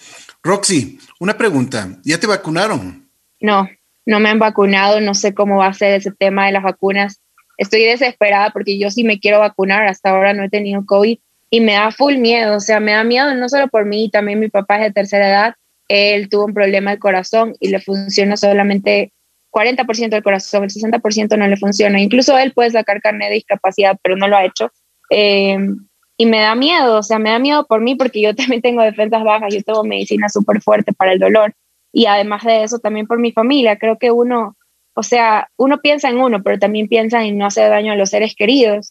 Roxy, 0.43 0.99
una 1.21 1.37
pregunta, 1.37 1.99
¿ya 2.05 2.19
te 2.19 2.27
vacunaron? 2.27 3.09
No, 3.41 3.69
no 4.05 4.21
me 4.21 4.29
han 4.29 4.39
vacunado, 4.39 5.01
no 5.01 5.15
sé 5.15 5.35
cómo 5.35 5.59
va 5.59 5.67
a 5.67 5.75
ser 5.75 5.95
ese 5.95 6.11
tema 6.13 6.47
de 6.47 6.53
las 6.53 6.63
vacunas. 6.63 7.21
Estoy 7.59 7.85
desesperada 7.85 8.51
porque 8.51 8.79
yo 8.79 8.91
sí 8.91 9.05
me 9.05 9.19
quiero 9.19 9.41
vacunar, 9.41 9.87
hasta 9.87 10.11
ahora 10.11 10.35
no 10.35 10.45
he 10.45 10.51
tenido 10.51 10.85
COVID 10.85 11.19
y 11.51 11.61
me 11.61 11.75
da 11.75 11.91
full 11.91 12.17
miedo, 12.17 12.57
o 12.57 12.61
sea, 12.61 12.81
me 12.81 12.93
da 12.93 13.05
miedo 13.05 13.35
no 13.35 13.49
solo 13.49 13.69
por 13.69 13.85
mí, 13.87 14.11
también 14.11 14.41
mi 14.41 14.49
papá 14.49 14.77
es 14.77 14.83
de 14.83 14.93
tercera 14.93 15.29
edad 15.29 15.55
él 15.89 16.29
tuvo 16.29 16.47
un 16.47 16.55
problema 16.55 16.91
de 16.93 16.99
corazón 16.99 17.55
y 17.61 17.69
le 17.69 17.81
funciona 17.81 18.37
solamente 18.37 19.13
40% 19.57 20.11
del 20.11 20.23
corazón, 20.23 20.65
el 20.65 20.71
60% 20.71 21.39
no 21.39 21.47
le 21.47 21.57
funciona. 21.57 22.01
Incluso 22.01 22.37
él 22.37 22.53
puede 22.53 22.71
sacar 22.71 23.01
carnet 23.01 23.29
de 23.31 23.37
discapacidad, 23.37 23.99
pero 24.03 24.17
no 24.17 24.29
lo 24.29 24.37
ha 24.37 24.45
hecho. 24.45 24.71
Em, 25.09 25.87
y 26.19 26.27
me 26.27 26.41
da 26.41 26.55
miedo, 26.55 26.99
o 26.99 27.03
sea, 27.03 27.19
me 27.19 27.31
da 27.31 27.39
miedo 27.39 27.67
por 27.67 27.81
mí 27.81 27.95
porque 27.95 28.21
yo 28.21 28.35
también 28.37 28.61
tengo 28.61 28.83
defensas 28.83 29.25
bajas, 29.25 29.55
yo 29.55 29.63
tengo 29.63 29.83
medicina 29.85 30.29
súper 30.29 30.61
fuerte 30.61 30.93
para 30.93 31.13
el 31.13 31.19
dolor. 31.19 31.55
Y 31.93 32.07
además 32.07 32.45
de 32.45 32.65
eso, 32.65 32.79
también 32.79 33.07
por 33.07 33.19
mi 33.19 33.33
familia. 33.33 33.79
Creo 33.79 33.99
que 33.99 34.11
uno, 34.11 34.57
o 34.95 35.03
sea, 35.03 35.49
uno 35.57 35.81
piensa 35.81 36.11
en 36.11 36.21
uno, 36.21 36.43
pero 36.43 36.59
también 36.59 36.89
piensa 36.89 37.25
en 37.25 37.39
no 37.39 37.47
hacer 37.47 37.71
daño 37.71 37.93
a 37.93 37.97
los 37.97 38.11
seres 38.11 38.35
queridos. 38.37 38.91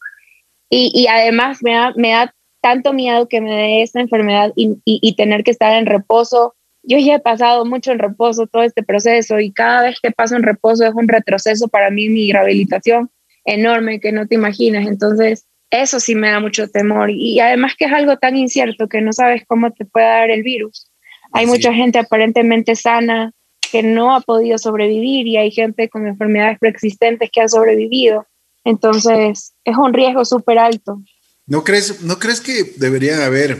Y, 0.69 0.91
y 0.95 1.07
además 1.07 1.59
me 1.61 1.73
da, 1.73 1.93
me 1.95 2.09
da 2.09 2.33
tanto 2.61 2.93
miedo 2.93 3.27
que 3.27 3.41
me 3.41 3.53
dé 3.53 3.81
esta 3.83 4.01
enfermedad 4.01 4.51
y, 4.55 4.79
y 4.83 5.15
tener 5.15 5.43
que 5.43 5.51
estar 5.51 5.77
en 5.77 5.85
reposo 5.85 6.55
yo 6.87 6.97
ya 6.97 7.15
he 7.15 7.19
pasado 7.19 7.65
mucho 7.65 7.91
en 7.91 7.99
reposo 7.99 8.47
todo 8.47 8.63
este 8.63 8.83
proceso 8.83 9.39
y 9.39 9.51
cada 9.51 9.83
vez 9.83 9.99
que 10.01 10.11
paso 10.11 10.35
en 10.35 10.43
reposo 10.43 10.85
es 10.85 10.93
un 10.93 11.07
retroceso 11.07 11.67
para 11.67 11.89
mí, 11.89 12.09
mi 12.09 12.31
rehabilitación 12.31 13.09
enorme 13.43 13.99
que 13.99 14.11
no 14.11 14.27
te 14.27 14.35
imaginas. 14.35 14.87
Entonces, 14.87 15.45
eso 15.71 15.99
sí 15.99 16.15
me 16.15 16.29
da 16.29 16.39
mucho 16.39 16.69
temor 16.69 17.09
y 17.11 17.39
además 17.39 17.73
que 17.77 17.85
es 17.85 17.93
algo 17.93 18.17
tan 18.17 18.37
incierto 18.37 18.87
que 18.87 19.01
no 19.01 19.13
sabes 19.13 19.43
cómo 19.47 19.71
te 19.71 19.85
puede 19.85 20.05
dar 20.05 20.29
el 20.29 20.43
virus. 20.43 20.91
Hay 21.31 21.47
mucha 21.47 21.73
gente 21.73 21.99
aparentemente 21.99 22.75
sana 22.75 23.31
que 23.71 23.83
no 23.83 24.15
ha 24.15 24.21
podido 24.21 24.57
sobrevivir 24.57 25.27
y 25.27 25.37
hay 25.37 25.51
gente 25.51 25.89
con 25.89 26.07
enfermedades 26.07 26.59
preexistentes 26.59 27.29
que 27.31 27.41
ha 27.41 27.47
sobrevivido. 27.47 28.25
Entonces, 28.63 29.53
es 29.63 29.77
un 29.77 29.93
riesgo 29.93 30.23
súper 30.23 30.59
alto. 30.59 31.01
¿No 31.45 31.63
crees, 31.63 32.01
¿No 32.01 32.17
crees 32.19 32.41
que 32.41 32.63
deberían 32.77 33.21
haber 33.21 33.57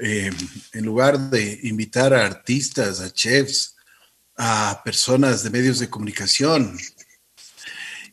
eh, 0.00 0.30
en 0.72 0.84
lugar 0.84 1.18
de 1.30 1.60
invitar 1.64 2.14
a 2.14 2.24
artistas, 2.24 3.00
a 3.00 3.10
chefs, 3.10 3.76
a 4.36 4.80
personas 4.84 5.42
de 5.42 5.50
medios 5.50 5.78
de 5.78 5.90
comunicación, 5.90 6.78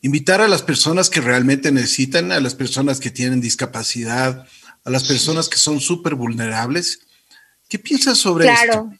invitar 0.01 0.41
a 0.41 0.47
las 0.47 0.61
personas 0.61 1.09
que 1.09 1.21
realmente 1.21 1.71
necesitan, 1.71 2.31
a 2.31 2.39
las 2.39 2.55
personas 2.55 2.99
que 2.99 3.09
tienen 3.09 3.39
discapacidad, 3.39 4.45
a 4.83 4.89
las 4.89 5.07
personas 5.07 5.49
que 5.49 5.57
son 5.57 5.79
súper 5.79 6.15
vulnerables. 6.15 7.07
¿Qué 7.69 7.79
piensas 7.79 8.17
sobre 8.17 8.45
claro. 8.45 8.59
esto? 8.59 8.83
Claro, 8.83 8.99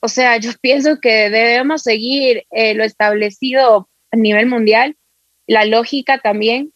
o 0.00 0.08
sea, 0.08 0.36
yo 0.38 0.50
pienso 0.60 1.00
que 1.00 1.30
debemos 1.30 1.82
seguir 1.82 2.44
eh, 2.50 2.74
lo 2.74 2.84
establecido 2.84 3.88
a 4.10 4.16
nivel 4.16 4.46
mundial, 4.46 4.96
la 5.46 5.64
lógica 5.64 6.18
también, 6.18 6.72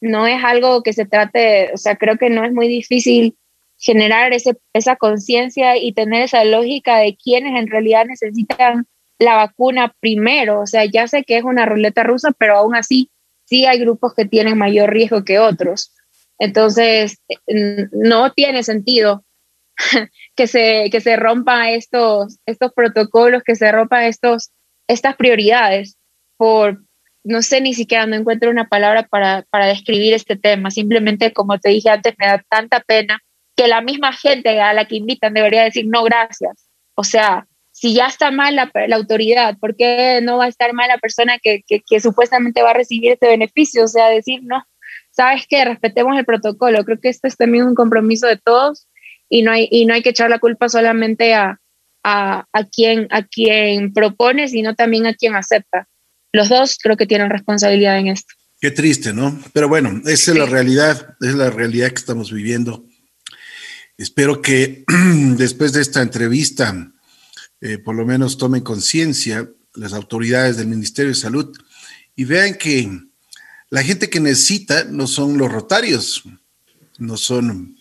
no 0.00 0.26
es 0.26 0.42
algo 0.44 0.82
que 0.82 0.92
se 0.92 1.06
trate, 1.06 1.70
o 1.72 1.76
sea, 1.76 1.96
creo 1.96 2.18
que 2.18 2.28
no 2.28 2.44
es 2.44 2.52
muy 2.52 2.68
difícil 2.68 3.36
generar 3.84 4.32
ese, 4.32 4.56
esa 4.72 4.96
conciencia 4.96 5.76
y 5.76 5.92
tener 5.92 6.22
esa 6.22 6.42
lógica 6.44 6.96
de 6.96 7.16
quienes 7.22 7.54
en 7.60 7.66
realidad 7.66 8.06
necesitan 8.06 8.86
la 9.18 9.36
vacuna 9.36 9.94
primero. 10.00 10.60
O 10.60 10.66
sea, 10.66 10.86
ya 10.86 11.06
sé 11.06 11.22
que 11.22 11.36
es 11.36 11.44
una 11.44 11.66
ruleta 11.66 12.02
rusa, 12.02 12.30
pero 12.38 12.56
aún 12.56 12.74
así 12.74 13.10
sí 13.44 13.66
hay 13.66 13.78
grupos 13.78 14.14
que 14.14 14.24
tienen 14.24 14.56
mayor 14.56 14.90
riesgo 14.90 15.22
que 15.22 15.38
otros. 15.38 15.92
Entonces, 16.38 17.18
no 17.92 18.32
tiene 18.32 18.62
sentido 18.62 19.22
que 20.34 20.46
se, 20.46 20.88
que 20.90 21.02
se 21.02 21.16
rompa 21.16 21.70
estos, 21.70 22.38
estos 22.46 22.72
protocolos, 22.72 23.42
que 23.42 23.54
se 23.54 23.70
rompan 23.70 24.04
estos, 24.04 24.50
estas 24.88 25.14
prioridades 25.16 25.98
por, 26.38 26.82
no 27.22 27.42
sé 27.42 27.60
ni 27.60 27.74
siquiera, 27.74 28.06
no 28.06 28.16
encuentro 28.16 28.50
una 28.50 28.66
palabra 28.66 29.02
para, 29.02 29.44
para 29.50 29.66
describir 29.66 30.14
este 30.14 30.36
tema. 30.36 30.70
Simplemente, 30.70 31.34
como 31.34 31.58
te 31.58 31.68
dije 31.68 31.90
antes, 31.90 32.14
me 32.18 32.28
da 32.28 32.42
tanta 32.48 32.80
pena 32.80 33.20
que 33.56 33.68
la 33.68 33.80
misma 33.80 34.12
gente 34.12 34.60
a 34.60 34.72
la 34.74 34.86
que 34.86 34.96
invitan 34.96 35.34
debería 35.34 35.64
decir 35.64 35.86
no 35.86 36.02
gracias. 36.04 36.68
O 36.94 37.04
sea, 37.04 37.46
si 37.72 37.94
ya 37.94 38.06
está 38.06 38.30
mal 38.30 38.54
la, 38.56 38.70
la 38.86 38.96
autoridad, 38.96 39.58
¿por 39.58 39.76
qué 39.76 40.20
no 40.22 40.38
va 40.38 40.44
a 40.44 40.48
estar 40.48 40.72
mal 40.72 40.88
la 40.88 40.98
persona 40.98 41.38
que, 41.38 41.62
que, 41.66 41.80
que, 41.80 42.00
supuestamente 42.00 42.62
va 42.62 42.70
a 42.70 42.74
recibir 42.74 43.12
este 43.12 43.26
beneficio? 43.26 43.84
O 43.84 43.88
sea, 43.88 44.08
decir 44.08 44.40
no, 44.44 44.64
sabes 45.10 45.46
que 45.48 45.64
respetemos 45.64 46.16
el 46.16 46.24
protocolo. 46.24 46.84
Creo 46.84 47.00
que 47.00 47.08
esto 47.08 47.26
es 47.26 47.36
también 47.36 47.64
un 47.64 47.74
compromiso 47.74 48.26
de 48.26 48.36
todos 48.36 48.88
y 49.28 49.42
no 49.42 49.52
hay, 49.52 49.68
y 49.70 49.86
no 49.86 49.94
hay 49.94 50.02
que 50.02 50.10
echar 50.10 50.30
la 50.30 50.38
culpa 50.38 50.68
solamente 50.68 51.34
a, 51.34 51.60
a, 52.04 52.46
a, 52.52 52.64
quien, 52.64 53.08
a 53.10 53.22
quien 53.22 53.92
propone, 53.92 54.48
sino 54.48 54.74
también 54.74 55.06
a 55.06 55.14
quien 55.14 55.34
acepta 55.34 55.88
los 56.34 56.48
dos 56.48 56.78
creo 56.82 56.96
que 56.96 57.06
tienen 57.06 57.30
responsabilidad 57.30 57.98
en 57.98 58.08
esto. 58.08 58.34
Qué 58.60 58.72
triste, 58.72 59.12
¿no? 59.14 59.38
Pero 59.52 59.68
bueno, 59.68 60.02
esa 60.04 60.32
es 60.32 60.38
la 60.38 60.46
realidad, 60.46 61.16
es 61.20 61.34
la 61.34 61.50
realidad 61.50 61.88
que 61.88 62.00
estamos 62.00 62.32
viviendo. 62.32 62.84
Espero 63.96 64.42
que 64.42 64.84
después 65.36 65.72
de 65.72 65.82
esta 65.82 66.02
entrevista, 66.02 66.92
eh, 67.60 67.78
por 67.78 67.94
lo 67.94 68.04
menos 68.04 68.38
tomen 68.38 68.62
conciencia 68.62 69.48
las 69.74 69.92
autoridades 69.92 70.56
del 70.56 70.66
Ministerio 70.66 71.10
de 71.10 71.16
Salud 71.16 71.56
y 72.16 72.24
vean 72.24 72.54
que 72.54 72.90
la 73.70 73.82
gente 73.82 74.10
que 74.10 74.20
necesita 74.20 74.84
no 74.84 75.06
son 75.06 75.38
los 75.38 75.50
rotarios, 75.50 76.24
no 76.98 77.16
son, 77.16 77.80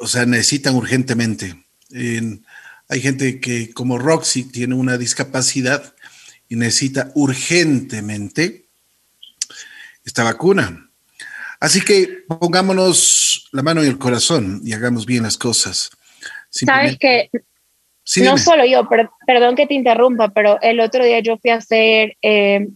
o 0.00 0.06
sea, 0.06 0.26
necesitan 0.26 0.74
urgentemente. 0.74 1.64
hay 2.88 3.00
gente 3.00 3.40
que 3.40 3.72
como 3.72 3.98
Roxy 3.98 4.44
tiene 4.44 4.74
una 4.74 4.98
discapacidad 4.98 5.94
y 6.48 6.56
necesita 6.56 7.12
urgentemente 7.14 8.68
esta 10.04 10.24
vacuna. 10.24 10.90
Así 11.62 11.80
que 11.80 12.24
pongámonos 12.26 13.48
la 13.52 13.62
mano 13.62 13.82
en 13.82 13.86
el 13.86 13.96
corazón 13.96 14.60
y 14.64 14.72
hagamos 14.72 15.06
bien 15.06 15.22
las 15.22 15.38
cosas. 15.38 15.90
Sabes 16.50 16.98
que 16.98 17.30
no 18.16 18.36
solo 18.36 18.64
yo, 18.64 18.88
perdón 19.28 19.54
que 19.54 19.68
te 19.68 19.74
interrumpa, 19.74 20.30
pero 20.30 20.60
el 20.60 20.80
otro 20.80 21.04
día 21.04 21.20
yo 21.20 21.38
fui 21.38 21.52
a 21.52 21.58
hacer 21.58 22.16
eh, 22.20 22.66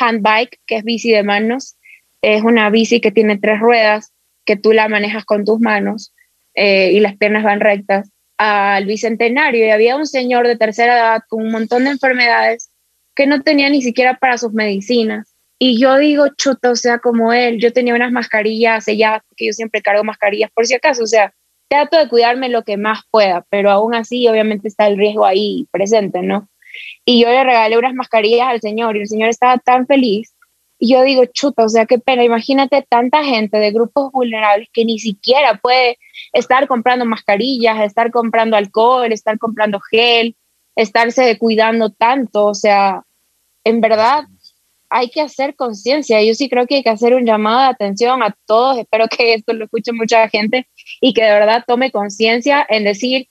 handbike, 0.00 0.58
que 0.66 0.78
es 0.78 0.82
bici 0.82 1.12
de 1.12 1.22
manos. 1.22 1.76
Es 2.20 2.42
una 2.42 2.68
bici 2.70 3.00
que 3.00 3.12
tiene 3.12 3.38
tres 3.38 3.60
ruedas, 3.60 4.12
que 4.44 4.56
tú 4.56 4.72
la 4.72 4.88
manejas 4.88 5.24
con 5.24 5.44
tus 5.44 5.60
manos 5.60 6.12
eh, 6.54 6.90
y 6.90 6.98
las 6.98 7.16
piernas 7.16 7.44
van 7.44 7.60
rectas 7.60 8.10
al 8.38 8.86
bicentenario 8.86 9.66
y 9.66 9.70
había 9.70 9.94
un 9.94 10.08
señor 10.08 10.48
de 10.48 10.56
tercera 10.56 10.96
edad 10.96 11.22
con 11.28 11.44
un 11.44 11.52
montón 11.52 11.84
de 11.84 11.90
enfermedades 11.90 12.72
que 13.14 13.28
no 13.28 13.42
tenía 13.42 13.70
ni 13.70 13.82
siquiera 13.82 14.18
para 14.18 14.36
sus 14.36 14.52
medicinas. 14.52 15.31
Y 15.64 15.78
yo 15.78 15.96
digo, 15.96 16.24
chuta, 16.36 16.72
o 16.72 16.74
sea, 16.74 16.98
como 16.98 17.32
él, 17.32 17.60
yo 17.60 17.72
tenía 17.72 17.94
unas 17.94 18.10
mascarillas 18.10 18.82
selladas, 18.82 19.22
porque 19.28 19.46
yo 19.46 19.52
siempre 19.52 19.80
cargo 19.80 20.02
mascarillas 20.02 20.50
por 20.50 20.66
si 20.66 20.74
acaso, 20.74 21.04
o 21.04 21.06
sea, 21.06 21.32
trato 21.68 21.96
de 21.96 22.08
cuidarme 22.08 22.48
lo 22.48 22.64
que 22.64 22.76
más 22.76 23.02
pueda, 23.12 23.46
pero 23.48 23.70
aún 23.70 23.94
así 23.94 24.26
obviamente 24.26 24.66
está 24.66 24.88
el 24.88 24.98
riesgo 24.98 25.24
ahí 25.24 25.68
presente, 25.70 26.20
¿no? 26.20 26.48
Y 27.04 27.22
yo 27.22 27.28
le 27.28 27.44
regalé 27.44 27.78
unas 27.78 27.94
mascarillas 27.94 28.48
al 28.48 28.60
señor 28.60 28.96
y 28.96 29.02
el 29.02 29.06
señor 29.06 29.28
estaba 29.28 29.56
tan 29.58 29.86
feliz. 29.86 30.34
Y 30.80 30.94
yo 30.94 31.02
digo, 31.04 31.26
chuta, 31.26 31.62
o 31.64 31.68
sea, 31.68 31.86
qué 31.86 32.00
pena, 32.00 32.24
imagínate 32.24 32.84
tanta 32.88 33.22
gente 33.22 33.58
de 33.58 33.70
grupos 33.70 34.10
vulnerables 34.10 34.68
que 34.72 34.84
ni 34.84 34.98
siquiera 34.98 35.60
puede 35.62 35.96
estar 36.32 36.66
comprando 36.66 37.04
mascarillas, 37.04 37.82
estar 37.82 38.10
comprando 38.10 38.56
alcohol, 38.56 39.12
estar 39.12 39.38
comprando 39.38 39.78
gel, 39.78 40.34
estarse 40.74 41.38
cuidando 41.38 41.90
tanto, 41.90 42.46
o 42.46 42.54
sea, 42.54 43.04
en 43.62 43.80
verdad 43.80 44.24
hay 44.92 45.08
que 45.08 45.22
hacer 45.22 45.56
conciencia. 45.56 46.22
Yo 46.22 46.34
sí 46.34 46.50
creo 46.50 46.66
que 46.66 46.76
hay 46.76 46.82
que 46.82 46.90
hacer 46.90 47.14
un 47.14 47.24
llamado 47.24 47.60
de 47.60 47.66
atención 47.66 48.22
a 48.22 48.36
todos. 48.46 48.76
Espero 48.76 49.08
que 49.08 49.34
esto 49.34 49.54
lo 49.54 49.64
escuche 49.64 49.92
mucha 49.92 50.28
gente 50.28 50.68
y 51.00 51.14
que 51.14 51.24
de 51.24 51.30
verdad 51.30 51.64
tome 51.66 51.90
conciencia 51.90 52.64
en 52.68 52.84
decir, 52.84 53.28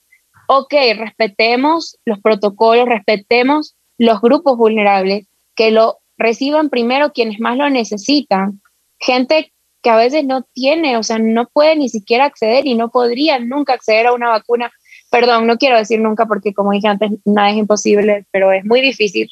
ok, 0.48 0.74
respetemos 0.98 1.98
los 2.04 2.20
protocolos, 2.20 2.88
respetemos 2.88 3.76
los 3.96 4.20
grupos 4.20 4.58
vulnerables, 4.58 5.28
que 5.54 5.70
lo 5.70 5.98
reciban 6.18 6.68
primero 6.68 7.12
quienes 7.12 7.38
más 7.38 7.56
lo 7.56 7.70
necesitan. 7.70 8.60
Gente 8.98 9.52
que 9.82 9.90
a 9.90 9.96
veces 9.96 10.24
no 10.24 10.42
tiene, 10.52 10.96
o 10.96 11.04
sea, 11.04 11.20
no 11.20 11.48
puede 11.48 11.76
ni 11.76 11.88
siquiera 11.88 12.24
acceder 12.24 12.66
y 12.66 12.74
no 12.74 12.90
podría 12.90 13.38
nunca 13.38 13.74
acceder 13.74 14.08
a 14.08 14.12
una 14.12 14.28
vacuna 14.28 14.72
perdón, 15.12 15.46
no 15.46 15.58
quiero 15.58 15.76
decir 15.76 16.00
nunca 16.00 16.24
porque 16.24 16.54
como 16.54 16.72
dije 16.72 16.88
antes, 16.88 17.10
nada 17.26 17.50
es 17.50 17.58
imposible, 17.58 18.24
pero 18.30 18.50
es 18.50 18.64
muy 18.64 18.80
difícil 18.80 19.28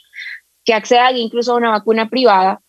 que 0.64 0.74
accedan 0.74 1.16
incluso 1.16 1.52
a 1.52 1.56
una 1.56 1.70
vacuna 1.70 2.08
privada 2.08 2.60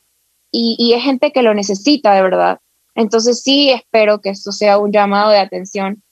y, 0.51 0.75
y 0.79 0.93
es 0.93 1.03
gente 1.03 1.31
que 1.31 1.43
lo 1.43 1.53
necesita 1.53 2.13
de 2.13 2.21
verdad. 2.21 2.59
Entonces 2.95 3.41
sí 3.41 3.69
espero 3.69 4.21
que 4.21 4.29
esto 4.29 4.51
sea 4.51 4.77
un 4.77 4.91
llamado 4.91 5.31
de 5.31 5.39
atención 5.39 6.03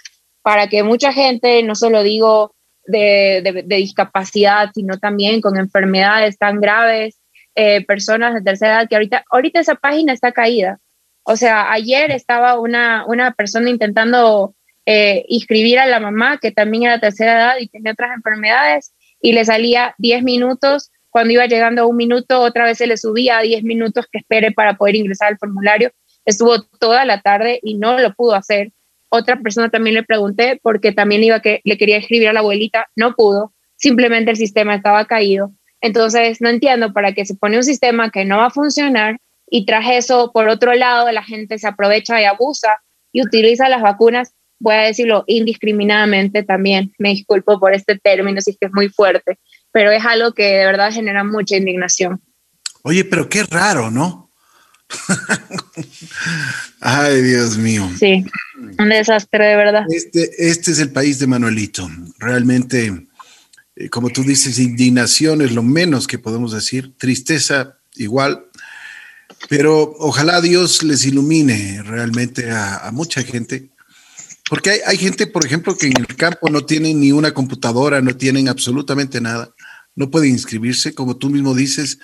para 0.41 0.67
que 0.67 0.83
mucha 0.83 1.11
gente, 1.11 1.61
no 1.63 1.75
solo 1.75 2.03
digo 2.03 2.55
de, 2.85 3.63
de, 3.65 3.75
discapacidad, 3.75 4.71
sino 4.73 4.97
también 4.97 5.41
con 5.41 5.57
enfermedades 5.57 6.37
tan 6.37 6.59
graves, 6.59 7.19
eh, 7.55 7.85
personas 7.85 8.33
de 8.33 8.41
tercera 8.41 8.75
edad, 8.75 8.89
que 8.89 8.95
ahorita, 8.95 9.23
ahorita 9.29 9.59
esa 9.59 9.75
página 9.75 10.13
está 10.13 10.31
caída. 10.31 10.79
O 11.23 11.35
sea, 11.35 11.71
ayer 11.71 12.11
estaba 12.11 12.59
una, 12.59 13.05
una 13.05 13.31
persona 13.33 13.69
intentando 13.69 14.55
eh, 14.85 15.25
inscribir 15.27 15.77
a 15.77 15.85
la 15.85 15.99
mamá, 15.99 16.39
que 16.39 16.51
también 16.51 16.83
era 16.83 16.99
tercera 16.99 17.33
edad 17.33 17.55
y 17.59 17.67
tenía 17.67 17.91
otras 17.91 18.11
enfermedades, 18.15 18.93
y 19.21 19.33
le 19.33 19.45
salía 19.45 19.93
10 19.99 20.23
minutos. 20.23 20.91
Cuando 21.09 21.33
iba 21.33 21.45
llegando 21.45 21.81
a 21.81 21.85
un 21.85 21.97
minuto, 21.97 22.41
otra 22.41 22.65
vez 22.65 22.77
se 22.77 22.87
le 22.87 22.97
subía 22.97 23.39
a 23.39 23.41
10 23.41 23.63
minutos 23.63 24.05
que 24.11 24.19
espere 24.19 24.51
para 24.51 24.75
poder 24.77 24.95
ingresar 24.95 25.29
al 25.29 25.37
formulario. 25.37 25.91
Estuvo 26.25 26.61
toda 26.79 27.05
la 27.05 27.21
tarde 27.21 27.59
y 27.63 27.75
no 27.75 27.97
lo 27.99 28.13
pudo 28.13 28.35
hacer. 28.35 28.71
Otra 29.09 29.39
persona 29.39 29.69
también 29.69 29.95
le 29.95 30.03
pregunté 30.03 30.59
porque 30.61 30.91
también 30.91 31.23
iba 31.23 31.41
que 31.41 31.61
le 31.63 31.77
quería 31.77 31.97
escribir 31.97 32.29
a 32.29 32.33
la 32.33 32.41
abuelita, 32.41 32.87
no 32.95 33.15
pudo, 33.15 33.53
simplemente 33.75 34.31
el 34.31 34.37
sistema 34.37 34.75
estaba 34.75 35.05
caído. 35.05 35.51
Entonces, 35.81 36.41
no 36.41 36.49
entiendo 36.49 36.93
para 36.93 37.13
qué 37.13 37.25
se 37.25 37.35
pone 37.35 37.57
un 37.57 37.63
sistema 37.63 38.11
que 38.11 38.25
no 38.25 38.37
va 38.37 38.47
a 38.47 38.51
funcionar 38.51 39.17
y 39.49 39.65
tras 39.65 39.85
eso, 39.89 40.31
por 40.31 40.47
otro 40.47 40.75
lado, 40.75 41.11
la 41.11 41.23
gente 41.23 41.57
se 41.57 41.67
aprovecha 41.67 42.21
y 42.21 42.25
abusa 42.25 42.79
y 43.11 43.23
utiliza 43.23 43.67
las 43.69 43.81
vacunas 43.81 44.35
voy 44.59 44.75
a 44.75 44.81
decirlo 44.81 45.23
indiscriminadamente 45.27 46.43
también, 46.43 46.93
me 46.97 47.09
disculpo 47.09 47.59
por 47.59 47.73
este 47.73 47.97
término, 47.97 48.41
si 48.41 48.51
es 48.51 48.57
que 48.59 48.67
es 48.67 48.73
muy 48.73 48.89
fuerte, 48.89 49.39
pero 49.71 49.91
es 49.91 50.05
algo 50.05 50.33
que 50.33 50.43
de 50.43 50.65
verdad 50.65 50.91
genera 50.91 51.23
mucha 51.23 51.57
indignación. 51.57 52.21
Oye, 52.83 53.03
pero 53.03 53.29
qué 53.29 53.43
raro, 53.43 53.91
¿no? 53.91 54.31
Ay, 56.79 57.21
Dios 57.21 57.57
mío. 57.57 57.89
Sí, 57.99 58.25
un 58.79 58.89
desastre 58.89 59.45
de 59.45 59.55
verdad. 59.55 59.85
Este, 59.89 60.49
este 60.49 60.71
es 60.71 60.79
el 60.79 60.91
país 60.91 61.19
de 61.19 61.27
Manuelito. 61.27 61.89
Realmente, 62.17 63.07
eh, 63.75 63.89
como 63.89 64.09
tú 64.09 64.23
dices, 64.23 64.57
indignación 64.57 65.41
es 65.41 65.51
lo 65.51 65.61
menos 65.61 66.07
que 66.07 66.17
podemos 66.17 66.53
decir, 66.53 66.95
tristeza 66.97 67.77
igual, 67.95 68.45
pero 69.47 69.95
ojalá 69.99 70.41
Dios 70.41 70.83
les 70.83 71.05
ilumine 71.05 71.83
realmente 71.83 72.49
a, 72.49 72.87
a 72.87 72.91
mucha 72.91 73.23
gente 73.23 73.69
porque 74.49 74.71
hay, 74.71 74.79
hay, 74.87 74.97
gente, 74.97 75.27
por 75.27 75.45
ejemplo, 75.45 75.77
que 75.77 75.85
en 75.87 75.97
el 75.97 76.15
campo 76.15 76.49
no 76.49 76.65
tienen 76.65 76.99
ni 76.99 77.11
una 77.11 77.33
computadora, 77.33 78.01
no 78.01 78.17
tienen 78.17 78.49
absolutamente 78.49 79.21
nada, 79.21 79.53
no 79.99 80.09
pueden 80.09 80.31
inscribirse, 80.31 80.93
como 80.93 81.17
tú 81.17 81.29
mismo 81.29 81.53
dices, 81.53 81.99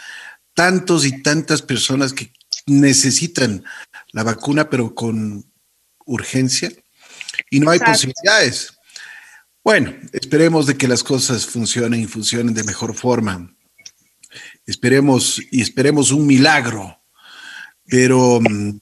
tantos 0.54 1.06
y 1.06 1.22
tantas 1.22 1.62
personas 1.62 2.12
que 2.12 2.34
necesitan 2.66 3.64
la 4.12 4.24
vacuna, 4.24 4.70
pero 4.70 4.94
con 4.94 5.50
urgencia, 6.06 6.74
y 7.50 7.62
no 7.62 7.72
hay 7.72 7.80
posibilidades. 7.80 8.74
Bueno, 9.64 9.96
esperemos 10.12 10.68
de 10.68 10.76
que 10.76 10.90
las 10.90 11.04
cosas 11.04 11.46
funcionen 11.46 12.02
y 12.02 12.06
funcionen 12.06 12.54
de 12.54 12.66
mejor 12.66 12.94
forma. 12.96 13.56
Esperemos 14.66 15.42
y 15.50 15.62
esperemos 15.62 16.12
un 16.12 16.28
milagro, 16.28 17.02
pero 17.86 18.42
mm, 18.42 18.78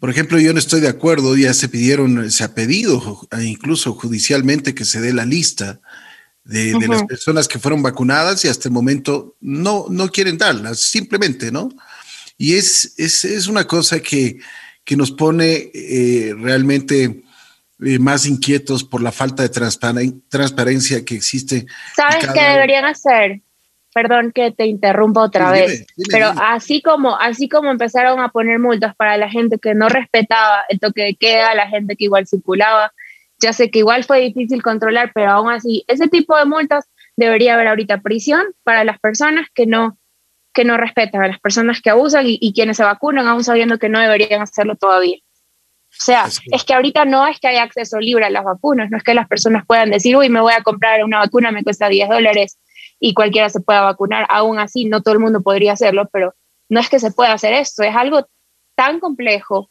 por 0.00 0.08
ejemplo, 0.08 0.40
yo 0.40 0.54
no 0.54 0.58
estoy 0.58 0.80
de 0.80 0.88
acuerdo, 0.88 1.36
ya 1.36 1.52
se 1.52 1.68
pidieron, 1.68 2.30
se 2.30 2.44
ha 2.44 2.54
pedido 2.54 3.28
incluso 3.42 3.92
judicialmente 3.92 4.74
que 4.74 4.86
se 4.86 5.02
dé 5.02 5.12
la 5.12 5.26
lista 5.26 5.82
de, 6.44 6.74
las 6.88 7.04
personas 7.04 7.48
que 7.48 7.58
fueron 7.58 7.82
vacunadas 7.82 8.44
y 8.44 8.48
hasta 8.48 8.68
el 8.68 8.72
momento 8.72 9.36
no, 9.40 9.86
no 9.88 10.08
quieren 10.08 10.38
darlas, 10.38 10.80
simplemente, 10.80 11.52
¿no? 11.52 11.68
Y 12.36 12.54
es, 12.54 12.94
es, 12.96 13.24
es 13.24 13.46
una 13.46 13.66
cosa 13.66 14.00
que, 14.00 14.38
que 14.84 14.96
nos 14.96 15.12
pone 15.12 15.70
eh, 15.72 16.34
realmente 16.36 17.22
eh, 17.84 17.98
más 17.98 18.26
inquietos 18.26 18.84
por 18.84 19.02
la 19.02 19.12
falta 19.12 19.42
de 19.42 19.48
transparencia 20.28 21.04
que 21.04 21.14
existe. 21.14 21.66
¿Sabes 21.94 22.26
qué 22.32 22.42
deberían 22.42 22.84
hacer? 22.84 23.42
perdón 23.92 24.32
que 24.32 24.50
te 24.50 24.66
interrumpa 24.66 25.22
otra 25.22 25.50
vez, 25.50 25.86
pero 26.10 26.32
así 26.42 26.80
como 26.80 27.18
así 27.18 27.48
como 27.48 27.70
empezaron 27.70 28.20
a 28.20 28.30
poner 28.30 28.58
multas 28.58 28.96
para 28.96 29.16
la 29.16 29.28
gente 29.28 29.58
que 29.58 29.74
no 29.74 29.88
respetaba 29.88 30.64
el 30.68 30.80
toque 30.80 31.02
de 31.02 31.14
queda, 31.14 31.54
la 31.54 31.68
gente 31.68 31.96
que 31.96 32.04
igual 32.04 32.26
circulaba, 32.26 32.92
Ya 33.42 33.52
sé 33.52 33.70
que 33.70 33.80
igual 33.80 34.04
fue 34.04 34.20
difícil 34.20 34.62
controlar, 34.62 35.10
pero 35.14 35.32
aún 35.32 35.50
así, 35.50 35.84
ese 35.88 36.08
tipo 36.08 36.36
de 36.36 36.44
multas 36.44 36.88
debería 37.16 37.54
haber 37.54 37.66
ahorita 37.66 38.00
prisión 38.00 38.42
para 38.62 38.84
las 38.84 39.00
personas 39.00 39.48
que 39.52 39.66
no, 39.66 39.98
que 40.54 40.64
no 40.64 40.76
respetan, 40.76 41.22
a 41.22 41.28
las 41.28 41.40
personas 41.40 41.80
que 41.82 41.90
abusan 41.90 42.24
y, 42.26 42.52
quienes 42.52 42.76
se 42.76 42.84
vacunan 42.84 43.26
aún 43.26 43.42
sabiendo 43.42 43.78
que 43.78 43.88
no 43.88 44.00
deberían 44.00 44.42
hacerlo 44.42 44.76
todavía. 44.76 45.16
O 45.16 46.04
sea, 46.04 46.26
es 46.26 46.64
que 46.64 46.72
ahorita 46.72 47.04
no 47.04 47.26
es 47.26 47.38
que 47.40 47.48
haya 47.48 47.64
acceso 47.64 47.98
libre 47.98 48.24
a 48.24 48.30
las 48.30 48.44
vacunas, 48.44 48.90
no 48.90 48.96
es 48.96 49.02
que 49.02 49.12
las 49.12 49.28
personas 49.28 49.66
puedan 49.66 49.90
decir, 49.90 50.16
uy, 50.16 50.28
me 50.28 50.40
voy 50.40 50.54
a 50.54 50.62
comprar 50.62 51.04
una 51.04 51.18
vacuna, 51.18 51.50
me 51.50 51.64
cuesta 51.64 51.88
10 51.88 52.08
dólares 52.08 52.58
y 52.98 53.12
cualquiera 53.12 53.50
se 53.50 53.60
pueda 53.60 53.82
vacunar. 53.82 54.24
Aún 54.30 54.58
así, 54.58 54.84
no 54.84 55.02
todo 55.02 55.14
el 55.14 55.20
mundo 55.20 55.42
podría 55.42 55.72
hacerlo, 55.72 56.08
pero 56.12 56.34
no 56.68 56.80
es 56.80 56.88
que 56.88 57.00
se 57.00 57.10
pueda 57.10 57.32
hacer 57.32 57.52
esto, 57.52 57.82
es 57.82 57.94
algo 57.94 58.26
tan 58.74 59.00
complejo 59.00 59.70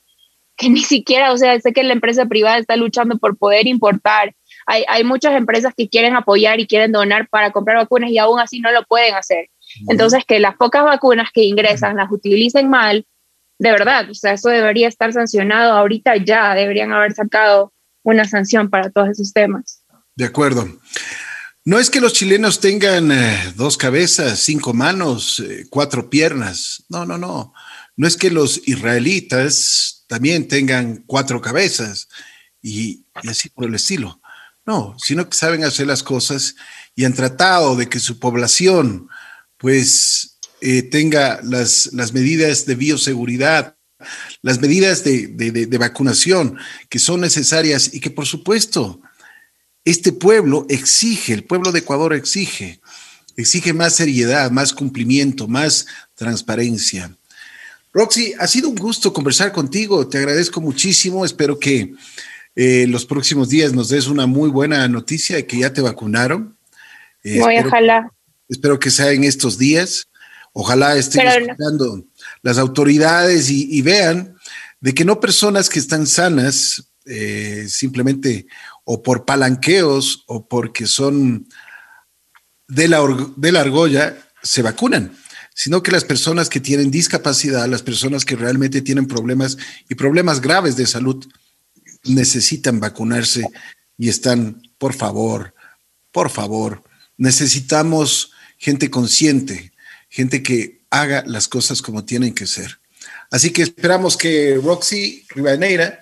que 0.62 0.70
ni 0.70 0.84
siquiera, 0.84 1.34
o 1.34 1.38
sea, 1.38 1.60
sé 1.60 1.74
que 1.74 1.84
la 1.84 1.94
empresa 1.94 2.28
privada 2.28 2.60
está 2.60 2.76
luchando 2.76 3.18
por 3.18 3.36
poder 3.36 3.66
importar. 3.66 4.36
Hay, 4.68 4.86
hay 4.88 5.04
muchas 5.04 5.34
empresas 5.34 5.74
que 5.76 5.90
quieren 5.90 6.16
apoyar 6.16 6.60
y 6.60 6.68
quieren 6.68 6.92
donar 6.92 7.28
para 7.30 7.52
comprar 7.52 7.78
vacunas 7.78 8.12
y 8.12 8.20
aún 8.20 8.40
así 8.40 8.60
no 8.60 8.72
lo 8.72 8.84
pueden 8.84 9.16
hacer. 9.16 9.50
Entonces, 9.90 10.24
que 10.26 10.40
las 10.40 10.56
pocas 10.56 10.84
vacunas 10.84 11.30
que 11.34 11.44
ingresan 11.44 11.98
las 11.98 12.12
utilicen 12.12 12.70
mal, 12.70 13.08
de 13.58 13.72
verdad, 13.72 14.10
o 14.10 14.14
sea, 14.14 14.34
eso 14.34 14.50
debería 14.50 14.88
estar 14.88 15.12
sancionado 15.14 15.74
ahorita 15.74 16.18
ya, 16.18 16.54
deberían 16.54 16.94
haber 16.94 17.14
sacado 17.14 17.74
una 18.04 18.26
sanción 18.26 18.70
para 18.70 18.92
todos 18.92 19.10
esos 19.10 19.34
temas. 19.34 19.84
De 20.16 20.26
acuerdo. 20.26 20.68
No 21.64 21.80
es 21.80 21.90
que 21.90 22.02
los 22.02 22.14
chilenos 22.14 22.60
tengan 22.60 23.12
eh, 23.12 23.54
dos 23.56 23.78
cabezas, 23.78 24.40
cinco 24.40 24.74
manos, 24.74 25.40
eh, 25.40 25.66
cuatro 25.70 26.10
piernas. 26.10 26.84
No, 26.90 27.06
no, 27.06 27.18
no. 27.18 27.54
No 27.96 28.08
es 28.08 28.18
que 28.18 28.32
los 28.32 28.68
israelitas 28.68 30.01
también 30.12 30.50
tengan 30.50 31.06
cuatro 31.08 31.40
cabezas 31.40 32.10
y, 32.62 33.06
y 33.24 33.30
así 33.30 33.48
por 33.48 33.64
el 33.64 33.76
estilo. 33.76 34.20
No, 34.66 34.94
sino 35.02 35.30
que 35.30 35.38
saben 35.38 35.64
hacer 35.64 35.88
las 35.88 36.04
cosas 36.04 36.56
y 36.96 37.06
han 37.06 37.14
tratado 37.14 37.78
de 37.78 37.88
que 37.88 38.02
su 38.02 38.20
población 38.20 39.08
pues 39.56 40.38
eh, 40.60 40.84
tenga 40.84 41.40
las, 41.44 41.94
las, 41.94 42.12
medidas 42.12 42.66
de 42.66 42.76
bioseguridad, 42.76 43.78
las 44.42 44.60
medidas 44.60 45.06
de, 45.06 45.28
de, 45.30 45.78
vacunación 45.78 46.58
que 46.90 47.00
son 47.00 47.22
necesarias 47.22 47.94
y 47.94 48.02
que 48.02 48.12
por 48.12 48.26
supuesto 48.26 49.00
este 49.86 50.12
pueblo 50.12 50.66
exige, 50.68 51.32
el 51.32 51.46
pueblo 51.46 51.72
de 51.72 51.80
Ecuador 51.80 52.14
exige, 52.14 52.82
exige 53.38 53.72
más 53.72 53.96
seriedad, 53.96 54.52
más 54.52 54.74
cumplimiento, 54.74 55.48
más 55.48 55.86
transparencia. 56.16 57.18
Roxy, 57.94 58.34
ha 58.40 58.48
sido 58.48 58.70
un 58.70 58.76
gusto 58.76 59.12
conversar 59.12 59.52
contigo, 59.52 60.08
te 60.08 60.18
agradezco 60.18 60.62
muchísimo, 60.62 61.26
espero 61.26 61.60
que 61.60 61.94
eh, 62.56 62.86
los 62.88 63.06
próximos 63.06 63.50
días 63.50 63.74
nos 63.74 63.90
des 63.90 64.08
una 64.08 64.26
muy 64.26 64.50
buena 64.50 64.88
noticia 64.88 65.36
de 65.38 65.46
que 65.46 65.60
ya 65.60 65.74
te 65.74 65.82
vacunaron. 65.82 66.58
Eh, 67.24 67.42
ojalá. 67.66 68.12
Espero 68.48 68.80
que 68.80 68.92
sea 68.92 69.12
en 69.12 69.24
estos 69.24 69.58
días. 69.58 70.08
Ojalá 70.54 70.98
estén 70.98 71.26
escuchando 71.28 72.04
las 72.42 72.58
autoridades 72.58 73.50
y, 73.50 73.82
vean 73.82 74.36
de 74.82 74.94
que 74.94 75.06
no 75.06 75.22
personas 75.22 75.70
que 75.70 75.80
están 75.80 76.06
sanas, 76.08 76.92
eh, 77.06 77.66
simplemente 77.70 78.48
o 78.84 79.02
por 79.02 79.24
palanqueos 79.24 80.24
o 80.28 80.48
porque 80.48 80.88
son 80.88 81.48
de 82.68 82.88
la, 82.90 83.00
de 83.38 83.52
la 83.54 83.62
argolla, 83.62 84.18
se 84.44 84.62
vacunan, 84.62 85.14
sino 85.54 85.84
que 85.84 85.92
las 85.92 86.04
personas 86.04 86.50
que 86.50 86.60
tienen 86.60 86.92
discapacidad, 86.92 87.68
las 87.68 87.84
personas 87.84 88.26
que 88.26 88.36
realmente 88.36 88.82
tienen 88.82 89.08
problemas 89.08 89.58
y 89.90 89.96
problemas 89.96 90.42
graves 90.42 90.76
de 90.76 90.88
salud, 90.88 91.26
necesitan 92.04 92.80
vacunarse 92.80 93.46
y 93.98 94.10
están, 94.10 94.62
por 94.78 94.94
favor, 94.94 95.54
por 96.12 96.30
favor, 96.30 96.84
necesitamos 97.18 98.32
gente 98.58 98.90
consciente, 98.90 99.72
gente 100.10 100.42
que 100.42 100.82
haga 100.90 101.24
las 101.26 101.48
cosas 101.48 101.82
como 101.82 102.06
tienen 102.06 102.34
que 102.34 102.48
ser. 102.48 102.80
Así 103.30 103.52
que 103.52 103.62
esperamos 103.62 104.18
que 104.18 104.60
Roxy 104.62 105.26
Rivadeneira, 105.30 106.00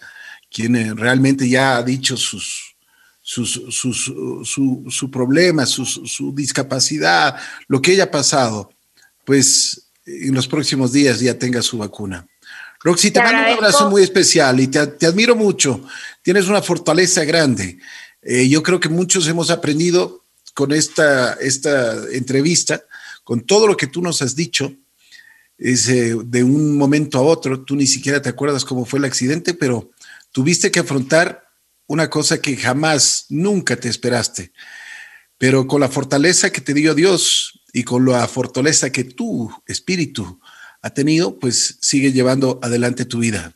quien 0.50 0.76
eh, 0.76 0.94
realmente 0.96 1.48
ya 1.48 1.78
ha 1.78 1.84
dicho 1.84 2.18
sus, 2.18 2.76
sus, 3.22 3.62
su, 3.70 4.86
su, 4.90 5.12
problema, 5.12 5.66
su, 5.68 6.34
discapacidad, 6.34 7.36
lo 7.68 7.82
que 7.82 7.94
ella 7.94 8.06
ha 8.06 8.12
pasado, 8.12 8.74
pues 9.30 9.92
en 10.08 10.34
los 10.34 10.48
próximos 10.48 10.92
días 10.92 11.20
ya 11.20 11.38
tenga 11.38 11.62
su 11.62 11.78
vacuna. 11.78 12.28
Roxy, 12.80 13.12
te, 13.12 13.22
mando 13.22 13.44
un 13.44 13.58
abrazo 13.60 13.88
muy 13.88 14.02
especial 14.02 14.60
y 14.60 14.66
te, 14.66 14.88
te, 14.88 15.06
admiro 15.06 15.36
mucho. 15.36 15.86
Tienes 16.24 16.48
una 16.48 16.64
fortaleza 16.64 17.24
grande. 17.26 17.78
Eh, 18.24 18.50
yo 18.50 18.64
creo 18.64 18.80
que 18.80 18.90
muchos 18.90 19.28
hemos 19.28 19.52
aprendido 19.52 20.26
con 20.56 20.72
esta, 20.72 21.34
esta 21.34 22.08
entrevista, 22.12 22.82
con 23.24 23.42
todo 23.42 23.68
lo 23.68 23.78
que 23.78 23.86
tú 23.86 24.02
nos 24.02 24.24
has 24.24 24.36
dicho, 24.36 24.74
es, 25.60 25.88
eh, 25.90 26.16
de 26.26 26.44
un 26.44 26.76
momento 26.76 27.20
a 27.20 27.22
otro, 27.22 27.62
tú 27.62 27.76
ni 27.76 27.86
siquiera 27.86 28.24
te 28.24 28.30
acuerdas 28.30 28.66
cómo 28.66 28.84
fue 28.84 28.98
el 28.98 29.06
accidente, 29.06 29.54
pero 29.54 29.92
tuviste 30.32 30.72
que 30.72 30.80
afrontar 30.80 31.52
una 31.86 32.10
cosa 32.10 32.42
que 32.42 32.58
jamás, 32.58 33.28
nunca 33.30 33.76
te 33.76 33.90
esperaste. 33.90 34.54
Pero 35.38 35.68
con 35.68 35.82
la 35.82 35.90
fortaleza 35.90 36.52
que 36.52 36.62
te 36.62 36.74
dio 36.74 36.96
Dios 36.96 37.59
y 37.74 37.84
con 37.84 38.06
la 38.06 38.28
fortaleza 38.28 38.92
que 38.92 39.04
tu 39.04 39.52
espíritu 39.68 40.40
ha 40.82 40.90
tenido, 40.92 41.40
pues 41.40 41.78
sigue 41.82 42.12
llevando 42.12 42.60
adelante 42.62 43.06
tu 43.06 43.20
vida. 43.20 43.54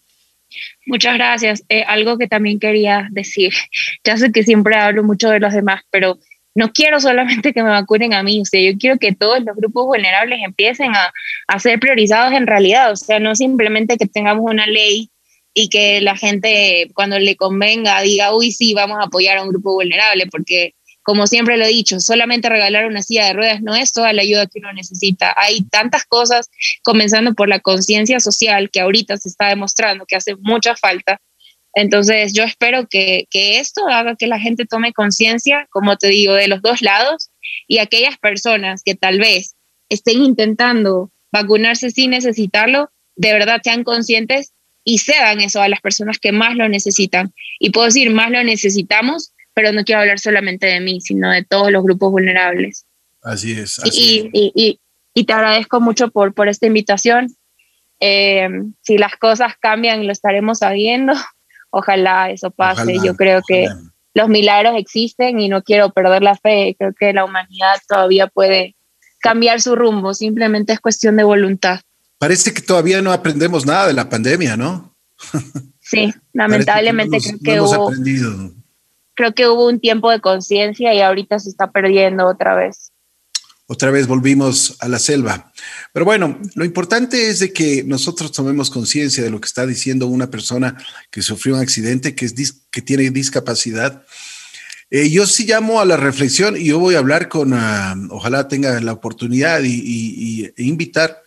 Muchas 0.85 1.15
gracias. 1.15 1.63
Eh, 1.69 1.83
algo 1.83 2.17
que 2.17 2.27
también 2.27 2.59
quería 2.59 3.07
decir, 3.11 3.53
ya 4.03 4.17
sé 4.17 4.31
que 4.31 4.43
siempre 4.43 4.75
hablo 4.75 5.03
mucho 5.03 5.29
de 5.29 5.39
los 5.39 5.53
demás, 5.53 5.81
pero 5.89 6.19
no 6.55 6.71
quiero 6.71 6.99
solamente 6.99 7.53
que 7.53 7.63
me 7.63 7.69
vacunen 7.69 8.13
a 8.13 8.21
mí, 8.21 8.41
o 8.41 8.45
sea, 8.45 8.61
yo 8.61 8.77
quiero 8.77 8.99
que 8.99 9.13
todos 9.13 9.43
los 9.43 9.55
grupos 9.55 9.87
vulnerables 9.87 10.39
empiecen 10.43 10.95
a, 10.95 11.11
a 11.47 11.59
ser 11.59 11.79
priorizados 11.79 12.33
en 12.33 12.45
realidad, 12.45 12.91
o 12.91 12.95
sea, 12.95 13.19
no 13.19 13.33
simplemente 13.35 13.97
que 13.97 14.05
tengamos 14.05 14.45
una 14.45 14.67
ley 14.67 15.09
y 15.55 15.69
que 15.69 16.01
la 16.01 16.15
gente 16.15 16.89
cuando 16.93 17.17
le 17.17 17.35
convenga 17.35 18.01
diga, 18.01 18.35
uy, 18.35 18.51
sí, 18.51 18.73
vamos 18.73 18.97
a 18.99 19.05
apoyar 19.05 19.37
a 19.37 19.43
un 19.43 19.49
grupo 19.49 19.73
vulnerable, 19.73 20.27
porque 20.27 20.75
como 21.03 21.27
siempre 21.27 21.57
lo 21.57 21.65
he 21.65 21.69
dicho, 21.69 21.99
solamente 21.99 22.49
regalar 22.49 22.85
una 22.85 23.03
silla 23.03 23.27
de 23.27 23.33
ruedas 23.33 23.61
no 23.61 23.75
es 23.75 23.91
toda 23.91 24.13
la 24.13 24.21
ayuda 24.21 24.47
que 24.47 24.59
uno 24.59 24.73
necesita. 24.73 25.33
Hay 25.37 25.63
tantas 25.63 26.05
cosas, 26.05 26.49
comenzando 26.81 27.33
por 27.33 27.49
la 27.49 27.59
conciencia 27.59 28.19
social, 28.19 28.69
que 28.71 28.79
ahorita 28.79 29.17
se 29.17 29.29
está 29.29 29.49
demostrando 29.49 30.05
que 30.05 30.15
hace 30.15 30.35
mucha 30.37 30.75
falta, 30.75 31.19
entonces 31.73 32.33
yo 32.33 32.43
espero 32.43 32.87
que, 32.87 33.27
esto 33.33 33.87
haga 33.87 34.15
que 34.15 34.27
la 34.27 34.39
gente 34.39 34.65
tome 34.65 34.93
conciencia, 34.93 35.67
como 35.71 35.97
te 35.97 36.07
digo, 36.07 36.33
de 36.33 36.47
los 36.47 36.61
dos 36.61 36.81
lados 36.81 37.31
y 37.67 37.79
aquellas 37.79 38.17
personas 38.17 38.83
que 38.83 38.95
tal 38.95 39.19
vez 39.19 39.55
estén 39.89 40.23
intentando 40.23 41.11
vacunarse 41.31 41.89
sin 41.89 42.11
necesitarlo, 42.11 42.91
de 43.15 43.33
verdad 43.33 43.59
sean 43.63 43.83
conscientes 43.83 44.53
y 44.83 44.99
cedan 44.99 45.41
eso 45.41 45.61
a 45.61 45.69
las 45.69 45.81
personas 45.81 46.19
que 46.19 46.31
más 46.31 46.55
lo 46.55 46.69
necesitan. 46.69 47.33
Y 47.59 47.71
puedo 47.71 47.87
decir, 47.87 48.11
más 48.11 48.29
lo 48.29 48.43
necesitamos, 48.43 49.32
pero 49.53 49.71
no 49.71 49.83
quiero 49.83 50.01
hablar 50.01 50.19
solamente 50.19 50.67
de 50.67 50.79
mí, 50.79 51.01
sino 51.01 51.31
de 51.31 51.43
todos 51.43 51.71
los 51.71 51.83
grupos 51.83 52.11
vulnerables. 52.11 52.85
Así 53.21 53.53
es. 53.53 53.79
y, 53.85 54.79
te 55.25 55.33
agradezco 55.33 55.79
mucho 55.79 56.09
por, 56.09 56.33
por 56.33 56.47
esta 56.47 56.65
invitación. 56.65 57.27
Eh, 57.99 58.49
si 58.81 58.97
las 58.97 59.15
cosas 59.15 59.53
cambian, 59.59 60.05
lo 60.05 60.11
estaremos 60.11 60.59
sabiendo. 60.59 61.13
Ojalá 61.69 62.29
eso 62.31 62.51
pase. 62.51 62.97
Yo 63.03 63.15
creo 63.15 63.41
que 63.47 63.67
los 64.13 64.29
milagros 64.29 64.75
existen 64.77 65.39
y 65.39 65.49
no 65.49 65.63
quiero 65.63 65.91
perder 65.91 66.21
la 66.21 66.35
fe. 66.35 66.75
Creo 66.77 66.93
que 66.93 67.13
la 67.13 67.25
humanidad 67.25 67.75
todavía 67.87 68.27
puede 68.27 68.75
cambiar 69.19 69.61
su 69.61 69.75
rumbo. 69.75 70.13
Simplemente 70.13 70.73
es 70.73 70.79
cuestión 70.79 71.15
de 71.15 71.23
voluntad. 71.23 71.79
Parece 72.17 72.53
que 72.53 72.61
todavía 72.61 73.01
no 73.01 73.11
aprendemos 73.11 73.65
nada 73.65 73.87
de 73.87 73.93
la 73.93 74.09
pandemia, 74.09 74.57
¿no? 74.57 74.95
Sí, 75.85 76.11
lamentablemente 76.31 77.17
creo 77.17 77.39
que 77.43 77.61
hubo, 77.61 77.91
creo 79.15 79.33
que 79.33 79.47
hubo 79.47 79.67
un 79.67 79.79
tiempo 79.79 80.11
de 80.11 80.19
conciencia 80.19 80.93
y 80.93 81.01
ahorita 81.01 81.39
se 81.39 81.49
está 81.49 81.71
perdiendo 81.71 82.27
otra 82.27 82.55
vez 82.55 82.93
otra 83.65 83.91
vez 83.91 84.07
volvimos 84.07 84.75
a 84.79 84.87
la 84.87 84.99
selva. 84.99 85.51
Pero 85.93 86.05
bueno, 86.05 86.39
lo 86.55 86.65
importante 86.65 87.29
es 87.29 87.39
de 87.39 87.53
que 87.53 87.83
nosotros 87.83 88.31
tomemos 88.31 88.69
conciencia 88.69 89.23
de 89.23 89.29
lo 89.29 89.39
que 89.39 89.47
está 89.47 89.65
diciendo 89.65 90.07
una 90.07 90.29
persona 90.29 90.77
que 91.09 91.21
sufrió 91.21 91.55
un 91.55 91.61
accidente, 91.61 92.15
que, 92.15 92.25
es 92.25 92.65
que 92.69 92.81
tiene 92.81 93.09
discapacidad. 93.09 94.05
Eh, 94.89 95.09
yo 95.09 95.25
sí 95.25 95.45
llamo 95.45 95.79
a 95.79 95.85
la 95.85 95.97
reflexión 95.97 96.55
y 96.55 96.65
yo 96.65 96.79
voy 96.79 96.95
a 96.95 96.99
hablar 96.99 97.29
con, 97.29 97.53
ah, 97.53 97.95
ojalá 98.09 98.47
tenga 98.47 98.79
la 98.81 98.91
oportunidad 98.91 99.61
y, 99.63 100.45
e 100.55 100.63
invitar 100.63 101.22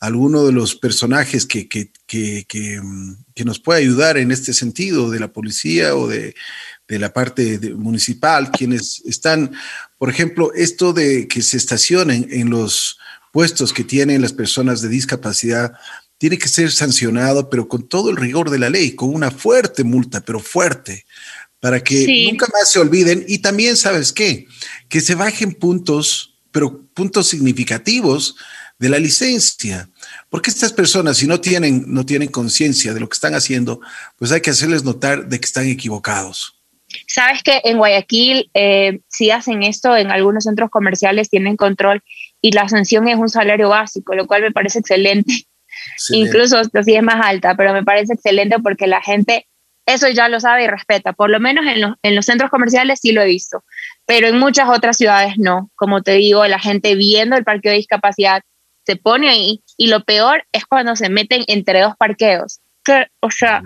alguno 0.00 0.46
de 0.46 0.52
los 0.52 0.76
personajes 0.76 1.44
que, 1.44 1.68
que, 1.68 1.90
que, 2.06 2.80
mm, 2.80 3.24
que, 3.34 3.44
nos 3.44 3.58
pueda 3.58 3.80
ayudar 3.80 4.16
en 4.16 4.30
este 4.30 4.52
sentido, 4.52 5.10
de 5.10 5.20
la 5.20 5.32
policía 5.32 5.96
o 5.96 6.06
de, 6.06 6.34
de 6.86 6.98
la 6.98 7.12
parte 7.12 7.58
municipal, 7.74 8.50
quienes 8.50 9.02
están, 9.04 9.52
por 9.98 10.10
ejemplo, 10.10 10.52
esto 10.54 10.92
de 10.92 11.26
que 11.28 11.42
se 11.42 11.56
estacionen 11.56 12.28
en 12.30 12.50
los 12.50 12.98
puestos 13.32 13.72
que 13.72 13.84
tienen 13.84 14.22
las 14.22 14.32
personas 14.32 14.80
de 14.80 14.88
discapacidad, 14.88 15.72
tiene 16.16 16.38
que 16.38 16.48
ser 16.48 16.72
sancionado, 16.72 17.50
pero 17.50 17.68
con 17.68 17.88
todo 17.88 18.10
el 18.10 18.16
rigor 18.16 18.50
de 18.50 18.58
la 18.58 18.70
ley, 18.70 18.92
con 18.92 19.14
una 19.14 19.30
fuerte 19.30 19.84
multa, 19.84 20.20
pero 20.20 20.40
fuerte, 20.40 21.06
para 21.60 21.80
que 21.80 22.28
nunca 22.30 22.46
más 22.52 22.70
se 22.70 22.78
olviden 22.78 23.24
y 23.28 23.38
también, 23.38 23.76
¿sabes 23.76 24.12
qué? 24.12 24.46
Que 24.88 25.00
se 25.00 25.14
bajen 25.14 25.54
puntos, 25.54 26.34
pero 26.50 26.84
puntos 26.94 27.28
significativos 27.28 28.36
de 28.78 28.88
la 28.88 28.98
licencia. 28.98 29.88
Porque 30.30 30.50
estas 30.50 30.72
personas, 30.72 31.16
si 31.18 31.26
no 31.26 31.40
tienen, 31.40 31.84
no 31.86 32.04
tienen 32.06 32.28
conciencia 32.28 32.94
de 32.94 33.00
lo 33.00 33.08
que 33.08 33.14
están 33.14 33.34
haciendo, 33.34 33.80
pues 34.16 34.32
hay 34.32 34.40
que 34.40 34.50
hacerles 34.50 34.84
notar 34.84 35.28
de 35.28 35.38
que 35.38 35.46
están 35.46 35.66
equivocados. 35.66 36.54
Sabes 37.06 37.42
que 37.42 37.60
en 37.64 37.76
Guayaquil, 37.78 38.50
eh, 38.54 39.00
si 39.08 39.30
hacen 39.30 39.62
esto, 39.62 39.96
en 39.96 40.10
algunos 40.10 40.44
centros 40.44 40.70
comerciales 40.70 41.28
tienen 41.28 41.56
control 41.56 42.02
y 42.40 42.52
la 42.52 42.68
sanción 42.68 43.08
es 43.08 43.16
un 43.16 43.28
salario 43.28 43.68
básico, 43.68 44.14
lo 44.14 44.26
cual 44.26 44.42
me 44.42 44.52
parece 44.52 44.78
excelente. 44.78 45.46
Incluso 46.10 46.62
si 46.64 46.94
es 46.94 47.02
más 47.02 47.24
alta, 47.24 47.54
pero 47.56 47.72
me 47.72 47.84
parece 47.84 48.14
excelente 48.14 48.58
porque 48.58 48.86
la 48.86 49.02
gente 49.02 49.46
eso 49.86 50.06
ya 50.08 50.28
lo 50.28 50.38
sabe 50.38 50.64
y 50.64 50.66
respeta. 50.66 51.14
Por 51.14 51.30
lo 51.30 51.40
menos 51.40 51.64
en 51.66 51.80
los, 51.80 51.94
en 52.02 52.14
los 52.14 52.26
centros 52.26 52.50
comerciales 52.50 53.00
sí 53.00 53.12
lo 53.12 53.22
he 53.22 53.26
visto, 53.26 53.64
pero 54.06 54.28
en 54.28 54.38
muchas 54.38 54.68
otras 54.68 54.98
ciudades 54.98 55.38
no. 55.38 55.70
Como 55.76 56.02
te 56.02 56.12
digo, 56.12 56.46
la 56.46 56.58
gente 56.58 56.94
viendo 56.94 57.36
el 57.36 57.44
parqueo 57.44 57.72
de 57.72 57.78
discapacidad 57.78 58.42
se 58.88 58.96
pone 58.96 59.28
ahí 59.28 59.60
y 59.76 59.88
lo 59.88 60.02
peor 60.02 60.46
es 60.50 60.64
cuando 60.64 60.96
se 60.96 61.10
meten 61.10 61.44
entre 61.46 61.82
dos 61.82 61.94
parqueos. 61.98 62.60
Que, 62.82 63.08
o 63.20 63.30
sea, 63.30 63.62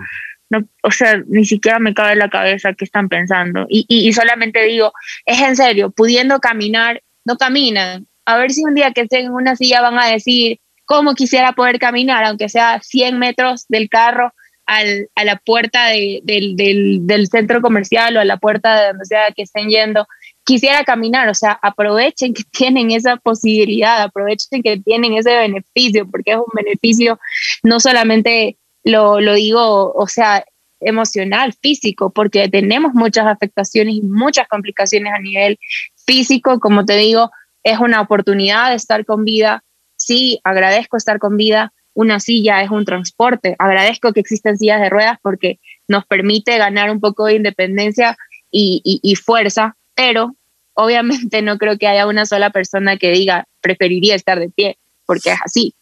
no, 0.49 0.67
o 0.81 0.91
sea, 0.91 1.23
ni 1.27 1.45
siquiera 1.45 1.79
me 1.79 1.93
cabe 1.93 2.11
en 2.11 2.19
la 2.19 2.29
cabeza 2.29 2.73
qué 2.73 2.83
están 2.83 3.07
pensando. 3.07 3.65
Y, 3.69 3.85
y, 3.87 4.11
solamente 4.11 4.61
digo, 4.63 4.91
es 5.25 5.39
en 5.39 5.55
serio, 5.55 5.91
pudiendo 5.91 6.41
caminar, 6.41 7.01
no 7.23 7.37
caminan. 7.37 8.05
A 8.25 8.37
ver 8.37 8.51
si 8.51 8.65
un 8.65 8.75
día 8.75 8.91
que 8.91 9.01
estén 9.01 9.27
en 9.27 9.31
una 9.31 9.55
silla 9.55 9.79
van 9.79 9.97
a 9.97 10.07
decir, 10.07 10.59
cómo 10.83 11.15
quisiera 11.15 11.53
poder 11.53 11.79
caminar, 11.79 12.25
aunque 12.25 12.49
sea 12.49 12.81
100 12.83 13.17
metros 13.17 13.65
del 13.69 13.87
carro 13.87 14.33
al, 14.65 15.07
a 15.15 15.23
la 15.23 15.37
puerta 15.37 15.87
de, 15.87 16.19
del, 16.23 16.57
del, 16.57 17.07
del, 17.07 17.27
centro 17.27 17.61
comercial 17.61 18.17
o 18.17 18.19
a 18.19 18.25
la 18.25 18.35
puerta 18.35 18.77
de 18.77 18.87
donde 18.87 19.05
sea 19.05 19.31
que 19.33 19.43
estén 19.43 19.69
yendo, 19.69 20.05
quisiera 20.43 20.83
caminar, 20.83 21.29
o 21.29 21.33
sea, 21.33 21.59
aprovechen 21.61 22.33
que 22.33 22.43
tienen 22.51 22.91
esa 22.91 23.17
posibilidad, 23.17 24.01
aprovechen 24.01 24.61
que 24.61 24.79
tienen 24.79 25.13
ese 25.13 25.35
beneficio, 25.35 26.09
porque 26.09 26.31
es 26.31 26.37
un 26.37 26.51
beneficio 26.53 27.19
no 27.63 27.79
solamente 27.79 28.57
lo, 28.83 29.21
lo 29.21 29.33
digo, 29.33 29.93
o 29.93 30.07
sea, 30.07 30.43
emocional, 30.81 31.53
físico, 31.61 32.11
porque 32.11 32.49
tenemos 32.49 32.93
muchas 32.93 33.25
afectaciones 33.25 33.95
y 33.95 34.01
muchas 34.01 34.47
complicaciones 34.47 35.13
a 35.13 35.19
nivel 35.19 35.57
físico, 36.05 36.59
como 36.59 36.85
te 36.85 36.97
digo, 36.97 37.31
es 37.63 37.79
una 37.79 38.01
oportunidad 38.01 38.69
de 38.69 38.75
estar 38.75 39.05
con 39.05 39.23
vida. 39.23 39.63
Sí, 39.95 40.39
agradezco 40.43 40.97
estar 40.97 41.19
con 41.19 41.37
vida, 41.37 41.71
una 41.93 42.19
silla 42.19 42.61
es 42.61 42.71
un 42.71 42.85
transporte. 42.85 43.55
Agradezco 43.59 44.13
que 44.13 44.19
existen 44.19 44.57
sillas 44.57 44.81
de 44.81 44.89
ruedas 44.89 45.17
porque 45.21 45.59
nos 45.87 46.05
permite 46.05 46.57
ganar 46.57 46.91
un 46.91 46.99
poco 46.99 47.25
de 47.25 47.35
independencia 47.35 48.17
y, 48.51 48.81
y, 48.83 49.15
fuerza, 49.15 49.75
pero 49.95 50.35
obviamente 50.73 51.41
no 51.41 51.57
creo 51.57 51.77
que 51.77 51.87
haya 51.87 52.07
una 52.07 52.25
sola 52.25 52.49
persona 52.49 52.97
que 52.97 53.11
diga 53.11 53.45
preferiría 53.61 54.15
estar 54.15 54.39
de 54.39 54.49
pie, 54.49 54.77
porque 55.05 55.31
es 55.31 55.39
así. 55.43 55.75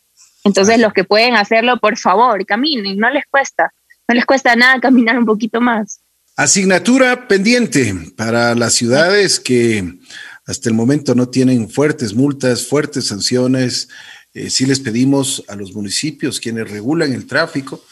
Entonces 0.43 0.79
los 0.79 0.93
que 0.93 1.03
pueden 1.03 1.35
hacerlo, 1.35 1.79
por 1.79 1.97
favor, 1.97 2.45
caminen, 2.45 2.97
no 2.97 3.09
les 3.09 3.25
cuesta, 3.29 3.73
no 4.07 4.15
les 4.15 4.25
cuesta 4.25 4.55
nada 4.55 4.79
caminar 4.79 5.17
un 5.17 5.25
poquito 5.25 5.61
más. 5.61 6.01
Asignatura 6.35 7.27
pendiente 7.27 7.93
para 8.15 8.55
las 8.55 8.73
ciudades 8.73 9.39
que 9.39 9.99
hasta 10.45 10.69
el 10.69 10.75
momento 10.75 11.13
no 11.13 11.29
tienen 11.29 11.69
fuertes 11.69 12.15
multas, 12.15 12.65
fuertes 12.65 13.07
sanciones. 13.07 13.89
Eh, 14.33 14.49
sí 14.49 14.65
les 14.65 14.79
pedimos 14.79 15.43
a 15.47 15.55
los 15.55 15.73
municipios, 15.73 16.39
quienes 16.39 16.71
regulan 16.71 17.13
el 17.13 17.27
tráfico, 17.27 17.83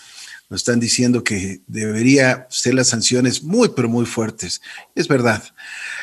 nos 0.50 0.62
están 0.62 0.80
diciendo 0.80 1.24
que 1.24 1.62
debería 1.68 2.48
ser 2.50 2.74
las 2.74 2.88
sanciones 2.88 3.44
muy, 3.44 3.70
pero 3.76 3.88
muy 3.88 4.06
fuertes. 4.06 4.62
Es 4.96 5.08
verdad. 5.08 5.44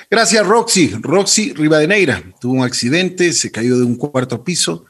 Gracias, 0.08 0.46
Roxy. 0.46 0.94
Roxy 1.00 1.52
Rivadeneira 1.52 2.22
tuvo 2.40 2.54
un 2.54 2.64
accidente, 2.64 3.32
se 3.32 3.50
cayó 3.50 3.76
de 3.76 3.84
un 3.84 3.96
cuarto 3.96 4.44
piso. 4.44 4.86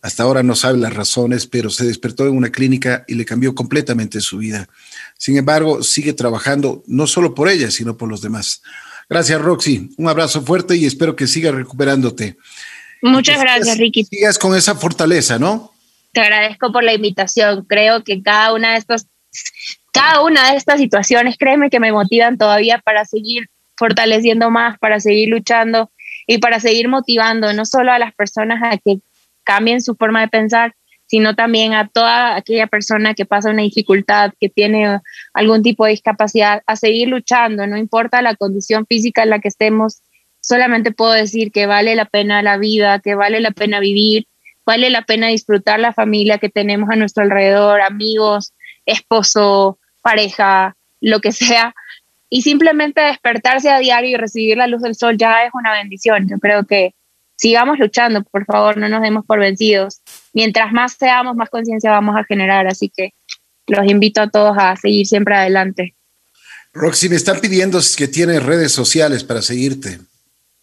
Hasta 0.00 0.22
ahora 0.22 0.42
no 0.42 0.54
sabe 0.54 0.78
las 0.78 0.94
razones, 0.94 1.46
pero 1.46 1.70
se 1.70 1.86
despertó 1.86 2.26
en 2.26 2.36
una 2.36 2.50
clínica 2.50 3.04
y 3.06 3.14
le 3.14 3.24
cambió 3.24 3.54
completamente 3.54 4.20
su 4.20 4.38
vida. 4.38 4.68
Sin 5.18 5.36
embargo, 5.36 5.82
sigue 5.82 6.14
trabajando 6.14 6.82
no 6.86 7.06
solo 7.06 7.34
por 7.34 7.48
ella, 7.48 7.70
sino 7.70 7.96
por 7.96 8.08
los 8.08 8.22
demás. 8.22 8.62
Gracias, 9.08 9.40
Roxy. 9.40 9.90
Un 9.98 10.08
abrazo 10.08 10.42
fuerte 10.42 10.76
y 10.76 10.86
espero 10.86 11.14
que 11.14 11.26
sigas 11.26 11.54
recuperándote. 11.54 12.38
Muchas 13.02 13.38
gracias, 13.38 13.76
Ricky. 13.76 14.04
Sigas 14.04 14.38
con 14.38 14.56
esa 14.56 14.74
fortaleza, 14.74 15.38
¿no? 15.38 15.73
Te 16.14 16.20
agradezco 16.20 16.72
por 16.72 16.84
la 16.84 16.94
invitación. 16.94 17.64
Creo 17.64 18.04
que 18.04 18.22
cada 18.22 18.54
una 18.54 18.72
de 18.72 18.78
estas, 18.78 19.08
cada 19.92 20.22
una 20.22 20.50
de 20.50 20.56
estas 20.56 20.78
situaciones, 20.78 21.36
créeme 21.36 21.70
que 21.70 21.80
me 21.80 21.92
motivan 21.92 22.38
todavía 22.38 22.78
para 22.78 23.04
seguir 23.04 23.48
fortaleciendo 23.76 24.50
más, 24.50 24.78
para 24.78 25.00
seguir 25.00 25.28
luchando 25.28 25.90
y 26.28 26.38
para 26.38 26.60
seguir 26.60 26.88
motivando 26.88 27.52
no 27.52 27.66
solo 27.66 27.92
a 27.92 27.98
las 27.98 28.14
personas 28.14 28.62
a 28.62 28.78
que 28.78 29.00
cambien 29.42 29.82
su 29.82 29.96
forma 29.96 30.20
de 30.20 30.28
pensar, 30.28 30.74
sino 31.06 31.34
también 31.34 31.74
a 31.74 31.88
toda 31.88 32.36
aquella 32.36 32.68
persona 32.68 33.14
que 33.14 33.26
pasa 33.26 33.50
una 33.50 33.62
dificultad, 33.62 34.32
que 34.40 34.48
tiene 34.48 35.00
algún 35.34 35.62
tipo 35.62 35.84
de 35.84 35.90
discapacidad, 35.90 36.62
a 36.66 36.76
seguir 36.76 37.08
luchando, 37.08 37.66
no 37.66 37.76
importa 37.76 38.22
la 38.22 38.36
condición 38.36 38.86
física 38.86 39.24
en 39.24 39.30
la 39.30 39.40
que 39.40 39.48
estemos, 39.48 40.00
solamente 40.40 40.92
puedo 40.92 41.12
decir 41.12 41.52
que 41.52 41.66
vale 41.66 41.94
la 41.94 42.06
pena 42.06 42.42
la 42.42 42.56
vida, 42.56 43.00
que 43.00 43.14
vale 43.14 43.40
la 43.40 43.50
pena 43.50 43.80
vivir, 43.80 44.26
vale 44.66 44.90
la 44.90 45.02
pena 45.02 45.28
disfrutar 45.28 45.80
la 45.80 45.92
familia 45.92 46.38
que 46.38 46.48
tenemos 46.48 46.90
a 46.90 46.96
nuestro 46.96 47.22
alrededor, 47.22 47.80
amigos, 47.80 48.52
esposo, 48.86 49.78
pareja, 50.02 50.76
lo 51.00 51.20
que 51.20 51.32
sea. 51.32 51.74
Y 52.30 52.42
simplemente 52.42 53.00
despertarse 53.00 53.70
a 53.70 53.78
diario 53.78 54.10
y 54.10 54.16
recibir 54.16 54.56
la 54.56 54.66
luz 54.66 54.82
del 54.82 54.94
sol 54.94 55.16
ya 55.16 55.44
es 55.44 55.50
una 55.54 55.72
bendición. 55.72 56.28
Yo 56.28 56.38
creo 56.38 56.64
que 56.64 56.94
sigamos 57.36 57.78
luchando, 57.78 58.22
por 58.24 58.44
favor, 58.44 58.76
no 58.76 58.88
nos 58.88 59.02
demos 59.02 59.24
por 59.24 59.38
vencidos. 59.38 60.00
Mientras 60.32 60.72
más 60.72 60.94
seamos, 60.94 61.36
más 61.36 61.50
conciencia 61.50 61.90
vamos 61.90 62.16
a 62.16 62.24
generar. 62.24 62.66
Así 62.66 62.90
que 62.94 63.12
los 63.66 63.86
invito 63.86 64.20
a 64.22 64.30
todos 64.30 64.56
a 64.58 64.74
seguir 64.76 65.06
siempre 65.06 65.36
adelante. 65.36 65.94
Roxy, 66.72 67.08
me 67.08 67.16
están 67.16 67.40
pidiendo 67.40 67.78
que 67.96 68.08
tienes 68.08 68.42
redes 68.42 68.72
sociales 68.72 69.22
para 69.22 69.42
seguirte. 69.42 70.00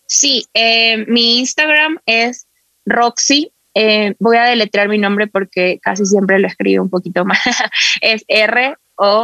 Sí, 0.06 0.46
eh, 0.54 1.06
mi 1.08 1.40
Instagram 1.40 2.00
es 2.06 2.48
Roxy. 2.86 3.54
Eh, 3.74 4.16
voy 4.20 4.38
a 4.38 4.44
deletrear 4.44 4.90
mi 4.90 4.98
nombre 4.98 5.28
porque 5.28 5.80
casi 5.82 6.06
siempre 6.06 6.40
lo 6.40 6.48
escribo 6.48 6.84
un 6.84 6.90
poquito 6.90 7.26
más. 7.26 7.40
es 8.02 8.24
R-O-X-Y-R-L. 8.28 9.22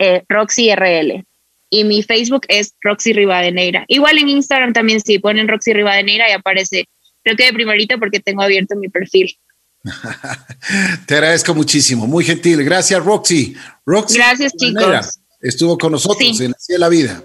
Eh, 0.00 0.22
Roxy 0.28 0.72
RL. 0.74 1.24
Y 1.70 1.84
mi 1.84 2.02
Facebook 2.02 2.46
es 2.48 2.74
Roxy 2.80 3.12
Rivadeneira. 3.12 3.84
Igual 3.88 4.18
en 4.18 4.28
Instagram 4.28 4.72
también, 4.72 5.00
si 5.00 5.18
ponen 5.18 5.48
Roxy 5.48 5.72
Rivadeneira 5.72 6.30
y 6.30 6.32
aparece, 6.32 6.88
creo 7.22 7.36
que 7.36 7.44
de 7.44 7.52
primerito 7.52 7.98
porque 7.98 8.20
tengo 8.20 8.42
abierto 8.42 8.76
mi 8.76 8.88
perfil. 8.88 9.36
Te 11.06 11.14
agradezco 11.14 11.54
muchísimo, 11.54 12.06
muy 12.06 12.24
gentil. 12.24 12.64
Gracias, 12.64 13.04
Roxy. 13.04 13.56
Roxy 13.84 14.16
Gracias, 14.16 14.52
chicos. 14.56 15.20
Estuvo 15.40 15.78
con 15.78 15.92
nosotros 15.92 16.40
en 16.40 16.52
Así 16.52 16.76
la 16.76 16.88
Vida. 16.88 17.22